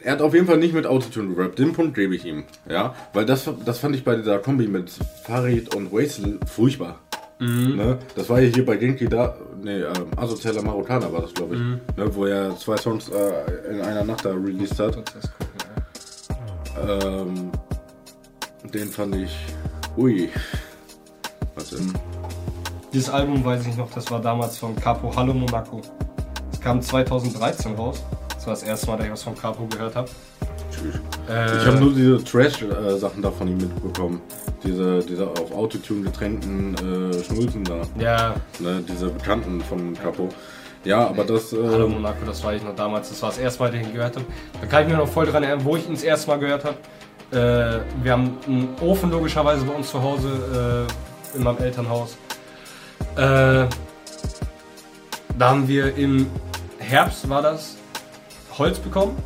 er 0.01 0.13
hat 0.13 0.21
auf 0.21 0.33
jeden 0.33 0.47
Fall 0.47 0.57
nicht 0.57 0.73
mit 0.73 0.85
Autotune 0.85 1.33
gerappt. 1.35 1.59
Den 1.59 1.73
Punkt 1.73 1.95
gebe 1.95 2.15
ich 2.15 2.23
ihm. 2.25 2.43
Ja, 2.69 2.95
weil 3.13 3.25
das, 3.25 3.49
das 3.65 3.79
fand 3.79 3.95
ich 3.95 4.03
bei 4.03 4.15
dieser 4.15 4.39
Kombi 4.39 4.67
mit 4.67 4.89
Farid 5.25 5.73
und 5.75 5.91
Wastel 5.91 6.39
furchtbar. 6.45 6.99
Ne? 7.39 7.97
Das 8.15 8.29
war 8.29 8.39
ja 8.39 8.47
hier 8.53 8.65
bei 8.65 8.77
Genki 8.77 9.09
da, 9.09 9.35
nee, 9.61 9.81
ähm, 9.81 10.07
Asozialer 10.15 10.61
Marokkaner 10.61 11.11
war 11.11 11.21
das, 11.21 11.33
glaube 11.33 11.55
ich. 11.55 11.61
Ne? 11.97 12.15
Wo 12.15 12.25
er 12.25 12.55
zwei 12.57 12.77
Songs 12.77 13.09
äh, 13.09 13.71
in 13.73 13.81
einer 13.81 14.05
Nacht 14.05 14.23
da 14.23 14.29
released 14.31 14.79
hat. 14.79 14.95
Gucken. 14.95 15.11
Ähm, 17.03 17.51
den 18.73 18.87
fand 18.87 19.15
ich. 19.17 19.35
Ui. 19.97 20.29
Warte. 21.55 21.77
Dieses 22.95 23.09
Album 23.09 23.43
weiß 23.43 23.67
ich 23.67 23.75
noch, 23.75 23.91
das 23.91 24.09
war 24.09 24.21
damals 24.21 24.57
von 24.57 24.73
Capo 24.73 25.13
Hallo 25.13 25.33
Monaco. 25.33 25.81
Es 26.53 26.61
kam 26.61 26.81
2013 26.81 27.75
raus. 27.75 28.01
Das 28.33 28.47
war 28.47 28.53
das 28.53 28.63
erste 28.63 28.87
Mal, 28.87 28.95
dass 28.95 29.05
ich 29.07 29.11
was 29.11 29.23
von 29.23 29.35
Capo 29.37 29.65
gehört 29.65 29.97
habe. 29.97 30.09
Äh, 31.29 31.57
Ich 31.57 31.65
habe 31.65 31.77
nur 31.77 31.91
diese 31.93 32.23
Trash-Sachen 32.23 33.21
da 33.21 33.31
von 33.31 33.49
ihm 33.49 33.57
mitbekommen. 33.57 34.21
Diese, 34.63 34.99
diese 34.99 35.27
auf 35.27 35.51
Autotune 35.51 36.03
getränkten 36.03 36.73
äh, 36.75 37.21
Schnulzen 37.21 37.65
da. 37.65 37.81
Ja, 37.99 38.35
Ne? 38.59 38.81
Diese 38.87 39.09
Bekannten 39.09 39.59
von 39.59 39.93
Capo. 40.01 40.29
Ja, 40.85 41.05
aber 41.09 41.25
das. 41.25 41.51
Äh, 41.51 41.57
Hallo 41.69 41.89
Monaco, 41.89 42.25
das 42.25 42.41
war 42.45 42.53
ich 42.53 42.63
noch 42.63 42.77
damals. 42.77 43.09
Das 43.09 43.21
war 43.21 43.27
das 43.31 43.39
erste 43.39 43.61
Mal, 43.61 43.71
dass 43.71 43.81
ich 43.81 43.87
ihn 43.87 43.93
gehört 43.93 44.15
habe. 44.15 44.25
Da 44.61 44.67
kann 44.67 44.83
ich 44.83 44.87
mir 44.87 44.95
noch 44.97 45.09
voll 45.09 45.25
dran 45.25 45.43
erinnern, 45.43 45.65
wo 45.65 45.75
ich 45.75 45.85
ihn 45.85 45.95
das 45.95 46.03
erste 46.03 46.29
Mal 46.29 46.39
gehört 46.39 46.63
habe. 46.63 46.77
Äh, 47.37 47.81
wir 48.01 48.11
haben 48.13 48.37
einen 48.47 48.69
Ofen 48.79 49.11
logischerweise 49.11 49.65
bei 49.65 49.73
uns 49.73 49.91
zu 49.91 50.01
Hause 50.01 50.87
äh, 51.33 51.37
in 51.37 51.43
meinem 51.43 51.57
Elternhaus. 51.57 52.15
Äh, 53.15 53.67
da 55.37 55.49
haben 55.49 55.67
wir 55.67 55.95
im 55.95 56.27
Herbst 56.79 57.29
war 57.29 57.41
das 57.41 57.77
Holz 58.57 58.77
bekommen 58.77 59.17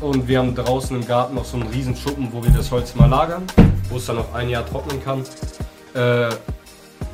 und 0.00 0.26
wir 0.26 0.38
haben 0.38 0.54
draußen 0.54 0.96
im 0.96 1.06
Garten 1.06 1.34
noch 1.34 1.44
so 1.44 1.58
einen 1.58 1.68
riesen 1.68 1.94
Schuppen, 1.94 2.28
wo 2.32 2.42
wir 2.42 2.50
das 2.50 2.70
Holz 2.70 2.94
mal 2.94 3.08
lagern, 3.08 3.46
wo 3.90 3.96
es 3.96 4.06
dann 4.06 4.16
noch 4.16 4.32
ein 4.32 4.48
Jahr 4.48 4.64
trocknen 4.66 5.02
kann. 5.04 5.22
Äh, 5.94 6.34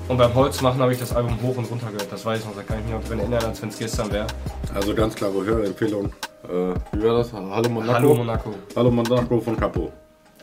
und 0.07 0.17
beim 0.17 0.33
Holzmachen 0.33 0.81
habe 0.81 0.93
ich 0.93 0.99
das 0.99 1.15
Album 1.15 1.41
hoch 1.43 1.57
und 1.57 1.69
runter 1.69 1.87
gehört. 1.87 2.11
Das 2.11 2.25
weiß 2.25 2.41
ich 2.41 2.47
noch, 2.47 2.55
da 2.55 2.63
kann 2.63 2.79
ich 2.79 2.85
mich 2.85 2.95
noch 2.95 3.05
dran 3.05 3.19
erinnern, 3.19 3.45
als 3.45 3.61
wenn 3.61 3.69
es 3.69 3.79
gestern 3.79 4.13
wäre. 4.13 4.27
Also 4.73 4.95
ganz 4.95 5.15
klare 5.17 5.45
Hörempfehlung. 5.45 6.07
Äh, 6.45 6.75
wie 6.93 7.03
war 7.03 7.19
das? 7.19 7.33
Hallo 7.33 7.69
Monaco. 7.69 7.95
Hallo 7.95 8.15
Monaco. 8.15 8.55
Hallo 8.77 8.91
Monaco 8.93 9.41
von 9.41 9.57
Capo. 9.57 9.93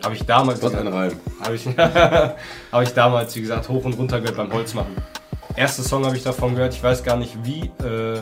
Habe 0.03 0.13
ich 0.13 0.25
damals 0.25 0.61
Was 0.61 0.75
ein 0.75 0.87
Reim. 0.87 1.13
Habe 1.41 1.55
ich, 1.55 1.65
hab 2.71 2.83
ich 2.83 2.93
damals, 2.93 3.35
wie 3.35 3.41
gesagt, 3.41 3.67
hoch 3.69 3.83
und 3.85 3.93
runter 3.97 4.19
gehört 4.19 4.37
beim 4.37 4.51
Holzmachen. 4.51 4.95
Erster 5.57 5.81
Song 5.81 6.05
habe 6.05 6.15
ich 6.15 6.21
davon 6.21 6.53
gehört, 6.53 6.75
ich 6.75 6.83
weiß 6.83 7.03
gar 7.03 7.17
nicht 7.17 7.35
wie, 7.43 7.71
äh, 7.83 8.21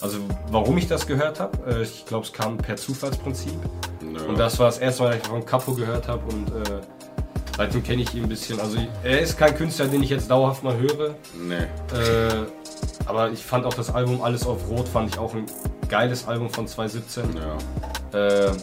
also 0.00 0.18
warum 0.50 0.76
ich 0.78 0.88
das 0.88 1.06
gehört 1.06 1.38
habe. 1.38 1.56
Äh, 1.64 1.82
ich 1.82 2.04
glaube, 2.04 2.26
es 2.26 2.32
kam 2.32 2.58
per 2.58 2.74
Zufallsprinzip. 2.74 3.54
Ja. 4.02 4.22
Und 4.22 4.36
das 4.36 4.58
war 4.58 4.66
das 4.66 4.78
erste 4.78 5.04
Mal, 5.04 5.10
dass 5.10 5.22
ich 5.22 5.28
von 5.28 5.46
Capo 5.46 5.74
gehört 5.74 6.08
habe 6.08 6.24
und 6.26 6.48
äh, 6.48 6.80
seitdem 7.56 7.84
kenne 7.84 8.02
ich 8.02 8.12
ihn 8.16 8.24
ein 8.24 8.28
bisschen. 8.28 8.58
Also 8.58 8.78
er 9.04 9.20
ist 9.20 9.38
kein 9.38 9.54
Künstler, 9.54 9.86
den 9.86 10.02
ich 10.02 10.10
jetzt 10.10 10.28
dauerhaft 10.28 10.64
mal 10.64 10.76
höre. 10.76 11.14
Nee. 11.40 11.54
Äh, 11.96 12.46
aber 13.06 13.30
ich 13.30 13.44
fand 13.44 13.64
auch 13.64 13.74
das 13.74 13.94
Album 13.94 14.20
Alles 14.20 14.44
auf 14.44 14.68
Rot, 14.68 14.88
fand 14.88 15.14
ich 15.14 15.20
auch 15.20 15.34
ein 15.34 15.46
geiles 15.88 16.26
Album 16.26 16.50
von 16.50 16.66
2017. 16.66 17.36
Ja. 17.36 18.18
Äh, 18.18 18.46
ist 18.46 18.56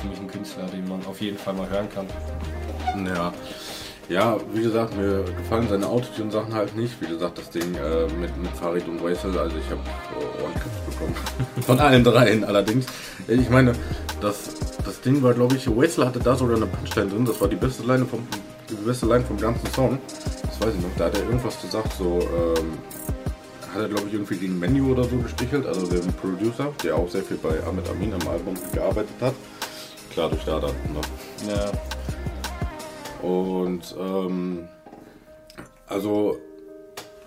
für 0.00 0.08
mich 0.08 0.18
ein 0.18 0.26
Künstler, 0.26 0.64
den 0.64 0.88
man 0.88 1.06
auf 1.06 1.20
jeden 1.20 1.38
Fall 1.38 1.54
mal 1.54 1.70
hören 1.70 1.88
kann. 1.94 2.06
Ja. 3.06 3.32
Ja, 4.08 4.36
wie 4.52 4.62
gesagt, 4.62 4.96
mir 4.96 5.24
gefallen 5.24 5.66
seine 5.68 5.86
Autotune-Sachen 5.88 6.54
halt 6.54 6.76
nicht. 6.76 7.00
Wie 7.00 7.06
gesagt, 7.06 7.38
das 7.38 7.50
Ding 7.50 7.74
äh, 7.74 8.06
mit, 8.20 8.36
mit 8.36 8.50
Farid 8.52 8.86
und 8.86 9.02
Waisel, 9.02 9.36
also 9.36 9.56
ich 9.56 9.68
habe 9.68 9.80
äh, 9.80 10.42
Ohrenkrebs 10.42 10.76
bekommen. 10.88 11.14
Von 11.66 11.80
allen 11.80 12.04
dreien 12.04 12.44
allerdings. 12.44 12.86
Ich 13.26 13.50
meine, 13.50 13.72
das, 14.20 14.54
das 14.84 15.00
Ding 15.00 15.20
war, 15.22 15.34
glaube 15.34 15.56
ich, 15.56 15.68
Waisel 15.68 16.06
hatte 16.06 16.20
da 16.20 16.36
sogar 16.36 16.56
eine 16.56 16.66
Punchline 16.66 17.10
drin. 17.10 17.24
Das 17.24 17.40
war 17.40 17.48
die 17.48 17.56
beste 17.56 17.82
Line 17.82 18.06
vom, 18.06 18.26
die 18.70 18.74
beste 18.74 19.06
Line 19.06 19.24
vom 19.24 19.38
ganzen 19.38 19.66
Song. 19.72 19.98
Das 20.42 20.60
weiß 20.60 20.74
ich 20.76 20.82
noch. 20.82 20.90
Da 20.96 21.06
hat 21.06 21.18
er 21.18 21.24
irgendwas 21.24 21.60
gesagt, 21.60 21.92
so, 21.98 22.20
ähm, 22.20 22.78
hat 23.74 23.82
er, 23.82 23.88
glaube 23.88 24.06
ich, 24.06 24.14
irgendwie 24.14 24.36
gegen 24.36 24.58
Menu 24.58 24.92
oder 24.92 25.02
so 25.02 25.16
gestichelt, 25.16 25.66
also 25.66 25.84
den 25.84 26.06
Producer, 26.14 26.72
der 26.84 26.94
auch 26.94 27.08
sehr 27.08 27.22
viel 27.22 27.38
bei 27.38 27.60
Ahmed 27.66 27.88
Amin 27.90 28.14
am 28.14 28.28
Album 28.28 28.54
gearbeitet 28.72 29.16
hat. 29.20 29.34
Klar, 30.12 30.30
durch 30.30 30.44
da 30.44 30.60
dann. 30.60 30.70
Ne? 30.70 31.00
Ja. 31.48 31.72
Und 33.26 33.94
ähm, 33.98 34.68
also 35.88 36.36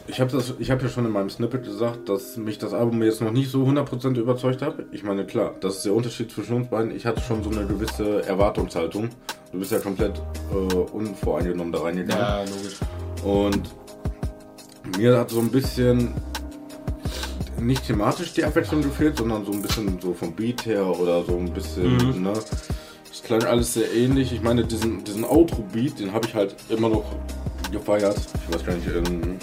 ich 0.08 0.20
habe 0.22 0.32
das, 0.32 0.54
ich 0.58 0.72
habe 0.72 0.82
ja 0.84 0.90
schon 0.90 1.06
in 1.06 1.12
meinem 1.12 1.30
Snippet 1.30 1.64
gesagt, 1.66 2.08
dass 2.10 2.38
mich 2.38 2.58
das 2.58 2.74
Album 2.74 3.04
jetzt 3.04 3.22
noch 3.22 3.32
nicht 3.32 3.52
so 3.52 3.64
100% 3.64 4.18
überzeugt 4.18 4.62
hat. 4.62 4.76
Ich 4.92 5.04
meine, 5.04 5.26
klar, 5.26 5.54
das 5.60 5.78
ist 5.78 5.86
der 5.86 5.94
Unterschied 5.94 6.32
zwischen 6.32 6.56
uns 6.56 6.70
beiden. 6.70 6.96
Ich 6.96 7.06
hatte 7.06 7.22
schon 7.22 7.44
so 7.44 7.50
eine 7.52 7.66
gewisse 7.68 8.24
Erwartungshaltung. 8.26 9.10
Du 9.52 9.60
bist 9.60 9.72
ja 9.72 9.80
komplett 9.80 10.20
äh, 10.52 10.74
unvoreingenommen 10.76 11.74
da 11.74 11.82
reingegangen. 11.82 12.24
Ja, 12.24 12.40
logisch. 12.44 12.78
Und 13.24 13.62
mir 14.98 15.18
hat 15.20 15.30
so 15.32 15.40
ein 15.40 15.50
bisschen 15.50 16.14
nicht 17.60 17.86
thematisch 17.86 18.34
die 18.34 18.46
Abwechslung 18.46 18.82
gefehlt, 18.82 19.18
sondern 19.18 19.46
so 19.46 19.52
ein 19.52 19.62
bisschen 19.62 20.00
so 20.02 20.14
vom 20.14 20.34
Beat 20.34 20.66
her 20.66 20.86
oder 20.88 21.24
so 21.26 21.36
ein 21.38 21.52
bisschen, 21.54 21.98
Mhm. 21.98 22.24
ne? 22.24 22.34
Klang 23.30 23.44
alles 23.44 23.76
sehr 23.76 23.94
ähnlich. 23.94 24.34
Ich 24.34 24.42
meine, 24.42 24.64
diesen, 24.64 25.04
diesen 25.04 25.24
Outro-Beat, 25.24 26.00
den 26.00 26.14
habe 26.14 26.26
ich 26.26 26.34
halt 26.34 26.56
immer 26.68 26.90
noch 26.90 27.06
gefeiert. 27.72 28.18
Ich 28.18 28.56
weiß 28.56 28.66
gar 28.66 28.74
nicht, 28.74 28.88
ähm, 28.88 29.38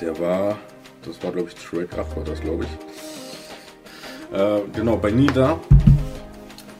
der 0.00 0.16
war, 0.20 0.56
das 1.04 1.20
war 1.24 1.32
glaube 1.32 1.48
ich 1.48 1.56
Track 1.56 1.98
8 1.98 2.16
war 2.16 2.22
das, 2.22 2.40
glaube 2.40 2.64
ich. 2.64 4.38
Äh, 4.38 4.60
genau, 4.76 4.96
bei 4.96 5.10
Nida. 5.10 5.58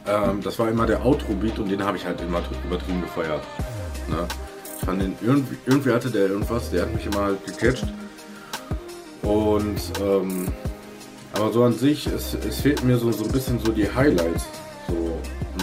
Ähm, 0.07 0.39
das 0.41 0.57
war 0.57 0.69
immer 0.69 0.85
der 0.85 1.05
Outro-Beat 1.05 1.59
und 1.59 1.69
den 1.69 1.83
habe 1.83 1.97
ich 1.97 2.05
halt 2.05 2.21
immer 2.21 2.41
übertrieben 2.65 3.01
gefeiert. 3.01 3.43
Ne? 4.07 4.25
Ich 4.79 4.85
fand 4.85 5.01
den 5.01 5.17
irgendwie, 5.21 5.57
irgendwie 5.65 5.91
hatte 5.91 6.09
der 6.09 6.27
irgendwas, 6.27 6.71
der 6.71 6.83
hat 6.83 6.93
mich 6.93 7.05
immer 7.07 7.23
halt 7.23 7.45
gecatcht. 7.45 7.87
Und 9.21 9.81
ähm, 10.01 10.47
aber 11.33 11.51
so 11.51 11.61
an 11.61 11.73
sich, 11.73 12.07
es, 12.07 12.35
es 12.35 12.61
fehlt 12.61 12.85
mir 12.85 12.95
so, 12.95 13.11
so 13.11 13.25
ein 13.25 13.31
bisschen 13.33 13.59
so 13.59 13.73
die 13.73 13.93
Highlights. 13.93 14.45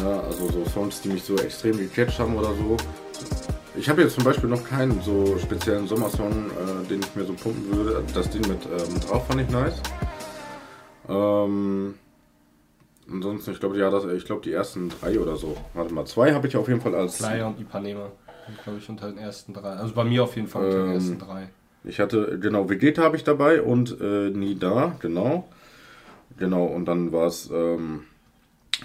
Ne? 0.02 0.22
Also 0.22 0.48
so 0.48 0.64
Songs, 0.64 1.00
die 1.02 1.08
mich 1.10 1.22
so 1.22 1.36
extrem 1.36 1.76
gecatcht 1.78 2.18
haben 2.18 2.36
oder 2.36 2.54
so. 2.54 2.76
Ich 3.76 3.88
habe 3.88 4.02
jetzt 4.02 4.14
zum 4.14 4.24
Beispiel 4.24 4.48
noch 4.48 4.64
keinen 4.64 5.00
so 5.00 5.38
speziellen 5.38 5.86
Sommersong, 5.86 6.50
äh, 6.50 6.88
den 6.88 7.00
ich 7.00 7.14
mir 7.14 7.24
so 7.24 7.32
pumpen 7.34 7.74
würde. 7.74 8.02
Das 8.14 8.28
Ding 8.30 8.42
mit 8.48 8.66
ähm, 8.66 9.00
drauf 9.00 9.26
fand 9.26 9.40
ich 9.40 9.48
nice. 9.48 9.80
Ähm, 11.08 11.94
ansonsten, 13.10 13.52
ich 13.52 13.60
glaube, 13.60 13.78
ja, 13.78 13.90
das, 13.90 14.04
ich 14.04 14.24
glaube 14.24 14.42
die 14.42 14.52
ersten 14.52 14.88
drei 14.88 15.18
oder 15.20 15.36
so. 15.36 15.56
Warte 15.74 15.94
mal, 15.94 16.04
zwei 16.06 16.32
habe 16.34 16.46
ich 16.48 16.56
auf 16.56 16.68
jeden 16.68 16.80
Fall 16.80 16.94
als. 16.94 17.16
Flyer 17.16 17.46
und 17.46 17.60
Ipanema. 17.60 18.10
Glaube 18.64 18.78
ich 18.78 18.88
unter 18.88 19.08
den 19.08 19.18
ersten 19.18 19.54
drei. 19.54 19.70
Also 19.74 19.94
bei 19.94 20.04
mir 20.04 20.24
auf 20.24 20.34
jeden 20.34 20.48
Fall 20.48 20.64
unter 20.64 20.78
den 20.78 20.86
Ähm, 20.88 20.94
ersten 20.94 21.18
drei. 21.18 21.48
Ich 21.84 22.00
hatte, 22.00 22.38
genau, 22.40 22.68
Vegeta 22.68 23.02
habe 23.02 23.16
ich 23.16 23.24
dabei 23.24 23.62
und 23.62 23.98
äh, 24.00 24.30
Nie 24.30 24.56
da, 24.58 24.96
genau. 25.00 25.48
Genau, 26.36 26.64
und 26.64 26.84
dann 26.86 27.12
war 27.12 27.26
es, 27.26 27.48
ähm, 27.50 28.04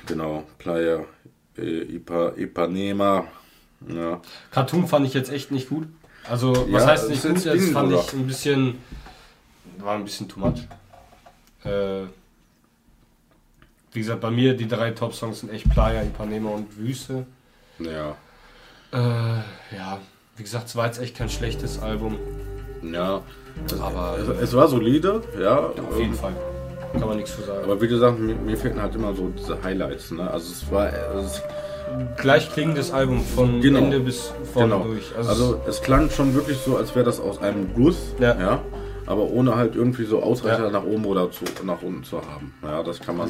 genau, 0.06 0.44
Playa 0.58 1.04
äh, 1.58 1.96
Ipa, 1.96 2.34
Ipanema. 2.36 3.26
Ja. 3.88 4.22
Cartoon 4.52 4.88
fand 4.88 5.06
ich 5.08 5.14
jetzt 5.14 5.32
echt 5.32 5.52
nicht 5.52 5.70
gut. 5.70 5.88
Also, 6.30 6.52
was 6.72 6.84
Ja, 6.84 6.88
heißt 6.90 7.10
nicht 7.10 7.22
gut? 7.22 7.36
Das 7.36 7.44
Ding, 7.44 7.72
fand 7.72 7.92
oder? 7.94 8.02
ich 8.02 8.14
ein 8.14 8.26
bisschen. 8.28 8.78
War 9.78 9.96
ein 9.96 10.04
bisschen 10.04 10.28
too 10.28 10.40
much. 10.40 10.68
Äh, 11.64 12.06
wie 13.92 14.00
gesagt, 14.00 14.22
bei 14.22 14.32
mir 14.32 14.56
die 14.58 14.68
drei 14.68 14.92
Top-Songs 14.92 15.42
sind 15.42 15.52
echt 15.52 15.70
Playa, 15.70 16.02
Ipanema 16.02 16.50
und 16.50 16.78
Wüste. 16.78 17.26
Ja. 17.80 18.16
Äh, 18.92 18.98
ja, 19.76 20.00
wie 20.38 20.44
gesagt, 20.44 20.68
es 20.68 20.76
war 20.76 20.86
jetzt 20.88 21.00
echt 21.00 21.16
kein 21.16 21.30
schlechtes 21.30 21.80
Album. 21.80 22.18
Ja. 22.82 23.22
Es, 23.66 23.80
Aber- 23.80 24.18
es, 24.18 24.28
es 24.50 24.54
war 24.54 24.68
solide, 24.68 25.22
ja. 25.40 25.58
Auf 25.60 25.98
jeden 25.98 26.12
ähm, 26.12 26.18
Fall. 26.18 26.34
Kann 27.00 27.08
man 27.08 27.18
nichts 27.18 27.32
für 27.32 27.44
sagen. 27.44 27.64
Aber 27.64 27.82
wie 27.82 27.88
gesagt, 27.88 28.20
mir, 28.20 28.36
mir 28.36 28.58
fehlten 28.58 28.82
halt 28.82 28.96
immer 28.96 29.14
so 29.14 29.32
diese 29.38 29.62
Highlights, 29.64 30.12
ne? 30.12 30.30
Also 30.30 30.52
es 30.52 30.72
war. 30.72 30.88
Es, 31.24 31.42
Gleich 32.18 32.52
klingendes 32.52 32.92
Album 32.92 33.22
von 33.24 33.62
Genau. 33.62 33.80
Ende 33.80 34.00
bis 34.00 34.34
vorne 34.54 34.74
genau. 34.74 34.88
durch. 34.88 35.14
Also, 35.16 35.62
es 35.68 35.82
klang 35.82 36.10
schon 36.10 36.34
wirklich 36.34 36.58
so, 36.58 36.78
als 36.78 36.96
wäre 36.96 37.06
das 37.06 37.20
aus 37.20 37.40
einem 37.42 37.74
Guss, 37.76 37.98
Ja. 38.20 38.36
ja. 38.40 38.62
Aber 39.06 39.22
ohne 39.30 39.56
halt 39.56 39.76
irgendwie 39.76 40.04
so 40.06 40.22
Ausreißer 40.24 40.66
Ja. 40.66 40.72
nach 40.72 40.84
oben 40.84 41.06
oder 41.06 41.30
zu, 41.30 41.46
nach 41.64 41.82
unten 41.84 42.04
zu 42.04 42.18
haben. 42.18 42.54
Ja, 42.64 42.82
das 42.82 43.00
kann 43.00 43.18
man 43.18 43.30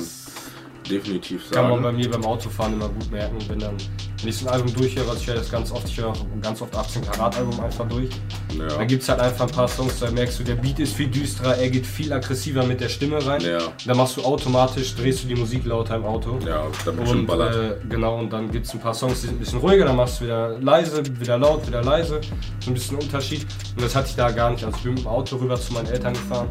definitiv 0.89 1.43
Kann 1.52 1.63
sagen. 1.65 1.69
man 1.69 1.84
bei 1.84 1.91
mir 1.91 2.10
beim 2.10 2.26
Autofahren 2.26 2.74
immer 2.74 2.89
gut 2.89 3.12
merken, 3.12 3.38
wenn 3.48 3.60
dann 3.60 3.76
wenn 4.21 4.30
ich 4.30 4.38
so 4.38 4.48
ein 4.48 4.54
Album 4.54 4.74
durchhöre, 4.74 5.08
also 5.10 5.19
ich 5.21 5.28
höre 5.28 5.36
das 5.36 5.52
ganz 5.52 5.71
oft, 5.71 5.88
ich 5.88 5.98
höre 6.00 6.08
auch 6.08 6.26
ganz 6.41 6.60
oft 6.62 6.76
18 6.76 7.04
Karat 7.04 7.38
Album 7.38 7.60
einfach 7.60 7.88
durch. 7.88 8.10
ja. 8.58 8.67
Da 8.69 8.84
gibt 8.86 9.04
es 9.04 9.10
halt 9.10 9.19
einfach 9.19 9.45
ein 9.45 9.52
paar 9.52 9.67
Songs, 9.67 10.00
da 10.00 10.10
merkst 10.10 10.39
du, 10.39 10.43
der 10.43 10.56
Beat 10.56 10.80
ist 10.80 10.93
viel 10.95 11.08
düsterer, 11.10 11.58
er 11.58 11.69
geht 11.69 11.86
viel 11.86 12.12
aggressiver 12.12 12.63
mit 12.63 12.82
der 12.82 12.89
Stimme 12.89 13.24
rein. 13.24 13.41
Ja. 13.41 13.60
Da 13.86 13.93
machst 13.93 14.17
du 14.17 14.24
automatisch, 14.24 14.95
drehst 14.95 15.24
du 15.24 15.28
die 15.28 15.36
Musik 15.36 15.65
lauter 15.65 15.98
im 15.98 16.06
Auto. 16.06 16.39
ja, 16.48 16.63
da 16.86 16.98
wird 16.98 17.08
schon 17.08 17.19
Und 17.19 17.28
ballert. 17.28 17.84
äh, 17.84 17.88
genau, 17.88 18.17
und 18.17 18.32
dann 18.34 18.50
gibt 18.50 18.65
es 18.65 18.74
ein 18.74 18.80
paar 18.80 18.93
Songs, 18.95 19.21
die 19.21 19.28
sind 19.28 19.36
ein 19.36 19.39
bisschen 19.39 19.60
ruhiger, 19.60 19.86
dann 19.86 19.95
machst 19.98 20.21
du 20.21 20.26
wieder 20.26 20.58
leise, 20.60 21.04
wieder 21.19 21.38
laut, 21.38 21.67
wieder 21.67 21.84
leise. 21.84 22.19
So 22.62 22.71
ein 22.71 22.74
bisschen 22.74 22.98
Unterschied. 22.98 23.45
Und 23.76 23.84
das 23.84 23.95
hatte 23.95 24.08
ich 24.10 24.15
da 24.15 24.32
gar 24.32 24.50
nicht. 24.50 24.63
Also 24.63 24.76
ich 24.78 24.84
bin 24.84 24.93
mit 24.95 25.04
dem 25.04 25.08
Auto 25.08 25.36
rüber 25.36 25.60
zu 25.60 25.74
meinen 25.74 25.88
Eltern 25.88 26.13
gefahren. 26.13 26.48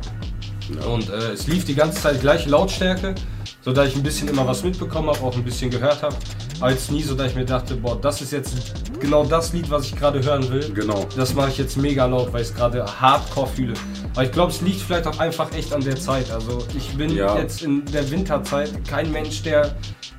Und 0.87 1.11
äh, 1.11 1.33
es 1.33 1.47
lief 1.47 1.65
die 1.65 1.75
ganze 1.75 2.01
Zeit 2.01 2.21
gleiche 2.21 2.49
Lautstärke, 2.49 3.15
sodass 3.61 3.89
ich 3.89 3.97
ein 3.97 4.03
bisschen 4.03 4.29
immer 4.29 4.47
was 4.47 4.63
mitbekommen 4.65 5.09
habe, 5.11 5.21
auch 5.21 5.35
ein 5.37 5.45
bisschen 5.45 5.71
gehört 5.71 6.03
habe. 6.03 6.17
Als 6.61 6.91
nie, 6.91 7.03
sodass 7.03 7.31
ich 7.31 7.35
mir 7.37 7.45
dachte, 7.45 7.75
boah, 7.77 7.99
das 8.01 8.21
ist 8.23 8.33
jetzt 8.33 8.55
genau 9.01 9.25
das 9.25 9.53
Lied, 9.53 9.69
was 9.71 9.87
ich 9.87 9.97
gerade 9.97 10.23
hören 10.23 10.49
will. 10.51 10.71
Genau. 10.73 11.05
Das 11.17 11.35
mache 11.35 11.51
ich 11.51 11.59
jetzt 11.59 11.77
mega 11.77 12.07
laut, 12.07 12.33
weil 12.33 12.43
ich 12.43 12.49
es 12.49 12.55
gerade 12.55 12.85
hardcore 13.01 13.49
fühle. 13.49 13.75
Aber 14.15 14.25
ich 14.25 14.33
glaube, 14.33 14.53
es 14.53 14.61
liegt 14.61 14.81
vielleicht 14.81 15.07
auch 15.07 15.19
einfach 15.19 15.53
echt 15.53 15.73
an 15.73 15.83
der 15.83 15.97
Zeit. 15.97 16.31
Also 16.31 16.65
ich 16.77 16.97
bin 16.97 17.15
Ja. 17.15 17.37
jetzt 17.39 17.63
in 17.63 17.85
der 17.87 18.09
Winterzeit 18.11 18.71
kein 18.89 19.11
Mensch, 19.11 19.43
der 19.43 19.75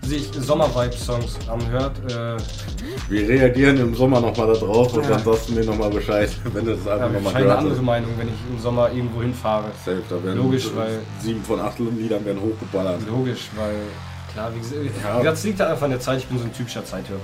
sich 0.05 0.29
Sommer-Vibe-Songs 0.33 1.37
anhört. 1.49 1.93
Äh, 2.11 2.37
Wir 3.09 3.27
reagieren 3.27 3.77
im 3.77 3.95
Sommer 3.95 4.21
nochmal 4.21 4.47
da 4.47 4.53
drauf 4.53 4.93
und 4.93 5.03
Ja. 5.03 5.09
dann 5.11 5.23
sagst 5.23 5.49
du 5.49 5.53
mir 5.53 5.65
nochmal 5.65 5.89
Bescheid, 5.89 6.29
wenn 6.53 6.65
das 6.65 6.79
ja, 6.85 6.93
einfach 6.93 7.11
nochmal 7.11 7.23
wahrscheinlich 7.25 7.35
eine 7.35 7.45
gehört 7.45 7.59
andere. 7.59 7.81
Meinung, 7.83 8.09
wenn 8.17 8.27
ich 8.27 8.33
im 8.49 8.59
Sommer 8.59 8.91
irgendwo 8.91 9.21
hinfahre. 9.21 9.65
Safe, 9.83 10.01
da 10.09 10.23
werden 10.23 10.37
Logisch, 10.37 10.69
weil- 10.75 10.99
sieben 11.21 11.43
von 11.43 11.59
acht 11.59 11.79
Liedern 11.79 12.23
werden 12.25 12.41
hochgeballert. 12.41 13.01
Logisch, 13.07 13.49
weil 13.55 13.75
klar, 14.31 14.51
wie 14.53 14.59
gesagt, 14.59 14.75
Ja. 15.03 15.15
wie 15.15 15.17
gesagt, 15.19 15.37
es 15.37 15.43
liegt 15.43 15.59
halt 15.59 15.71
einfach 15.71 15.85
an 15.85 15.91
der 15.91 15.99
Zeit, 15.99 16.19
ich 16.19 16.27
bin 16.27 16.37
so 16.37 16.43
ein 16.45 16.53
typischer 16.53 16.85
Zeithörer. 16.85 17.19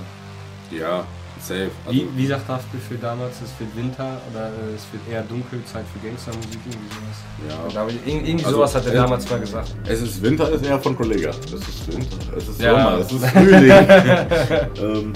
Ja, 0.71 1.03
safe. 1.41 1.69
Also, 1.85 1.97
Wie, 1.99 2.07
wie 2.15 2.27
sagt 2.27 2.47
Haftbefehl 2.47 2.97
für 2.97 3.01
damals, 3.03 3.35
es 3.43 3.51
wird 3.59 3.75
Winter 3.75 4.21
oder 4.31 4.47
äh, 4.47 4.75
es 4.75 4.83
wird 4.91 5.03
eher 5.11 5.21
Dunkelzeit 5.23 5.85
für 5.93 6.07
Gangstermusik, 6.07 6.59
irgendwie 6.65 6.93
sowas. 6.93 7.73
ja. 7.75 7.87
Ich 7.87 8.13
irgendwie 8.13 8.45
Also, 8.45 8.57
sowas 8.57 8.75
hat 8.75 8.85
er 8.87 8.93
damals 8.93 9.29
mal 9.29 9.39
gesagt. 9.39 9.73
Es 9.87 10.01
ist 10.01 10.21
Winter, 10.21 10.49
ist 10.51 10.65
eher 10.65 10.79
von 10.79 10.95
Kollega. 10.95 11.29
Es 11.45 11.51
ist 11.53 11.87
Winter, 11.93 12.37
es 12.37 12.47
ist 12.47 12.61
Ja. 12.61 12.71
Sommer, 12.71 12.99
es 12.99 13.11
ist 13.11 13.25
Frühling. 13.25 13.71
ähm, 14.81 15.13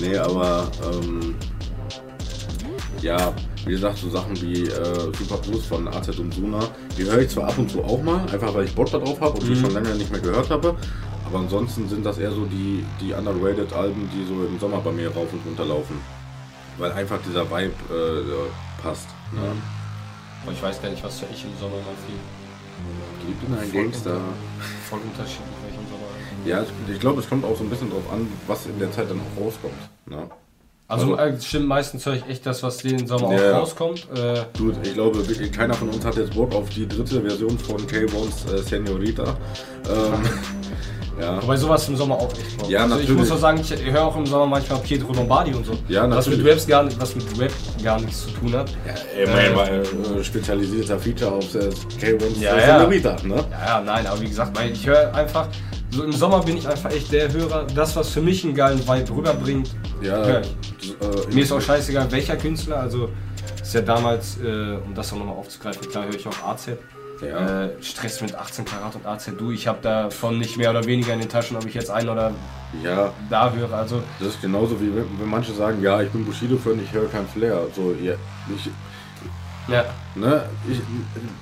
nee, 0.00 0.16
aber 0.16 0.68
ähm, 0.92 1.34
ja, 3.00 3.32
wie 3.64 3.72
gesagt, 3.72 3.98
so 3.98 4.10
Sachen 4.10 4.40
wie 4.42 4.62
äh, 4.64 4.94
Super 5.18 5.36
Plus 5.42 5.66
von 5.66 5.86
AZ 5.88 6.08
und 6.18 6.32
Suna, 6.34 6.60
die 6.96 7.04
höre 7.04 7.20
ich 7.20 7.30
zwar 7.30 7.48
ab 7.48 7.58
und 7.58 7.70
zu 7.70 7.82
auch 7.84 8.02
mal, 8.02 8.20
einfach 8.32 8.52
weil 8.54 8.64
ich 8.64 8.74
Bock 8.74 8.90
darauf 8.90 9.20
habe 9.20 9.32
und 9.38 9.46
die 9.46 9.50
Mhm. 9.52 9.60
schon 9.60 9.74
länger 9.74 9.94
nicht 9.94 10.10
mehr 10.10 10.20
gehört 10.20 10.50
habe. 10.50 10.76
Aber 11.32 11.40
ansonsten 11.40 11.88
sind 11.88 12.04
das 12.04 12.18
eher 12.18 12.30
so 12.30 12.44
die, 12.44 12.84
die 13.00 13.14
underrated 13.14 13.72
Alben, 13.72 14.06
die 14.12 14.26
so 14.26 14.34
im 14.44 14.58
Sommer 14.60 14.80
bei 14.80 14.92
mir 14.92 15.08
rauf 15.08 15.32
und 15.32 15.40
runter 15.46 15.64
laufen. 15.64 15.98
Weil 16.76 16.92
einfach 16.92 17.18
dieser 17.26 17.50
Vibe 17.50 17.72
äh, 17.90 18.82
passt. 18.82 19.08
Ne? 19.32 19.40
Aber 20.42 20.52
ich 20.52 20.62
weiß 20.62 20.82
gar 20.82 20.90
nicht, 20.90 21.02
was 21.02 21.20
für 21.20 21.26
ich 21.32 21.42
im 21.44 21.56
Sommer 21.58 21.76
mal 21.76 21.96
viel. 22.06 23.30
Ich 23.30 23.36
bin 23.36 23.58
ein 23.58 23.72
Gangster. 23.72 24.20
Voll 24.90 24.98
unterschiedlich, 25.10 25.46
welcher 25.64 25.80
im 25.80 25.86
Sommer. 25.88 26.02
Ja, 26.44 26.66
ich 26.92 27.00
glaube, 27.00 27.20
es 27.20 27.28
kommt 27.30 27.46
auch 27.46 27.56
so 27.56 27.64
ein 27.64 27.70
bisschen 27.70 27.88
drauf 27.90 28.02
an, 28.12 28.28
was 28.46 28.66
in 28.66 28.78
der 28.78 28.92
Zeit 28.92 29.08
dann 29.08 29.18
auch 29.20 29.42
rauskommt. 29.46 29.72
Ne? 30.06 30.28
Also, 30.88 31.16
Also- 31.16 31.36
äh, 31.36 31.40
stimmt, 31.40 31.66
meistens 31.68 32.04
höre 32.04 32.14
ich 32.16 32.26
echt 32.28 32.44
das, 32.44 32.62
was 32.62 32.76
den 32.78 33.06
Sommer 33.06 33.32
Ja. 33.34 33.52
auch 33.56 33.62
rauskommt. 33.62 34.06
Äh, 34.14 34.42
Dude, 34.52 34.76
ich 34.82 34.92
glaube 34.92 35.26
wirklich, 35.26 35.50
keiner 35.50 35.72
von 35.72 35.88
uns 35.88 36.04
hat 36.04 36.16
jetzt 36.16 36.34
Bock 36.34 36.54
auf 36.54 36.68
die 36.68 36.86
dritte 36.86 37.22
Version 37.22 37.58
von 37.58 37.86
K-Bones 37.86 38.44
äh, 38.52 38.58
Senorita. 38.58 39.34
Ähm, 39.88 40.12
ja. 41.20 41.42
wobei 41.42 41.56
sowas 41.56 41.88
im 41.88 41.96
Sommer 41.96 42.16
auch 42.16 42.32
echt 42.32 42.58
kommt. 42.58 42.70
Ja, 42.70 42.82
also 42.84 42.98
ich 42.98 43.08
muss 43.10 43.30
auch 43.30 43.38
sagen, 43.38 43.60
ich 43.60 43.70
höre 43.92 44.04
auch 44.04 44.16
im 44.16 44.26
Sommer 44.26 44.46
manchmal 44.46 44.78
Pietro 44.80 45.12
Lombardi 45.12 45.54
und 45.54 45.64
so. 45.66 45.72
Ja, 45.88 46.08
was 46.10 46.26
mit. 46.28 46.44
Raps 46.46 46.66
gar, 46.66 46.82
nicht- 46.84 47.00
was 47.00 47.14
mit 47.14 47.24
Rap 47.38 47.52
gar 47.82 48.00
nichts 48.00 48.22
zu 48.24 48.30
tun 48.30 48.52
hat. 48.54 48.70
ja 48.86 49.22
immerhin, 49.24 49.56
weil 49.56 49.82
äh, 50.20 50.24
spezialisierter 50.24 50.98
Feature 50.98 51.32
auf 51.32 51.54
äh, 51.54 51.70
K-Bones 52.00 52.40
Ja, 52.40 52.54
äh, 52.56 52.60
ja. 52.68 52.78
Senorita, 52.78 53.16
ne? 53.24 53.44
Ja, 53.50 53.66
ja, 53.66 53.80
nein, 53.80 54.06
aber 54.06 54.20
wie 54.20 54.28
gesagt, 54.28 54.56
weil 54.58 54.72
ich 54.72 54.86
höre 54.86 55.14
einfach, 55.14 55.48
so 55.90 56.04
im 56.04 56.12
Sommer 56.12 56.40
bin 56.42 56.56
ich 56.56 56.66
einfach 56.66 56.90
echt 56.90 57.12
der 57.12 57.30
Hörer, 57.32 57.66
das, 57.74 57.94
was 57.96 58.08
für 58.08 58.22
mich 58.22 58.44
einen 58.44 58.54
geilen 58.54 58.78
Vibe 58.80 59.10
rüberbringt. 59.14 59.70
Ja, 60.00 60.26
Ja. 60.26 60.36
äh, 60.38 60.42
Mir 61.30 61.42
ist 61.44 61.52
auch 61.52 61.60
scheißegal, 61.60 62.10
welcher 62.10 62.36
Künstler, 62.36 62.80
also 62.80 63.10
ist 63.60 63.74
ja 63.74 63.80
damals, 63.82 64.38
äh, 64.42 64.76
um 64.84 64.94
das 64.94 65.12
auch 65.12 65.18
nochmal 65.18 65.36
aufzugreifen, 65.36 65.88
klar 65.90 66.04
höre 66.06 66.14
ich 66.14 66.26
auch 66.26 66.48
AZ. 66.48 66.68
Ja. 67.26 67.64
Äh, 67.64 67.82
Stress 67.82 68.20
mit 68.20 68.34
18 68.34 68.64
Karat 68.64 68.94
und 68.94 69.06
AZ, 69.06 69.30
du, 69.38 69.50
ich 69.50 69.66
habe 69.66 69.78
davon 69.82 70.38
nicht 70.38 70.56
mehr 70.56 70.70
oder 70.70 70.84
weniger 70.84 71.12
in 71.12 71.20
den 71.20 71.28
Taschen, 71.28 71.56
ob 71.56 71.64
ich 71.66 71.74
jetzt 71.74 71.90
ein 71.90 72.08
oder 72.08 72.32
ja, 72.82 73.12
da 73.30 73.52
höre. 73.52 73.72
Also, 73.72 74.02
das 74.18 74.28
ist 74.28 74.40
genauso 74.40 74.80
wie 74.80 74.94
wenn, 74.94 75.06
wenn 75.18 75.28
manche 75.28 75.52
sagen, 75.52 75.82
ja, 75.82 76.00
ich 76.00 76.10
bin 76.10 76.24
Bushido-Fan, 76.24 76.80
ich 76.82 76.92
höre 76.92 77.08
kein 77.08 77.26
Flair. 77.26 77.66
So, 77.74 77.94
ja, 78.02 78.14
ich, 78.54 78.70
ja, 79.68 79.84
Ne, 80.14 80.42
ich, 80.68 80.78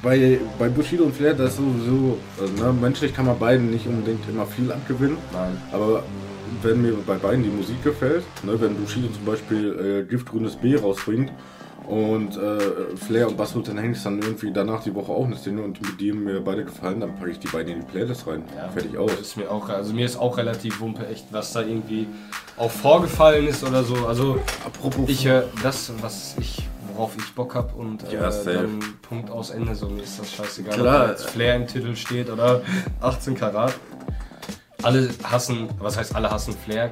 bei, 0.00 0.38
bei 0.58 0.68
Bushido 0.68 1.04
und 1.04 1.14
Flair, 1.14 1.34
das 1.34 1.50
ist 1.50 1.56
sowieso, 1.56 2.18
also, 2.40 2.52
ne, 2.64 2.72
menschlich 2.72 3.12
kann 3.12 3.26
man 3.26 3.38
beiden 3.38 3.70
nicht 3.70 3.86
unbedingt 3.86 4.28
immer 4.28 4.46
viel 4.46 4.70
abgewinnen. 4.70 5.18
nein. 5.32 5.60
Aber 5.72 6.04
wenn 6.62 6.82
mir 6.82 6.94
bei 7.06 7.16
beiden 7.16 7.42
die 7.42 7.50
Musik 7.50 7.82
gefällt, 7.82 8.24
ne, 8.44 8.60
wenn 8.60 8.76
Bushido 8.76 9.08
zum 9.08 9.24
Beispiel 9.24 10.04
äh, 10.06 10.08
Giftgrünes 10.08 10.56
B 10.56 10.76
rausbringt 10.76 11.32
und 11.90 12.36
äh, 12.36 12.96
Flair 12.96 13.26
und 13.28 13.36
Bass 13.36 13.50
Sultan 13.50 13.76
Hengst 13.78 14.06
dann 14.06 14.20
irgendwie 14.20 14.52
danach 14.52 14.82
die 14.82 14.94
Woche 14.94 15.10
auch 15.10 15.24
eine 15.24 15.36
Szene 15.36 15.62
und 15.62 15.80
mit 15.82 16.00
die 16.00 16.12
mir 16.12 16.40
beide 16.40 16.64
gefallen, 16.64 17.00
dann 17.00 17.16
packe 17.16 17.30
ich 17.32 17.38
die 17.40 17.48
beiden 17.48 17.72
in 17.74 17.80
die 17.80 17.86
Playlist 17.86 18.26
rein. 18.26 18.44
Fertig 18.72 18.96
aus. 18.96 19.12
Ist 19.20 19.36
mir 19.36 19.50
auch, 19.50 19.68
also 19.68 19.92
mir 19.92 20.06
ist 20.06 20.16
auch 20.16 20.36
relativ 20.38 20.80
wumpe, 20.80 21.06
echt, 21.08 21.26
was 21.32 21.52
da 21.52 21.62
irgendwie 21.62 22.06
auch 22.56 22.70
vorgefallen 22.70 23.48
ist 23.48 23.64
oder 23.64 23.82
so. 23.82 23.94
Also, 24.06 24.38
Apropos 24.64 25.08
ich 25.08 25.26
höre 25.26 25.44
das, 25.62 25.92
was 26.00 26.36
ich, 26.38 26.62
worauf 26.94 27.16
ich 27.18 27.34
Bock 27.34 27.54
habe 27.54 27.74
und 27.74 28.04
äh, 28.04 28.14
Ja, 28.14 28.30
dann 28.30 28.78
Punkt 29.02 29.30
aus 29.30 29.50
Ende, 29.50 29.74
so 29.74 29.88
mir 29.88 30.02
ist 30.02 30.20
das 30.20 30.30
scheißegal, 30.32 30.74
Klar. 30.74 31.00
ob 31.00 31.06
da 31.06 31.10
jetzt 31.10 31.26
Flair 31.30 31.56
im 31.56 31.66
Titel 31.66 31.96
steht 31.96 32.30
oder 32.30 32.62
18 33.00 33.34
Karat. 33.34 33.74
Alle 34.82 35.10
hassen, 35.24 35.68
was 35.78 35.98
heißt 35.98 36.14
alle 36.14 36.30
hassen 36.30 36.54
Flair, 36.54 36.88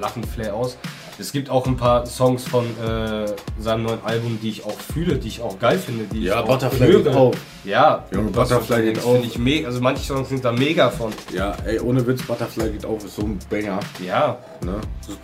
lachen 0.00 0.22
Flair 0.24 0.54
aus. 0.54 0.76
Es 1.20 1.32
gibt 1.32 1.50
auch 1.50 1.66
ein 1.66 1.76
paar 1.76 2.06
Songs 2.06 2.44
von 2.44 2.64
äh, 2.82 3.26
seinem 3.58 3.82
neuen 3.82 4.02
Album, 4.04 4.38
die 4.42 4.48
ich 4.48 4.64
auch 4.64 4.76
fühle, 4.94 5.16
die 5.16 5.28
ich 5.28 5.42
auch 5.42 5.58
geil 5.58 5.78
finde, 5.78 6.04
die 6.04 6.22
Ja, 6.24 6.36
ich 6.36 6.40
auch 6.40 6.46
Butterfly 6.46 6.86
höre. 6.86 7.02
geht 7.02 7.14
auf. 7.14 7.34
Ja, 7.64 8.04
das 8.10 8.32
Butterfly 8.32 8.82
geht 8.82 9.04
auf. 9.04 9.22
ich 9.24 9.38
mega, 9.38 9.68
also 9.68 9.80
manche 9.82 10.02
Songs 10.02 10.30
sind 10.30 10.44
da 10.44 10.50
mega 10.52 10.88
von. 10.88 11.12
Ja, 11.32 11.54
ey, 11.66 11.78
ohne 11.78 12.06
Witz, 12.06 12.22
Butterfly 12.22 12.70
geht 12.70 12.86
auf, 12.86 13.04
ist 13.04 13.16
so 13.16 13.22
ein 13.22 13.38
Banger. 13.50 13.80
Ja, 14.04 14.38
Ne? 14.64 14.76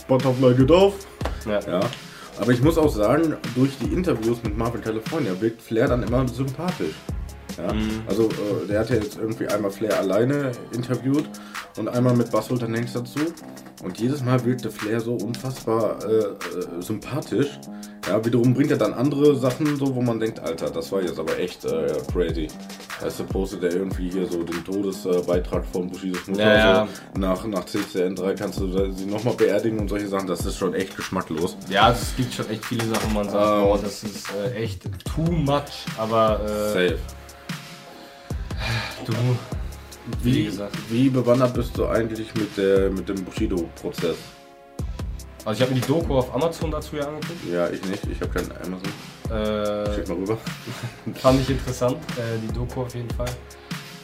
Butterfly 0.06 0.54
geht 0.54 0.70
auf. 0.70 0.92
ja. 1.46 1.60
Ja. 1.60 1.80
Aber 2.38 2.52
ich 2.52 2.60
muss 2.62 2.76
auch 2.76 2.94
sagen, 2.94 3.34
durch 3.54 3.70
die 3.78 3.86
Interviews 3.94 4.42
mit 4.42 4.58
Marvin 4.58 4.82
California 4.82 5.32
wirkt 5.40 5.62
Flair 5.62 5.88
dann 5.88 6.02
immer 6.02 6.28
sympathisch. 6.28 6.94
Ja? 7.56 7.72
Mhm. 7.72 8.02
Also 8.06 8.24
äh, 8.24 8.66
der 8.68 8.80
hat 8.80 8.90
ja 8.90 8.96
jetzt 8.96 9.16
irgendwie 9.16 9.46
einmal 9.48 9.70
Flair 9.70 9.98
alleine 9.98 10.52
interviewt 10.74 11.24
und 11.76 11.88
einmal 11.88 12.14
mit 12.14 12.30
Bass 12.30 12.46
Sultan 12.46 12.74
Hengst 12.74 12.96
dazu. 12.96 13.20
Und 13.82 13.98
jedes 13.98 14.22
Mal 14.22 14.44
wirkte 14.44 14.70
Flair 14.70 15.00
so 15.00 15.14
unfassbar 15.14 15.98
äh, 16.04 16.08
äh, 16.08 16.34
sympathisch. 16.80 17.58
Ja, 18.08 18.24
wiederum 18.24 18.54
bringt 18.54 18.70
er 18.70 18.76
dann 18.78 18.94
andere 18.94 19.36
Sachen 19.36 19.76
so, 19.76 19.94
wo 19.94 20.00
man 20.00 20.18
denkt, 20.18 20.40
Alter, 20.40 20.70
das 20.70 20.90
war 20.92 21.02
jetzt 21.02 21.18
aber 21.18 21.38
echt 21.38 21.64
äh, 21.64 21.92
crazy. 22.12 22.48
Du, 23.00 23.24
postet 23.24 23.62
er 23.64 23.74
irgendwie 23.74 24.10
hier 24.10 24.26
so 24.26 24.42
den 24.42 24.64
Todesbeitrag 24.64 25.66
von 25.66 25.90
Bushidos 25.90 26.26
Mutter. 26.28 26.42
Ja, 26.42 26.56
ja. 26.56 26.88
So, 27.14 27.20
nach, 27.20 27.46
nach 27.46 27.64
CCN3 27.66 28.34
kannst 28.34 28.58
du 28.60 28.90
sie 28.92 29.04
nochmal 29.04 29.34
beerdigen 29.34 29.78
und 29.78 29.88
solche 29.88 30.08
Sachen. 30.08 30.26
Das 30.26 30.46
ist 30.46 30.56
schon 30.56 30.72
echt 30.72 30.96
geschmacklos. 30.96 31.56
Ja, 31.68 31.90
es 31.90 32.16
gibt 32.16 32.32
schon 32.32 32.48
echt 32.48 32.64
viele 32.64 32.86
Sachen, 32.86 33.10
wo 33.10 33.14
man 33.14 33.28
sagt, 33.28 33.44
Ähm. 33.44 33.64
oh, 33.64 33.78
das 33.80 34.02
ist 34.02 34.26
äh, 34.34 34.54
echt 34.54 34.82
too 35.04 35.30
much, 35.30 35.84
aber 35.98 36.40
äh, 36.44 36.88
Safe. 36.88 36.98
du, 39.04 39.12
wie 40.22 40.34
Wie, 40.34 40.44
gesagt. 40.44 40.76
wie 40.90 41.08
bewandert 41.08 41.54
bist 41.54 41.76
du 41.76 41.86
eigentlich 41.86 42.34
mit, 42.34 42.56
der, 42.56 42.90
mit 42.90 43.08
dem 43.08 43.24
Bushido-Prozess? 43.24 44.16
Also 45.44 45.58
ich 45.58 45.62
habe 45.62 45.74
mir 45.74 45.80
die 45.80 45.86
Doku 45.86 46.14
auf 46.18 46.34
Amazon 46.34 46.70
dazu 46.72 46.96
ja 46.96 47.06
angeguckt. 47.06 47.38
Ja, 47.52 47.68
ich 47.68 47.84
nicht. 47.84 48.02
Ich 48.10 48.20
habe 48.20 48.30
keinen 48.32 48.50
Amazon. 48.52 48.90
Äh, 49.30 49.94
Schick 49.94 50.08
mal 50.08 50.16
rüber. 50.16 50.38
fand 51.14 51.40
ich 51.40 51.50
interessant, 51.50 51.96
äh, 52.16 52.38
die 52.42 52.52
Doku 52.52 52.82
auf 52.82 52.94
jeden 52.94 53.10
Fall. 53.10 53.28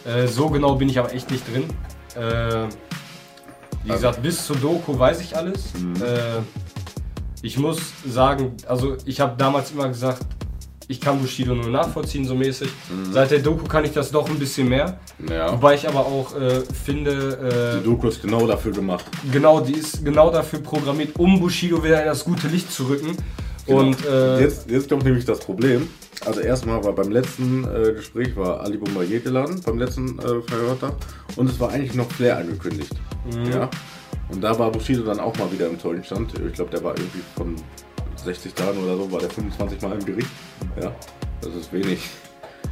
Äh, 0.05 0.27
so 0.29 0.49
genau 0.49 0.75
bin 0.77 0.89
ich 0.89 0.99
aber 0.99 1.13
echt 1.13 1.31
nicht 1.31 1.45
drin. 1.53 1.65
Äh, 2.15 2.69
wie 3.85 3.91
Also- 3.91 3.95
gesagt, 3.95 4.23
bis 4.23 4.47
zur 4.47 4.57
Doku 4.57 4.97
weiß 4.97 5.21
ich 5.21 5.37
alles. 5.37 5.75
Mhm. 5.75 5.97
Äh, 6.03 6.43
ich 7.43 7.59
muss 7.59 7.81
sagen, 8.07 8.57
also 8.69 8.97
ich 9.05 9.21
habe 9.21 9.35
damals 9.37 9.73
immer 9.73 9.89
gesagt, 9.89 10.23
ich 10.89 11.01
kann 11.01 11.19
Bushido 11.21 11.55
nur 11.55 11.69
nachvollziehen, 11.69 12.25
so 12.25 12.35
mäßig. 12.35 12.69
Mhm. 12.91 13.13
Seit 13.13 13.31
der 13.31 13.39
Doku 13.41 13.67
kann 13.67 13.85
ich 13.85 13.93
das 13.93 14.11
doch 14.11 14.29
ein 14.29 14.39
bisschen 14.39 14.69
mehr. 14.69 14.99
Ja. 15.31 15.53
Wobei 15.53 15.75
ich 15.75 15.89
aber 15.89 16.01
auch 16.01 16.35
äh, 16.37 16.61
finde, 16.85 17.79
Die 17.81 17.85
Doku 17.85 18.09
ist 18.09 18.23
genau 18.23 18.47
dafür 18.47 18.73
gemacht. 18.73 19.05
äh, 19.27 19.33
genau, 19.33 19.61
die 19.61 19.75
ist 19.75 20.05
genau 20.05 20.31
dafür 20.31 20.61
programmiert, 20.61 21.11
um 21.19 21.41
Bushido 21.41 21.83
wieder 21.83 22.01
in 22.01 22.07
das 22.09 22.25
gute 22.25 22.49
Licht 22.49 22.71
zu 22.73 22.85
rücken. 22.85 23.17
Genau. 23.67 23.79
Und 23.81 24.05
äh, 24.05 24.41
jetzt, 24.41 24.69
jetzt 24.71 24.89
kommt 24.89 25.05
nämlich 25.05 25.25
das 25.25 25.39
Problem. 25.39 25.89
Also 26.27 26.41
erstmal 26.41 26.83
war 26.85 26.93
beim 26.93 27.11
letzten 27.11 27.65
äh, 27.65 27.93
Gespräch 27.93 28.37
war 28.37 28.61
Ali 28.61 28.77
Bombardier 28.77 29.21
geladen, 29.21 29.61
beim 29.65 29.79
letzten 29.79 30.19
äh, 30.19 30.41
Verhörter. 30.43 30.97
Und 31.37 31.49
es 31.49 31.59
war 31.59 31.71
eigentlich 31.71 31.95
noch 31.95 32.11
Flair 32.11 32.39
angekündigt. 32.39 32.93
Mhm. 33.33 33.53
Ja. 33.53 33.71
Und 34.31 34.41
da 34.41 34.59
war 34.59 34.71
Bushido 34.71 35.03
dann 35.03 35.21
auch 35.21 35.37
mal 35.39 35.51
wieder 35.53 35.69
im 35.69 35.79
Zeugenstand. 35.79 36.33
Ich 36.47 36.55
glaube, 36.55 36.71
der 36.71 36.83
war 36.83 36.97
irgendwie 36.97 37.21
von 37.37 37.55
60 38.25 38.55
Tagen 38.55 38.83
oder 38.83 38.97
so, 38.97 39.11
war 39.11 39.21
der 39.21 39.31
25 39.31 39.83
Mal 39.83 39.99
im 39.99 40.05
Gericht. 40.05 40.31
Ja. 40.81 40.93
Das 41.41 41.55
ist 41.55 41.73
wenig. 41.73 42.09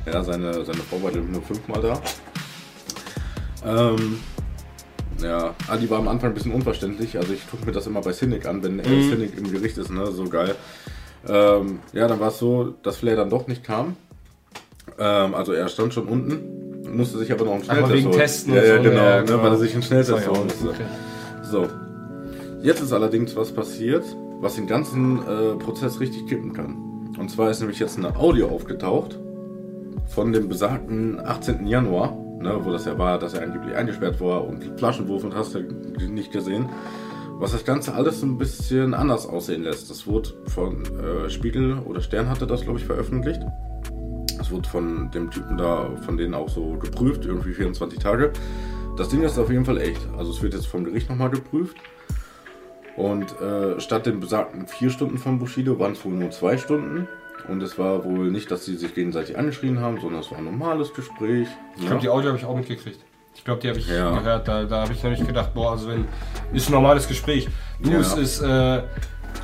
Ja, 0.07 0.23
seine, 0.23 0.65
seine 0.65 0.79
Frau 0.79 1.03
war 1.03 1.11
nur 1.11 1.43
fünfmal 1.43 1.83
da. 1.83 2.01
Ähm, 3.67 4.21
ja, 5.23 5.55
Ali 5.69 5.91
war 5.91 5.99
am 5.99 6.09
Anfang 6.09 6.31
ein 6.31 6.35
bisschen 6.35 6.53
unverständlich. 6.53 7.19
Also 7.19 7.33
ich 7.33 7.49
gucke 7.51 7.67
mir 7.67 7.73
das 7.73 7.87
immer 7.87 8.01
bei 8.01 8.13
Cynic 8.13 8.47
an, 8.47 8.63
wenn 8.63 8.77
mhm. 8.77 9.11
Cynic 9.11 9.37
im 9.37 9.51
Gericht 9.51 9.77
ist, 9.79 9.91
ne? 9.91 10.07
So 10.13 10.25
geil. 10.29 10.55
Ähm, 11.29 11.81
ja, 11.93 12.09
dann 12.09 12.21
war 12.21 12.29
es 12.29 12.39
so, 12.39 12.75
dass 12.83 12.97
Flair 12.97 13.17
dann 13.17 13.29
doch 13.29 13.47
nicht 13.47 13.65
kam. 13.65 13.97
Ähm, 14.99 15.35
also 15.35 15.53
er 15.53 15.69
stand 15.69 15.93
schon 15.93 16.09
unten, 16.09 16.97
musste 16.97 17.19
sich 17.19 17.31
aber 17.33 17.45
noch 17.45 17.53
einen 17.55 17.63
aber 17.63 17.87
Schnelltest 17.87 17.95
wegen 17.95 18.09
holen. 18.09 18.19
Testen 18.19 18.55
ja, 18.55 18.65
ja, 18.65 18.77
so, 18.77 18.83
genau, 18.83 19.03
ja, 19.03 19.23
Ne, 19.23 19.43
weil 19.43 19.53
er 19.53 19.59
sich 19.59 19.75
einen 19.75 19.83
Schnelltest 19.83 20.29
holen 20.29 20.45
musste. 20.45 20.69
okay. 20.69 20.87
So. 21.43 21.69
Jetzt 22.63 22.81
ist 22.81 22.93
allerdings 22.93 23.35
was 23.37 23.53
passiert, 23.53 24.05
was 24.41 24.57
den 24.57 24.67
ganzen 24.67 25.19
äh, 25.19 25.55
Prozess 25.57 26.01
richtig 26.01 26.27
kippen 26.27 26.53
kann. 26.53 27.15
Und 27.19 27.31
zwar 27.31 27.51
ist 27.51 27.61
nämlich 27.61 27.79
jetzt 27.79 27.99
eine 27.99 28.17
Audio 28.17 28.49
aufgetaucht 28.49 29.19
von 30.07 30.33
dem 30.33 30.49
besagten 30.49 31.21
18. 31.21 31.67
Januar, 31.67 32.17
ne, 32.41 32.59
wo 32.63 32.73
das 32.73 32.87
ja 32.87 32.99
war, 32.99 33.19
dass 33.19 33.35
er 33.35 33.43
angeblich 33.43 33.75
eingesperrt 33.75 34.21
war 34.21 34.47
und 34.47 34.79
Flaschenwurf 34.79 35.25
und 35.25 35.35
hast 35.35 35.55
du 35.55 35.61
nicht 35.61 36.33
gesehen. 36.33 36.69
Was 37.39 37.53
das 37.53 37.65
Ganze 37.65 37.95
alles 37.95 38.21
so 38.21 38.27
ein 38.27 38.37
bisschen 38.37 38.93
anders 38.93 39.27
aussehen 39.27 39.63
lässt. 39.63 39.89
Das 39.89 40.07
wurde 40.07 40.31
von 40.47 40.83
äh, 40.99 41.31
Spiegel 41.31 41.79
oder 41.79 42.01
Stern 42.01 42.29
hatte 42.29 42.47
das, 42.47 42.63
glaube 42.63 42.79
ich, 42.79 42.85
veröffentlicht. 42.85 43.41
Das 44.37 44.51
wurde 44.51 44.69
von 44.69 45.11
dem 45.11 45.31
Typen 45.31 45.57
da, 45.57 45.91
von 46.03 46.17
denen 46.17 46.35
auch 46.35 46.49
so 46.49 46.73
geprüft, 46.75 47.25
irgendwie 47.25 47.53
24 47.53 47.99
Tage. 47.99 48.33
Das 48.97 49.09
Ding 49.09 49.23
ist 49.23 49.39
auf 49.39 49.51
jeden 49.51 49.65
Fall 49.65 49.79
echt. 49.79 50.07
Also 50.19 50.33
es 50.33 50.43
wird 50.43 50.53
jetzt 50.53 50.67
vom 50.67 50.85
Gericht 50.85 51.09
nochmal 51.09 51.31
geprüft. 51.31 51.77
Und 52.97 53.41
äh, 53.41 53.81
statt 53.81 54.07
den 54.07 54.21
besagten 54.21 54.67
vier 54.67 54.91
Stunden 54.91 55.19
von 55.19 55.39
Bushido 55.39 55.79
waren 55.79 55.93
es 55.93 56.05
wohl 56.05 56.13
nur 56.13 56.31
zwei 56.31 56.59
Stunden. 56.59 57.09
Und 57.49 57.63
es 57.63 57.79
war 57.79 58.05
wohl 58.05 58.31
nicht, 58.31 58.51
dass 58.51 58.65
sie 58.67 58.77
sich 58.77 58.95
gegenseitig 58.95 59.39
angeschrien 59.39 59.81
haben, 59.81 59.99
sondern 60.01 60.21
es 60.21 60.31
war 60.31 60.39
ein 60.39 60.45
normales 60.45 60.93
Gespräch. 60.93 61.49
Ich 61.79 61.87
glaube, 61.87 62.01
die 62.03 62.09
Audio 62.09 62.29
habe 62.29 62.39
ich 62.39 62.45
auch 62.45 62.57
mitgekriegt. 62.57 62.99
Ich 63.35 63.45
glaube, 63.45 63.61
die 63.61 63.69
habe 63.69 63.79
ich 63.79 63.89
Ja. 63.89 64.11
gehört. 64.19 64.47
Da, 64.47 64.65
da 64.65 64.83
habe 64.83 64.93
ich 64.93 65.03
nämlich 65.03 65.27
gedacht, 65.27 65.55
boah, 65.55 65.73
also 65.73 65.89
wenn 65.89 66.05
ist 66.53 66.69
ein 66.69 66.73
normales 66.73 67.09
Gespräch. 67.09 67.49
Du, 67.83 67.91
Ja. 67.91 68.01
es 68.01 68.15
ist 68.17 68.43
äh, 68.43 68.83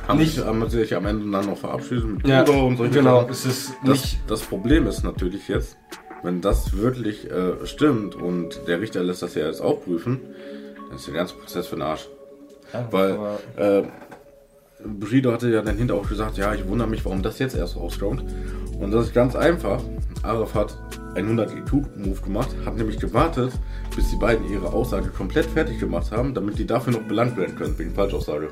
haben, 0.07 0.19
nicht. 0.19 0.35
sich, 0.35 0.45
haben 0.45 0.69
sich 0.69 0.95
am 0.95 1.05
Ende 1.07 1.29
dann 1.31 1.47
noch 1.47 1.57
verabschiedet 1.57 2.05
mit 2.05 2.27
Ja, 2.27 2.43
Bruder 2.43 2.63
und 2.65 2.77
solche 2.77 2.93
genau, 2.93 3.21
Sachen. 3.21 3.31
es 3.31 3.45
ist 3.45 3.73
Das, 3.83 3.89
nicht. 4.03 4.19
das 4.27 4.41
Problem 4.41 4.85
ist 4.87 5.03
natürlich 5.03 5.47
jetzt, 5.47 5.77
wenn 6.21 6.41
das 6.41 6.77
wirklich 6.77 7.29
äh, 7.31 7.65
stimmt 7.65 8.13
und 8.15 8.61
der 8.67 8.79
Richter 8.81 9.01
lässt 9.03 9.21
das 9.23 9.33
ja 9.35 9.47
jetzt 9.47 9.61
auch 9.61 9.83
prüfen, 9.83 10.19
dann 10.89 10.97
ist 10.97 11.07
der 11.07 11.13
ganze 11.15 11.33
Prozess 11.35 11.67
für 11.67 11.75
den 11.77 11.83
Arsch. 11.83 12.07
Ja, 12.73 12.87
Weil 12.91 13.11
aber- 13.13 13.39
äh, 13.57 13.83
Bushido 14.85 15.31
hatte 15.33 15.49
ja 15.49 15.61
dann 15.61 15.77
hinterher 15.77 16.01
auch 16.03 16.07
gesagt, 16.07 16.37
ja, 16.37 16.53
ich 16.53 16.67
wundere 16.67 16.87
mich, 16.87 17.03
warum 17.03 17.23
das 17.23 17.39
jetzt 17.39 17.55
erst 17.55 17.75
rauskommt. 17.77 18.23
Und 18.79 18.91
das 18.91 19.07
ist 19.07 19.13
ganz 19.13 19.35
einfach. 19.35 19.81
Araf 20.21 20.53
hat 20.53 20.77
einen 21.15 21.37
100-IQ-Move 21.39 22.21
gemacht, 22.21 22.49
hat 22.65 22.75
nämlich 22.77 22.99
gewartet, 22.99 23.51
bis 23.95 24.09
die 24.11 24.17
beiden 24.17 24.47
ihre 24.49 24.71
Aussage 24.71 25.09
komplett 25.09 25.45
fertig 25.47 25.79
gemacht 25.79 26.11
haben, 26.11 26.33
damit 26.35 26.59
die 26.59 26.67
dafür 26.67 26.93
noch 26.93 27.01
belangt 27.01 27.37
werden 27.37 27.55
können, 27.55 27.77
wegen 27.79 27.93
Falschaussage. 27.95 28.49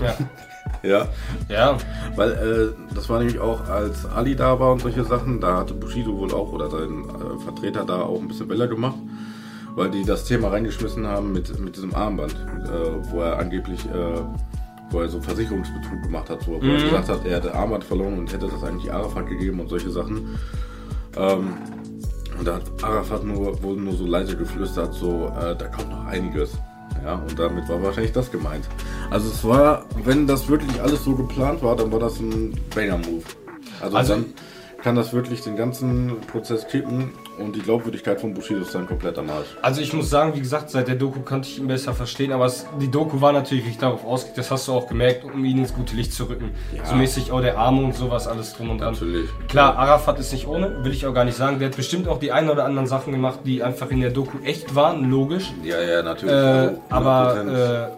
ja. 0.00 0.14
Ja, 0.82 1.08
ja, 1.48 1.78
weil 2.14 2.32
äh, 2.32 2.94
das 2.94 3.08
war 3.08 3.18
nämlich 3.18 3.38
auch, 3.38 3.68
als 3.70 4.04
Ali 4.04 4.36
da 4.36 4.58
war 4.60 4.72
und 4.72 4.82
solche 4.82 5.02
Sachen, 5.04 5.40
da 5.40 5.58
hatte 5.58 5.72
Bushido 5.72 6.14
wohl 6.18 6.30
auch 6.34 6.52
oder 6.52 6.68
sein 6.70 7.04
äh, 7.08 7.42
Vertreter 7.42 7.84
da 7.86 8.02
auch 8.02 8.20
ein 8.20 8.28
bisschen 8.28 8.50
Welle 8.50 8.68
gemacht, 8.68 8.96
weil 9.74 9.90
die 9.90 10.04
das 10.04 10.24
Thema 10.24 10.48
reingeschmissen 10.48 11.06
haben 11.06 11.32
mit, 11.32 11.58
mit 11.58 11.76
diesem 11.76 11.94
Armband, 11.94 12.32
äh, 12.32 13.10
wo 13.10 13.20
er 13.20 13.38
angeblich, 13.38 13.84
äh, 13.86 14.20
wo 14.90 15.00
er 15.00 15.08
so 15.08 15.20
Versicherungsbetrug 15.20 16.02
gemacht 16.02 16.30
hat, 16.30 16.46
wo, 16.46 16.52
wo 16.52 16.56
er 16.66 16.78
Mhm. 16.78 16.82
gesagt 16.84 17.08
hat, 17.08 17.26
er 17.26 17.36
hätte 17.36 17.54
Armband 17.54 17.84
verloren 17.84 18.18
und 18.18 18.32
hätte 18.32 18.46
das 18.48 18.62
eigentlich 18.62 18.92
Arafat 18.92 19.26
gegeben 19.28 19.60
und 19.60 19.68
solche 19.68 19.90
Sachen. 19.90 20.38
Ähm, 21.16 21.54
und 22.38 22.46
da 22.48 22.54
hat 22.56 22.62
Arafat 22.82 23.24
nur, 23.24 23.62
wohl 23.62 23.76
nur 23.76 23.94
so 23.94 24.06
leise 24.06 24.36
geflüstert, 24.36 24.92
so, 24.94 25.32
äh, 25.40 25.54
da 25.56 25.66
kommt 25.68 25.90
noch 25.90 26.04
einiges. 26.06 26.52
Ja, 27.04 27.14
und 27.16 27.38
damit 27.38 27.68
war 27.68 27.82
wahrscheinlich 27.82 28.12
das 28.12 28.30
gemeint. 28.30 28.66
Also 29.10 29.28
es 29.28 29.44
war, 29.44 29.84
wenn 30.04 30.26
das 30.26 30.48
wirklich 30.48 30.80
alles 30.80 31.04
so 31.04 31.14
geplant 31.14 31.62
war, 31.62 31.76
dann 31.76 31.92
war 31.92 31.98
das 31.98 32.18
ein 32.20 32.54
Banger-Move. 32.74 33.22
Also, 33.80 33.96
Also- 33.96 34.14
dann 34.14 34.24
kann 34.84 34.96
das 34.96 35.14
wirklich 35.14 35.40
den 35.40 35.56
ganzen 35.56 36.20
Prozess 36.30 36.68
kippen 36.68 37.12
und 37.38 37.56
die 37.56 37.60
Glaubwürdigkeit 37.60 38.20
von 38.20 38.34
Bushido 38.34 38.60
ist 38.60 38.74
dann 38.74 38.86
komplett 38.86 39.18
am 39.18 39.30
Arsch. 39.30 39.46
Also 39.62 39.80
ich 39.80 39.94
muss 39.94 40.10
sagen, 40.10 40.34
wie 40.34 40.40
gesagt, 40.40 40.68
seit 40.68 40.88
der 40.88 40.94
Doku 40.94 41.20
konnte 41.20 41.48
ich 41.48 41.58
ihn 41.58 41.66
besser 41.66 41.94
verstehen, 41.94 42.32
aber 42.32 42.44
es, 42.44 42.66
die 42.78 42.90
Doku 42.90 43.22
war 43.22 43.32
natürlich 43.32 43.64
nicht 43.64 43.80
darauf 43.80 44.04
ausgelegt, 44.04 44.36
das 44.36 44.50
hast 44.50 44.68
du 44.68 44.72
auch 44.72 44.86
gemerkt, 44.86 45.24
um 45.24 45.42
ihn 45.42 45.56
ins 45.56 45.72
gute 45.72 45.96
Licht 45.96 46.12
zu 46.12 46.24
rücken. 46.24 46.50
Ja. 46.76 46.84
So 46.84 46.96
mäßig 46.96 47.32
auch 47.32 47.40
der 47.40 47.56
Arme 47.56 47.82
und 47.82 47.94
sowas, 47.94 48.28
alles 48.28 48.52
drum 48.52 48.68
und 48.68 48.82
dran. 48.82 48.92
Natürlich. 48.92 49.30
Klar, 49.48 49.78
Arafat 49.78 50.20
ist 50.20 50.32
nicht 50.32 50.46
ohne, 50.46 50.84
will 50.84 50.92
ich 50.92 51.06
auch 51.06 51.14
gar 51.14 51.24
nicht 51.24 51.38
sagen. 51.38 51.58
Der 51.58 51.68
hat 51.68 51.76
bestimmt 51.76 52.06
auch 52.06 52.18
die 52.18 52.30
ein 52.30 52.50
oder 52.50 52.66
anderen 52.66 52.86
Sachen 52.86 53.10
gemacht, 53.14 53.38
die 53.46 53.62
einfach 53.62 53.90
in 53.90 54.02
der 54.02 54.10
Doku 54.10 54.36
echt 54.44 54.74
waren, 54.74 55.10
logisch. 55.10 55.50
Ja, 55.62 55.80
ja, 55.80 56.02
natürlich. 56.02 56.34
Äh, 56.34 56.38
100%. 56.38 56.76
aber 56.90 57.96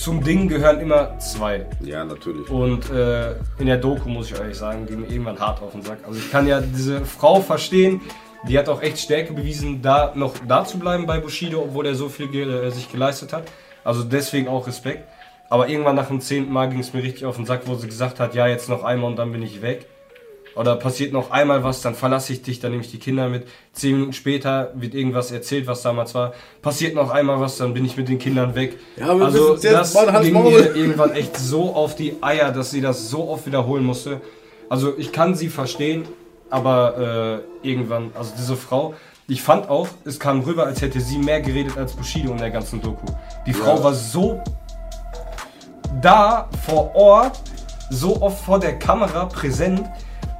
zum 0.00 0.24
Ding 0.24 0.48
gehören 0.48 0.80
immer 0.80 1.18
zwei. 1.18 1.66
ja, 1.82 2.02
natürlich. 2.04 2.48
Und 2.48 2.88
äh, 2.90 3.32
in 3.58 3.66
der 3.66 3.76
Doku 3.76 4.08
muss 4.08 4.30
ich 4.30 4.38
ehrlich 4.38 4.56
sagen, 4.56 4.86
ging 4.86 5.00
mir 5.00 5.08
irgendwann 5.08 5.38
hart 5.38 5.60
auf 5.60 5.72
den 5.72 5.82
Sack. 5.82 5.98
Also 6.06 6.18
ich 6.18 6.30
kann 6.30 6.46
ja 6.46 6.62
diese 6.62 7.04
Frau 7.04 7.42
verstehen, 7.42 8.00
die 8.48 8.58
hat 8.58 8.70
auch 8.70 8.80
echt 8.80 8.98
Stärke 8.98 9.34
bewiesen, 9.34 9.82
da 9.82 10.12
noch 10.14 10.32
da 10.48 10.64
zu 10.64 10.78
bleiben 10.78 11.04
bei 11.04 11.20
Bushido, 11.20 11.60
obwohl 11.60 11.84
er 11.84 11.94
so 11.94 12.08
viel 12.08 12.28
ge 12.28 12.44
äh, 12.44 12.70
sich 12.70 12.90
geleistet 12.90 13.34
hat. 13.34 13.44
Also 13.84 14.02
deswegen 14.02 14.48
auch 14.48 14.66
Respekt. 14.66 15.06
Aber 15.50 15.68
irgendwann 15.68 15.96
nach 15.96 16.08
dem 16.08 16.22
zehnten 16.22 16.50
Mal 16.50 16.70
ging 16.70 16.80
es 16.80 16.94
mir 16.94 17.02
richtig 17.02 17.26
auf 17.26 17.36
den 17.36 17.44
Sack, 17.44 17.62
wo 17.66 17.74
sie 17.74 17.86
gesagt 17.86 18.20
hat, 18.20 18.34
ja 18.34 18.46
jetzt 18.46 18.70
noch 18.70 18.84
einmal 18.84 19.10
und 19.10 19.16
dann 19.16 19.32
bin 19.32 19.42
ich 19.42 19.60
weg. 19.60 19.86
Oder 20.56 20.76
passiert 20.76 21.12
noch 21.12 21.30
einmal 21.30 21.62
was, 21.62 21.80
dann 21.80 21.94
verlasse 21.94 22.32
ich 22.32 22.42
dich, 22.42 22.60
dann 22.60 22.72
nehme 22.72 22.82
ich 22.82 22.90
die 22.90 22.98
Kinder 22.98 23.28
mit. 23.28 23.46
Zehn 23.72 23.92
Minuten 23.92 24.12
später 24.12 24.72
wird 24.74 24.94
irgendwas 24.94 25.30
erzählt, 25.30 25.66
was 25.66 25.82
damals 25.82 26.14
war. 26.14 26.32
Passiert 26.62 26.94
noch 26.94 27.10
einmal 27.10 27.40
was, 27.40 27.56
dann 27.56 27.72
bin 27.72 27.84
ich 27.84 27.96
mit 27.96 28.08
den 28.08 28.18
Kindern 28.18 28.54
weg. 28.54 28.78
Ja, 28.96 29.08
also 29.16 29.56
das 29.56 29.96
ging 30.22 30.42
mir 30.42 30.74
irgendwann 30.74 31.12
echt 31.12 31.36
so 31.36 31.74
auf 31.74 31.94
die 31.94 32.16
Eier, 32.20 32.50
dass 32.52 32.70
sie 32.70 32.80
das 32.80 33.10
so 33.10 33.28
oft 33.28 33.46
wiederholen 33.46 33.84
musste. 33.84 34.20
Also 34.68 34.94
ich 34.98 35.12
kann 35.12 35.34
sie 35.34 35.48
verstehen, 35.48 36.04
aber 36.50 37.42
äh, 37.62 37.68
irgendwann, 37.68 38.10
also 38.16 38.32
diese 38.36 38.56
Frau, 38.56 38.94
ich 39.28 39.42
fand 39.42 39.68
auch, 39.68 39.86
es 40.04 40.18
kam 40.18 40.40
rüber, 40.40 40.66
als 40.66 40.82
hätte 40.82 41.00
sie 41.00 41.18
mehr 41.18 41.40
geredet 41.40 41.78
als 41.78 41.92
Bushido 41.92 42.32
in 42.32 42.38
der 42.38 42.50
ganzen 42.50 42.80
Doku. 42.82 43.06
Die 43.46 43.52
Frau 43.52 43.82
war 43.82 43.94
so 43.94 44.42
da 46.00 46.48
vor 46.66 46.94
Ort, 46.96 47.40
so 47.90 48.20
oft 48.20 48.44
vor 48.44 48.58
der 48.58 48.78
Kamera 48.78 49.26
präsent. 49.26 49.88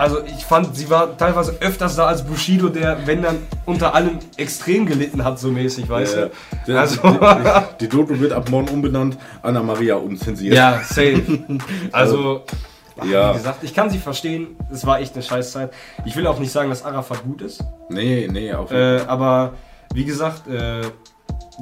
Also 0.00 0.24
ich 0.24 0.46
fand, 0.46 0.74
sie 0.74 0.88
war 0.88 1.14
teilweise 1.18 1.56
öfters 1.60 1.94
da 1.94 2.06
als 2.06 2.24
Bushido, 2.24 2.70
der, 2.70 3.06
wenn 3.06 3.20
dann 3.20 3.36
unter 3.66 3.94
allem 3.94 4.18
extrem 4.38 4.86
gelitten 4.86 5.22
hat, 5.22 5.38
so 5.38 5.48
mäßig, 5.50 5.90
weißt 5.90 6.16
Ja, 6.16 6.26
du? 6.64 6.72
ja. 6.72 6.80
Also- 6.80 7.02
die, 7.02 7.84
die 7.84 7.88
Doku 7.88 8.18
wird 8.18 8.32
ab 8.32 8.48
morgen 8.48 8.68
umbenannt, 8.70 9.18
Anna 9.42 9.62
Maria 9.62 9.96
unzensiert. 9.96 10.54
Ja, 10.54 10.80
safe. 10.82 11.22
Also, 11.92 12.44
Ja. 13.04 13.34
wie 13.34 13.36
gesagt, 13.38 13.58
ich 13.62 13.74
kann 13.74 13.90
sie 13.90 13.98
verstehen. 13.98 14.56
Es 14.72 14.86
war 14.86 15.00
echt 15.00 15.12
eine 15.14 15.22
Scheißzeit. 15.22 15.70
Ich 16.06 16.16
will 16.16 16.26
auch 16.26 16.38
nicht 16.38 16.50
sagen, 16.50 16.70
dass 16.70 16.82
Arafat 16.82 17.22
gut 17.22 17.42
ist. 17.42 17.62
Nee, 17.90 18.26
nee, 18.32 18.54
auf 18.54 18.70
jeden 18.70 19.00
Äh, 19.00 19.02
aber 19.06 19.52
wie 19.92 20.06
gesagt, 20.06 20.48
äh, 20.48 20.80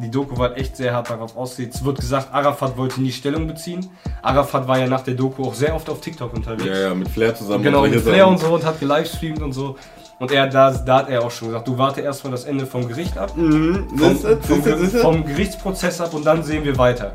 die 0.01 0.11
Doku 0.11 0.37
war 0.39 0.57
echt 0.57 0.77
sehr 0.77 0.95
hart 0.95 1.11
darauf 1.11 1.37
ausgelegt. 1.37 1.75
Es 1.75 1.85
wird 1.85 1.99
gesagt, 1.99 2.29
Arafat 2.33 2.77
wollte 2.77 3.01
nie 3.01 3.13
Stellung 3.13 3.47
beziehen. 3.47 3.89
Arafat 4.23 4.67
war 4.69 4.79
ja 4.79 4.87
nach 4.87 5.03
der 5.03 5.15
Doku 5.15 5.45
auch 5.45 5.55
sehr 5.55 5.75
oft 5.75 5.89
auf 5.91 6.01
TikTok 6.01 6.33
unterwegs. 6.35 6.65
Ja, 6.67 6.79
ja, 6.89 6.95
mit 6.95 7.09
Flair 7.09 7.35
zusammen. 7.35 7.63
Genau, 7.65 7.83
mit 7.83 8.01
Flair 8.01 8.27
und 8.29 8.39
so 8.39 8.47
und 8.55 8.65
hat 8.65 8.79
gelivestreamt 8.81 9.43
und 9.43 9.53
so. 9.53 9.77
Und 10.19 10.33
er, 10.33 10.49
da, 10.49 10.71
da 10.73 10.99
hat 10.99 11.11
er 11.11 11.23
auch 11.25 11.31
schon 11.31 11.49
gesagt, 11.49 11.69
du 11.69 11.79
warte 11.79 12.01
erstmal 12.01 12.33
das 12.33 12.45
Ende 12.45 12.67
vom 12.67 12.89
Gericht 12.89 13.17
ab, 13.17 13.37
Mhm. 13.37 13.87
vom, 13.97 14.17
vom, 14.41 14.63
siehste? 14.79 14.99
vom 14.99 15.25
Gerichtsprozess 15.25 16.01
ab 16.01 16.13
und 16.15 16.25
dann 16.27 16.43
sehen 16.43 16.65
wir 16.65 16.77
weiter. 16.77 17.13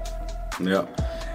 Ja. 0.63 0.85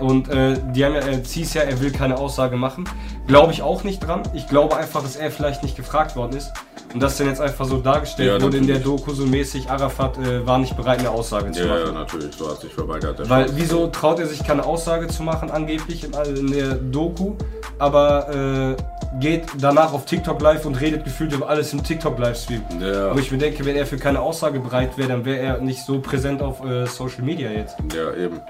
Und 0.00 0.28
äh, 0.28 0.56
die 0.74 0.84
haben 0.84 0.94
ja, 0.94 1.00
er 1.00 1.24
zieht 1.24 1.52
ja, 1.54 1.62
er 1.62 1.80
will 1.80 1.90
keine 1.90 2.18
Aussage 2.18 2.56
machen. 2.56 2.84
Glaube 3.26 3.52
ich 3.52 3.62
auch 3.62 3.84
nicht 3.84 4.00
dran. 4.00 4.22
Ich 4.34 4.48
glaube 4.48 4.76
einfach, 4.76 5.02
dass 5.02 5.16
er 5.16 5.30
vielleicht 5.30 5.62
nicht 5.62 5.76
gefragt 5.76 6.16
worden 6.16 6.36
ist. 6.36 6.52
Und 6.94 7.00
das 7.02 7.18
dann 7.18 7.26
jetzt 7.26 7.40
einfach 7.40 7.66
so 7.66 7.78
dargestellt 7.78 8.32
Ja, 8.32 8.42
wurde 8.42 8.56
in 8.56 8.66
der. 8.66 8.78
Doku 8.78 9.12
so 9.12 9.26
mäßig, 9.26 9.68
Arafat 9.68 10.16
äh, 10.18 10.46
war 10.46 10.58
nicht 10.58 10.74
bereit, 10.76 11.00
eine 11.00 11.10
Aussage 11.10 11.50
zu 11.52 11.60
Ja, 11.60 11.66
machen. 11.66 11.80
ja, 11.86 11.92
natürlich, 11.92 12.34
du 12.36 12.48
hast 12.48 12.62
dich 12.62 12.72
verweigert. 12.72 13.28
Weil 13.28 13.46
wieso 13.56 13.88
traut 13.88 14.18
er 14.20 14.26
sich 14.26 14.42
keine 14.42 14.64
Aussage 14.64 15.08
zu 15.08 15.22
machen, 15.22 15.50
angeblich 15.50 16.04
in, 16.04 16.12
in 16.36 16.50
der 16.50 16.74
Doku, 16.76 17.34
aber 17.78 18.76
äh, 18.76 19.20
geht 19.20 19.42
danach 19.60 19.92
auf 19.92 20.06
TikTok 20.06 20.40
live 20.40 20.64
und 20.64 20.80
redet 20.80 21.04
gefühlt 21.04 21.32
über 21.34 21.48
alles 21.48 21.72
im 21.74 21.82
TikTok 21.82 22.18
Livestream. 22.18 22.62
Ja. 22.80 23.14
Wo 23.14 23.18
ich 23.18 23.30
mir 23.30 23.38
denke, 23.38 23.66
wenn 23.66 23.76
er 23.76 23.84
für 23.84 23.98
keine 23.98 24.20
Aussage 24.20 24.58
bereit 24.60 24.96
wäre, 24.96 25.08
dann 25.08 25.24
wäre 25.26 25.38
er 25.40 25.58
nicht 25.58 25.84
so 25.84 26.00
präsent 26.00 26.40
auf 26.40 26.64
äh, 26.64 26.86
Social 26.86 27.22
Media 27.22 27.50
jetzt. 27.50 27.76
Ja, 27.94 28.14
eben. 28.14 28.40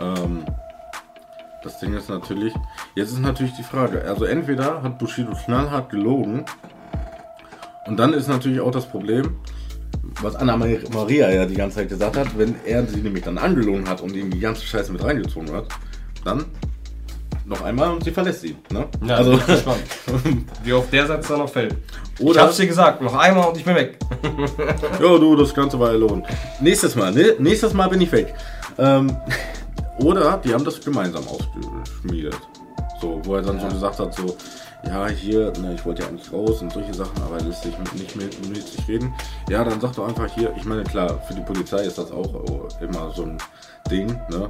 Ähm, 0.00 0.44
das 1.62 1.80
Ding 1.80 1.94
ist 1.94 2.08
natürlich, 2.08 2.54
jetzt 2.94 3.10
ist 3.12 3.18
natürlich 3.20 3.54
die 3.54 3.62
Frage, 3.62 4.02
also 4.06 4.24
entweder 4.24 4.82
hat 4.82 4.98
Bushido 4.98 5.32
knallhart 5.44 5.90
gelogen 5.90 6.44
und 7.86 7.96
dann 7.96 8.12
ist 8.12 8.28
natürlich 8.28 8.60
auch 8.60 8.70
das 8.70 8.86
Problem, 8.86 9.36
was 10.22 10.36
Anna 10.36 10.56
Maria 10.56 11.30
ja 11.30 11.44
die 11.46 11.54
ganze 11.56 11.78
Zeit 11.78 11.88
gesagt 11.88 12.16
hat, 12.16 12.38
wenn 12.38 12.54
er 12.64 12.86
sie 12.86 13.00
nämlich 13.00 13.24
dann 13.24 13.38
angelogen 13.38 13.88
hat 13.88 14.00
und 14.00 14.14
ihm 14.14 14.30
die 14.30 14.38
ganze 14.38 14.64
Scheiße 14.64 14.92
mit 14.92 15.02
reingezogen 15.02 15.52
hat, 15.52 15.66
dann 16.24 16.44
noch 17.44 17.62
einmal 17.62 17.90
und 17.92 18.04
sie 18.04 18.10
verlässt 18.10 18.44
ihn. 18.44 18.56
Ne? 18.72 18.86
Ja, 19.06 19.16
also, 19.16 19.30
bin 19.32 19.40
ich 19.40 19.46
gespannt. 19.46 19.82
Wie 20.64 20.72
oft 20.72 20.92
der 20.92 21.06
Satz 21.06 21.28
dann 21.28 21.38
noch 21.38 21.48
fällt. 21.48 21.76
ich 22.18 22.24
Oder- 22.24 22.42
hab's 22.42 22.56
dir 22.56 22.66
gesagt, 22.66 23.00
noch 23.02 23.14
einmal 23.14 23.48
und 23.48 23.56
ich 23.56 23.64
bin 23.64 23.74
weg. 23.74 23.98
Ja, 25.00 25.18
du, 25.18 25.36
das 25.36 25.54
Ganze 25.54 25.78
war 25.78 25.90
erlohnt. 25.90 26.26
Nächstes 26.60 26.96
Mal, 26.96 27.12
ne? 27.12 27.34
Nächstes 27.38 27.72
Mal 27.72 27.88
bin 27.88 28.00
ich 28.00 28.10
weg. 28.10 28.34
Ähm, 28.78 29.16
oder 29.98 30.38
die 30.38 30.52
haben 30.52 30.64
das 30.64 30.80
gemeinsam 30.80 31.24
ausgeschmiedet. 31.26 32.36
So, 33.00 33.20
wo 33.24 33.36
er 33.36 33.42
dann 33.42 33.60
so 33.60 33.66
gesagt 33.66 33.98
hat, 33.98 34.14
so, 34.14 34.36
ja, 34.86 35.06
hier, 35.08 35.52
ne, 35.60 35.74
ich 35.74 35.84
wollte 35.84 36.02
ja 36.02 36.08
eigentlich 36.08 36.32
raus 36.32 36.62
und 36.62 36.72
solche 36.72 36.94
Sachen, 36.94 37.22
aber 37.22 37.40
lässt 37.40 37.62
sich 37.62 37.78
mit, 37.78 37.94
nicht 37.94 38.16
mit, 38.16 38.48
mit 38.48 38.66
sich 38.66 38.88
reden. 38.88 39.12
Ja, 39.50 39.64
dann 39.64 39.80
sag 39.80 39.94
doch 39.94 40.08
einfach 40.08 40.28
hier, 40.34 40.54
ich 40.56 40.64
meine, 40.64 40.82
klar, 40.82 41.20
für 41.26 41.34
die 41.34 41.42
Polizei 41.42 41.84
ist 41.84 41.98
das 41.98 42.10
auch 42.10 42.70
äh, 42.80 42.84
immer 42.84 43.10
so 43.14 43.24
ein 43.24 43.38
Ding, 43.90 44.08
ne? 44.30 44.48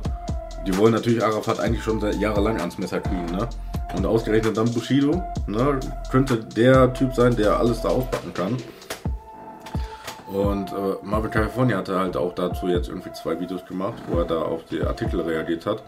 Die 0.67 0.77
wollen 0.79 0.93
natürlich 0.93 1.23
Arafat 1.23 1.61
eigentlich 1.61 1.83
schon 1.83 2.01
seit 2.01 2.17
jahrelang 2.17 2.59
ans 2.59 2.79
Messer 2.79 3.01
kriegen, 3.01 3.27
ne? 3.27 3.49
Und 3.97 4.05
ausgerechnet 4.05 4.57
dann 4.57 4.71
Bushido, 4.73 5.23
ne? 5.47 5.81
Könnte 6.11 6.39
der 6.39 6.93
Typ 6.93 7.15
sein, 7.15 7.35
der 7.37 7.59
alles 7.59 7.83
da 7.83 7.89
auspacken 7.89 8.33
kann. 8.35 8.57
Und 10.33 10.73
äh, 10.73 10.75
Marvel 11.03 11.31
California 11.31 11.77
hatte 11.79 11.99
halt 11.99 12.17
auch 12.17 12.35
dazu 12.35 12.67
jetzt 12.69 12.89
irgendwie 12.89 13.13
zwei 13.13 13.39
Videos 13.39 13.65
gemacht, 13.65 13.95
wo 14.09 14.19
er 14.19 14.25
da 14.25 14.43
auf 14.43 14.65
die 14.71 14.81
Artikel 14.83 15.21
reagiert 15.21 15.67
hat. 15.67 15.83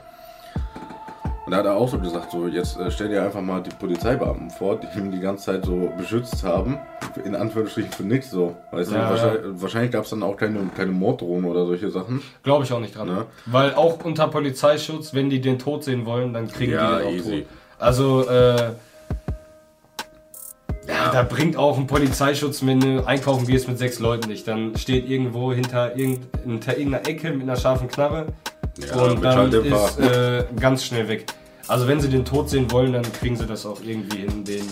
Und 1.44 1.52
da 1.52 1.58
hat 1.58 1.64
er 1.66 1.76
auch 1.76 1.88
so 1.88 1.98
gesagt, 1.98 2.30
so 2.30 2.46
jetzt 2.46 2.78
äh, 2.78 2.90
stell 2.90 3.08
dir 3.08 3.22
einfach 3.22 3.40
mal 3.40 3.62
die 3.62 3.70
Polizeibeamten 3.70 4.50
vor, 4.50 4.76
die 4.76 4.98
ihn 4.98 5.10
die 5.10 5.18
ganze 5.18 5.46
Zeit 5.46 5.64
so 5.64 5.90
beschützt 5.96 6.44
haben. 6.44 6.78
In 7.24 7.34
Anführungsstrichen 7.34 7.90
für 7.90 8.02
nichts 8.02 8.30
so. 8.30 8.54
Weißt 8.70 8.92
Ja, 8.92 9.04
du, 9.04 9.10
wahrscheinlich, 9.10 9.62
wahrscheinlich 9.62 9.90
gab 9.92 10.04
es 10.04 10.10
dann 10.10 10.22
auch 10.22 10.36
keine, 10.36 10.60
keine 10.76 10.92
Morddrohungen 10.92 11.46
oder 11.50 11.64
solche 11.66 11.90
Sachen. 11.90 12.22
Glaube 12.42 12.64
ich 12.64 12.72
auch 12.72 12.80
nicht 12.80 12.94
dran. 12.96 13.08
Ne? 13.08 13.24
Weil 13.46 13.74
auch 13.74 14.04
unter 14.04 14.28
Polizeischutz, 14.28 15.14
wenn 15.14 15.30
die 15.30 15.40
den 15.40 15.58
Tod 15.58 15.84
sehen 15.84 16.04
wollen, 16.04 16.34
dann 16.34 16.48
kriegen 16.48 16.72
Ja, 16.72 16.98
die 16.98 17.04
den 17.04 17.08
auch 17.08 17.12
easy. 17.12 17.40
tot. 17.40 17.48
Also, 17.78 18.28
äh, 18.28 18.72
ja, 21.08 21.22
da 21.22 21.22
bringt 21.22 21.56
auch 21.56 21.76
ein 21.78 21.86
Polizeischutz, 21.86 22.64
wenn 22.64 22.80
du 22.80 23.06
einkaufen 23.06 23.46
gehst 23.46 23.68
mit 23.68 23.78
sechs 23.78 23.98
Leuten 23.98 24.28
nicht. 24.28 24.46
Dann 24.46 24.76
steht 24.76 25.08
irgendwo 25.08 25.52
hinter, 25.52 25.96
irgend, 25.96 26.26
hinter 26.44 26.76
irgendeiner 26.76 27.06
Ecke 27.08 27.30
mit 27.32 27.42
einer 27.42 27.56
scharfen 27.56 27.88
Knarre 27.88 28.26
Ja, 28.88 28.96
und 29.02 29.22
dann 29.22 29.52
ist 29.52 29.98
äh, 29.98 30.44
ganz 30.58 30.84
schnell 30.84 31.08
weg. 31.08 31.26
Also 31.66 31.86
wenn 31.86 32.00
sie 32.00 32.08
den 32.08 32.24
Tod 32.24 32.48
sehen 32.48 32.70
wollen, 32.70 32.92
dann 32.92 33.02
kriegen 33.02 33.36
sie 33.36 33.46
das 33.46 33.66
auch 33.66 33.80
irgendwie 33.84 34.18
hin, 34.18 34.44
den 34.44 34.64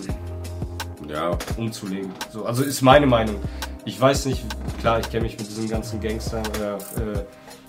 Ja, 1.08 1.36
umzulegen. 1.56 2.10
So, 2.32 2.44
also 2.44 2.62
ist 2.62 2.82
meine 2.82 3.06
Meinung. 3.06 3.36
Ich 3.84 4.00
weiß 4.00 4.26
nicht, 4.26 4.44
klar, 4.80 4.98
ich 5.00 5.08
kenne 5.10 5.24
mich 5.24 5.38
mit 5.38 5.46
diesen 5.46 5.68
ganzen 5.68 6.00
Gangstern 6.00 6.42
oder 6.56 6.74
äh, 6.74 7.22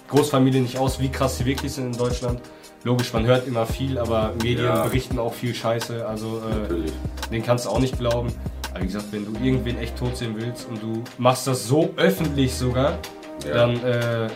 Großfamilien 0.10 0.64
nicht 0.64 0.78
aus, 0.78 1.00
wie 1.00 1.10
krass 1.10 1.38
sie 1.38 1.46
wirklich 1.46 1.72
sind 1.74 1.88
in 1.94 1.98
Deutschland. 1.98 2.42
Logisch, 2.84 3.12
man 3.12 3.26
hört 3.26 3.48
immer 3.48 3.66
viel, 3.66 3.98
aber 3.98 4.34
Medien 4.42 4.66
Ja. 4.66 4.84
berichten 4.84 5.20
auch 5.20 5.34
viel 5.34 5.54
Scheiße. 5.54 6.08
Also 6.08 6.42
äh, 6.72 7.30
den 7.32 7.44
kannst 7.44 7.66
du 7.66 7.70
auch 7.70 7.80
nicht 7.80 7.98
glauben. 8.00 8.34
Aber 8.78 8.84
wie 8.84 8.88
gesagt, 8.94 9.12
wenn 9.12 9.26
du 9.26 9.32
irgendwen 9.44 9.80
echt 9.80 9.98
tot 9.98 10.16
sehen 10.16 10.36
willst 10.38 10.70
und 10.70 10.82
du 10.84 11.04
machst 11.18 11.48
das 11.48 11.68
so 11.68 11.92
öffentlich 11.98 12.54
sogar, 12.54 13.00
Ja. 13.44 13.54
dann 13.56 13.84
äh, 13.84 14.30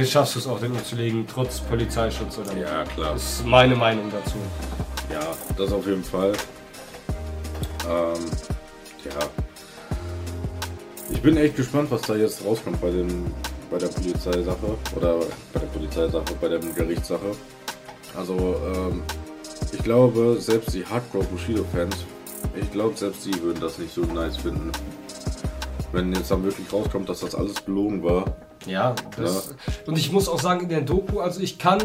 schaffst 0.06 0.34
du 0.36 0.38
es 0.38 0.46
auch, 0.46 0.58
den 0.58 0.72
umzulegen, 0.72 1.26
trotz 1.26 1.60
Polizeischutz 1.60 2.38
oder 2.38 2.54
nicht. 2.54 2.66
Ja, 2.66 2.84
klar. 2.84 3.12
Das 3.12 3.22
ist 3.22 3.46
meine 3.46 3.76
Meinung 3.76 4.10
dazu. 4.10 4.38
Ja, 5.12 5.20
das 5.58 5.70
auf 5.70 5.86
jeden 5.86 6.02
Fall. 6.02 6.32
Ähm, 7.86 8.24
ja. 9.04 9.26
Ich 11.10 11.20
bin 11.20 11.36
echt 11.36 11.56
gespannt, 11.56 11.90
was 11.90 12.00
da 12.02 12.14
jetzt 12.14 12.42
rauskommt 12.42 12.80
bei, 12.80 12.90
dem, 12.90 13.26
bei 13.70 13.76
der 13.76 13.88
Polizeisache. 13.88 14.78
Oder 14.96 15.16
bei 15.52 15.60
der 15.60 15.66
Polizeisache, 15.66 16.24
bei 16.40 16.48
der 16.48 16.60
Gerichtssache. 16.60 17.32
Also, 18.16 18.56
ähm, 18.74 19.02
ich 19.72 19.82
glaube, 19.82 20.38
selbst 20.40 20.72
die 20.74 20.86
Hardcore-Bushido-Fans, 20.86 21.96
ich 22.54 22.70
glaube, 22.72 22.96
selbst 22.96 23.24
die 23.24 23.42
würden 23.42 23.60
das 23.60 23.78
nicht 23.78 23.94
so 23.94 24.02
nice 24.02 24.36
finden. 24.36 24.70
Wenn 25.92 26.12
jetzt 26.14 26.30
dann 26.30 26.44
wirklich 26.44 26.72
rauskommt, 26.72 27.08
dass 27.08 27.20
das 27.20 27.34
alles 27.34 27.64
gelogen 27.64 28.02
war. 28.02 28.24
Ja, 28.66 28.94
das, 29.16 29.54
und 29.86 29.98
ich 29.98 30.12
muss 30.12 30.28
auch 30.28 30.38
sagen, 30.38 30.60
in 30.60 30.68
der 30.68 30.82
Doku, 30.82 31.20
also 31.20 31.40
ich 31.40 31.58
kann 31.58 31.78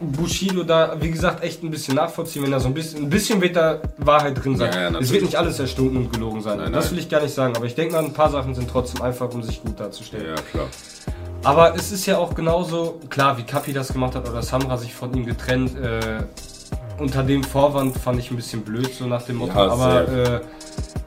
Bushido 0.00 0.62
da, 0.62 0.96
wie 1.00 1.10
gesagt, 1.10 1.42
echt 1.42 1.62
ein 1.62 1.70
bisschen 1.70 1.96
nachvollziehen, 1.96 2.44
wenn 2.44 2.52
da 2.52 2.60
so 2.60 2.68
ein 2.68 2.74
bisschen, 2.74 3.04
ein 3.04 3.10
bisschen 3.10 3.40
wird 3.40 3.56
da 3.56 3.80
Wahrheit 3.96 4.42
drin 4.42 4.56
sein. 4.56 4.72
Ja, 4.72 4.90
ja, 4.90 4.98
es 4.98 5.10
wird 5.10 5.22
nicht 5.22 5.36
alles 5.36 5.58
erstunken 5.58 5.96
und 5.96 6.12
gelogen 6.12 6.40
sein. 6.40 6.58
Nein, 6.58 6.72
das 6.72 6.86
nein. 6.86 6.92
will 6.92 6.98
ich 7.00 7.08
gar 7.08 7.22
nicht 7.22 7.34
sagen, 7.34 7.56
aber 7.56 7.66
ich 7.66 7.74
denke 7.74 7.94
mal, 7.94 8.04
ein 8.04 8.12
paar 8.12 8.30
Sachen 8.30 8.54
sind 8.54 8.70
trotzdem 8.70 9.02
einfach, 9.02 9.32
um 9.32 9.42
sich 9.42 9.62
gut 9.62 9.80
darzustellen. 9.80 10.28
Ja, 10.28 10.34
klar. 10.34 10.66
Aber 11.44 11.74
es 11.74 11.92
ist 11.92 12.06
ja 12.06 12.18
auch 12.18 12.34
genauso, 12.34 13.00
klar, 13.08 13.38
wie 13.38 13.44
Kapi 13.44 13.72
das 13.72 13.92
gemacht 13.92 14.14
hat 14.14 14.28
oder 14.28 14.42
Samra 14.42 14.76
sich 14.76 14.94
von 14.94 15.14
ihm 15.14 15.24
getrennt, 15.24 15.76
äh, 15.76 16.22
unter 16.98 17.22
dem 17.22 17.42
Vorwand 17.44 17.96
fand 17.96 18.18
ich 18.18 18.30
ein 18.30 18.36
bisschen 18.36 18.62
blöd, 18.62 18.92
so 18.92 19.06
nach 19.06 19.22
dem 19.22 19.36
Motto. 19.36 19.54
Ja, 19.54 19.70
aber 19.70 20.08
äh, 20.08 20.40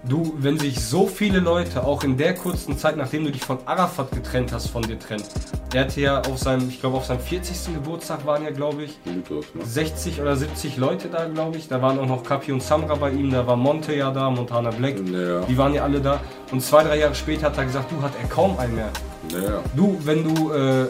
du, 0.08 0.34
wenn 0.38 0.58
sich 0.58 0.80
so 0.84 1.06
viele 1.08 1.40
Leute 1.40 1.84
auch 1.84 2.04
in 2.04 2.18
der 2.18 2.34
kurzen 2.34 2.78
Zeit, 2.78 2.98
nachdem 2.98 3.26
du 3.26 3.32
dich 3.32 3.44
von 3.44 3.60
Arafat 3.66 4.12
getrennt 4.12 4.52
hast, 4.52 4.68
von 4.68 4.82
dir 4.82 4.98
trennen, 4.98 5.24
der 5.74 5.82
hatte 5.82 6.02
ja 6.02 6.22
auf 6.22 6.38
seinem, 6.38 6.68
ich 6.70 6.80
glaube 6.80 6.98
auf 6.98 7.06
seinem 7.06 7.20
40. 7.20 7.74
Geburtstag 7.76 8.26
waren 8.26 8.44
ja, 8.44 8.52
glaube 8.52 8.84
ich, 8.84 8.98
Mythos, 9.06 9.46
ne? 9.54 9.66
60 9.66 10.22
oder 10.22 10.36
70 10.36 10.78
Leute 10.78 11.08
da, 11.08 11.26
glaube 11.26 11.58
ich. 11.58 11.68
Da 11.68 11.82
waren 11.82 11.98
auch 12.00 12.08
noch 12.08 12.24
Kapi 12.24 12.52
und 12.52 12.62
Samra 12.62 12.96
bei 12.96 13.12
ihm, 13.12 13.32
da 13.32 13.46
war 13.48 13.56
Monte 13.56 13.96
ja 13.96 14.12
da, 14.12 14.30
Montana 14.30 14.72
Black. 14.72 14.96
Ja. 15.08 15.42
Die 15.42 15.58
waren 15.58 15.74
ja 15.74 15.84
alle 15.84 16.02
da. 16.02 16.20
Und 16.52 16.62
zwei, 16.62 16.84
drei 16.84 17.00
Jahre 17.00 17.16
später 17.16 17.48
hat 17.48 17.58
er 17.58 17.66
gesagt, 17.66 17.92
du 17.92 18.02
hat 18.02 18.12
er 18.22 18.28
kaum 18.28 18.58
einen 18.60 18.76
mehr. 18.76 18.90
Ja, 19.32 19.62
Du, 19.76 19.98
wenn 20.04 20.24
du, 20.24 20.52
äh, 20.52 20.88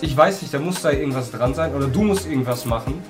ich 0.00 0.16
weiß 0.16 0.42
nicht, 0.42 0.54
da 0.54 0.58
muss 0.58 0.80
da 0.80 0.90
irgendwas 0.90 1.30
dran 1.30 1.54
sein 1.54 1.74
oder 1.74 1.86
du 1.86 2.02
musst 2.02 2.26
irgendwas 2.26 2.64
machen. 2.64 3.02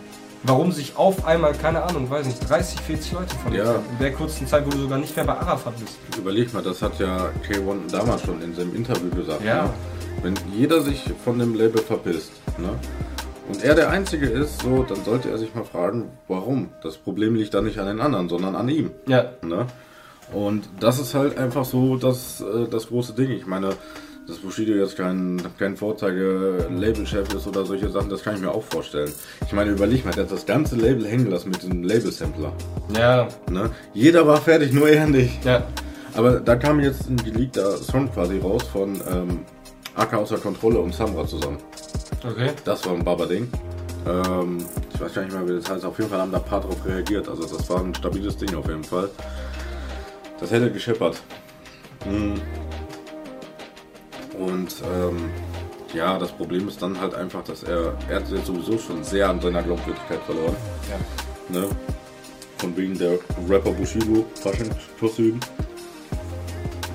Warum 0.45 0.70
sich 0.72 0.97
auf 0.97 1.26
einmal, 1.26 1.53
keine 1.53 1.82
Ahnung, 1.82 2.09
weiß 2.09 2.26
nicht, 2.26 2.49
30, 2.49 2.80
40 2.80 3.12
Leute 3.12 3.34
von 3.36 3.53
Ja. 3.53 3.74
In 3.74 3.99
der 4.01 4.12
kurzen 4.12 4.47
Zeit, 4.47 4.64
wo 4.66 4.70
du 4.70 4.78
sogar 4.78 4.99
nicht 4.99 5.14
mehr 5.16 5.24
bei 5.24 5.34
Arafat 5.34 5.74
bist. 5.78 5.99
Überleg 6.16 6.53
mal, 6.55 6.62
das 6.62 6.80
hat 6.80 6.99
ja 7.01 7.30
K1 7.49 7.91
damals 7.91 8.22
schon 8.22 8.41
in 8.43 8.55
seinem 8.55 8.74
Interview 8.74 9.11
gesagt. 9.11 9.45
Ja. 9.45 9.64
Ne? 9.64 9.70
Wenn 10.22 10.34
jeder 10.57 10.80
sich 10.80 11.05
von 11.24 11.39
dem 11.39 11.55
Label 11.55 11.82
verpisst, 11.82 12.32
ne? 12.59 12.70
und 13.49 13.64
er 13.64 13.74
der 13.74 13.91
Einzige 13.91 14.26
ist, 14.26 14.62
so, 14.62 14.82
dann 14.82 15.05
sollte 15.05 15.30
er 15.30 15.39
sich 15.39 15.55
mal 15.55 15.64
fragen, 15.64 16.11
warum. 16.28 16.70
Das 16.82 16.99
Problem 16.99 17.34
liegt 17.34 17.55
dann 17.55 17.64
nicht 17.64 17.78
an 17.78 17.86
den 17.86 18.01
anderen, 18.01 18.28
sondern 18.28 18.55
an 18.55 18.68
ihm. 18.68 18.91
Ja, 19.07 19.30
Ne? 19.43 19.66
Und 20.32 20.68
das 20.78 20.99
ist 20.99 21.14
halt 21.14 21.39
einfach 21.39 21.64
so 21.64 21.97
das, 21.97 22.43
äh, 22.43 22.68
das 22.68 22.89
große 22.89 23.14
Ding. 23.14 23.30
Ich 23.30 23.47
meine, 23.47 23.70
dass 24.28 24.36
Bushido 24.36 24.72
jetzt 24.74 24.96
kein, 24.96 25.40
kein 25.58 25.76
Vorzeige-Labelchef 25.76 27.32
ist 27.34 27.46
oder 27.46 27.64
solche 27.64 27.88
Sachen, 27.88 28.10
das 28.10 28.22
kann 28.22 28.34
ich 28.34 28.42
mir 28.42 28.50
auch 28.50 28.62
vorstellen. 28.62 29.10
Ich 29.46 29.52
meine, 29.52 29.70
überleg 29.70 30.04
mal, 30.04 30.12
der 30.12 30.24
hat 30.24 30.32
das 30.32 30.44
ganze 30.44 30.76
Label 30.76 31.06
hängen 31.06 31.30
lassen 31.30 31.48
mit 31.50 31.62
dem 31.62 31.82
Label-Sampler. 31.82 32.52
ja, 32.94 33.28
Ne? 33.50 33.70
Jeder 33.94 34.26
war 34.26 34.36
fertig, 34.40 34.72
nur 34.72 34.88
er 34.88 35.06
nicht. 35.06 35.44
ja. 35.44 35.66
Aber 36.14 36.40
da 36.40 36.56
kam 36.56 36.80
jetzt 36.80 37.08
ein 37.08 37.16
geleakter 37.16 37.76
Song 37.76 38.10
quasi 38.12 38.38
raus 38.38 38.64
von 38.72 38.94
ähm, 39.10 39.40
AK 39.94 40.14
außer 40.14 40.38
Kontrolle 40.38 40.78
und 40.80 40.92
Samra 40.94 41.26
zusammen. 41.26 41.58
Okay. 42.28 42.50
Das 42.64 42.84
war 42.86 42.94
ein 42.94 43.04
Baba-Ding. 43.04 43.48
Ähm, 44.06 44.58
ich 44.92 45.00
weiß 45.00 45.14
gar 45.14 45.22
nicht 45.22 45.34
mehr, 45.34 45.46
wie 45.48 45.60
das 45.60 45.70
heißt. 45.70 45.84
Auf 45.84 45.96
jeden 45.98 46.10
Fall 46.10 46.20
haben 46.20 46.32
da 46.32 46.38
ein 46.38 46.44
paar 46.44 46.60
drauf 46.60 46.84
reagiert. 46.84 47.28
Also 47.28 47.42
das 47.42 47.68
war 47.70 47.80
ein 47.80 47.94
stabiles 47.94 48.36
Ding 48.36 48.54
auf 48.56 48.66
jeden 48.66 48.82
Fall. 48.84 49.08
Das 50.40 50.50
hätte 50.50 50.72
gescheppert. 50.72 51.20
Mhm. 52.04 52.34
Und 54.39 54.74
ähm, 54.95 55.30
ja, 55.95 56.18
das 56.18 56.32
Problem 56.32 56.68
ist 56.68 56.80
dann 56.80 57.01
halt 57.01 57.14
einfach, 57.14 57.43
dass 57.45 57.62
er, 57.62 57.95
er 58.09 58.16
hat 58.16 58.30
jetzt 58.30 58.47
sowieso 58.47 58.78
schon 58.78 59.03
sehr 59.03 59.28
an 59.28 59.41
seiner 59.41 59.62
Glaubwürdigkeit 59.62 60.20
verloren. 60.22 60.57
Ja. 60.91 61.61
Ne? 61.61 61.68
von 62.59 62.76
wegen 62.76 62.99
der 62.99 63.18
Rapper 63.49 63.72
Bushido 63.72 64.26
Faschingskostüm. 64.34 65.41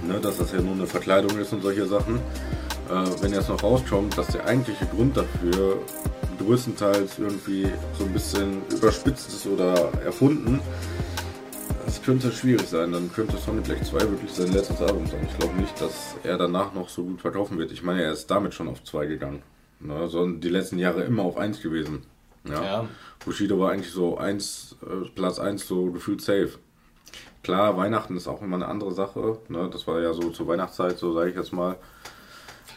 Ne, 0.06 0.20
dass 0.20 0.38
das 0.38 0.52
ja 0.52 0.62
nur 0.62 0.74
eine 0.74 0.86
Verkleidung 0.86 1.38
ist 1.40 1.54
und 1.54 1.62
solche 1.62 1.86
Sachen. 1.86 2.18
Äh, 2.90 3.22
wenn 3.22 3.32
jetzt 3.32 3.48
noch 3.48 3.64
rauskommt, 3.64 4.18
dass 4.18 4.28
der 4.28 4.46
eigentliche 4.46 4.86
Grund 4.88 5.16
dafür 5.16 5.80
größtenteils 6.40 7.20
irgendwie 7.20 7.68
so 7.98 8.04
ein 8.04 8.12
bisschen 8.12 8.62
überspitzt 8.70 9.30
ist 9.30 9.48
oder 9.48 9.92
erfunden, 10.04 10.60
könnte 12.04 12.32
schwierig 12.32 12.68
sein. 12.68 12.92
Dann 12.92 13.12
könnte 13.12 13.38
Sonic 13.38 13.64
Black 13.66 13.86
2 13.86 14.00
wirklich 14.00 14.32
sein 14.32 14.52
letztes 14.52 14.82
Album 14.82 15.08
sein. 15.08 15.28
Ich 15.30 15.38
glaube 15.38 15.56
nicht, 15.56 15.80
dass 15.82 16.16
er 16.24 16.38
danach 16.38 16.74
noch 16.74 16.90
so 16.90 17.04
gut 17.04 17.22
verkaufen 17.22 17.58
wird. 17.58 17.72
Ich 17.72 17.84
meine, 17.84 18.04
er 18.04 18.12
ist 18.12 18.30
damit 18.30 18.54
schon 18.54 18.68
auf 18.68 18.84
2 18.84 19.06
gegangen. 19.06 19.42
Ne, 19.80 20.08
sondern 20.08 20.40
die 20.40 20.50
letzten 20.50 20.78
Jahre 20.78 21.04
immer 21.04 21.24
auf 21.24 21.38
1 21.38 21.62
gewesen. 21.62 22.04
Ja. 22.48 22.64
Ja. 22.64 22.90
Bushido 23.26 23.60
war 23.60 23.72
eigentlich 23.72 23.92
so 23.92 24.18
eins, 24.18 24.76
äh, 24.82 25.10
Platz 25.10 25.40
1 25.40 25.68
so 25.68 25.92
gefühlt 25.92 26.22
safe. 26.22 26.52
Klar, 27.42 27.76
Weihnachten 27.76 28.16
ist 28.16 28.28
auch 28.28 28.42
immer 28.42 28.56
eine 28.56 28.68
andere 28.68 28.94
Sache. 28.94 29.40
Ne? 29.50 29.70
Das 29.72 29.86
war 29.88 30.00
ja 30.00 30.14
so 30.14 30.30
zur 30.30 30.48
Weihnachtszeit, 30.48 30.98
so 30.98 31.14
sage 31.14 31.32
ich 31.32 31.36
jetzt 31.36 31.52
mal. 31.52 31.76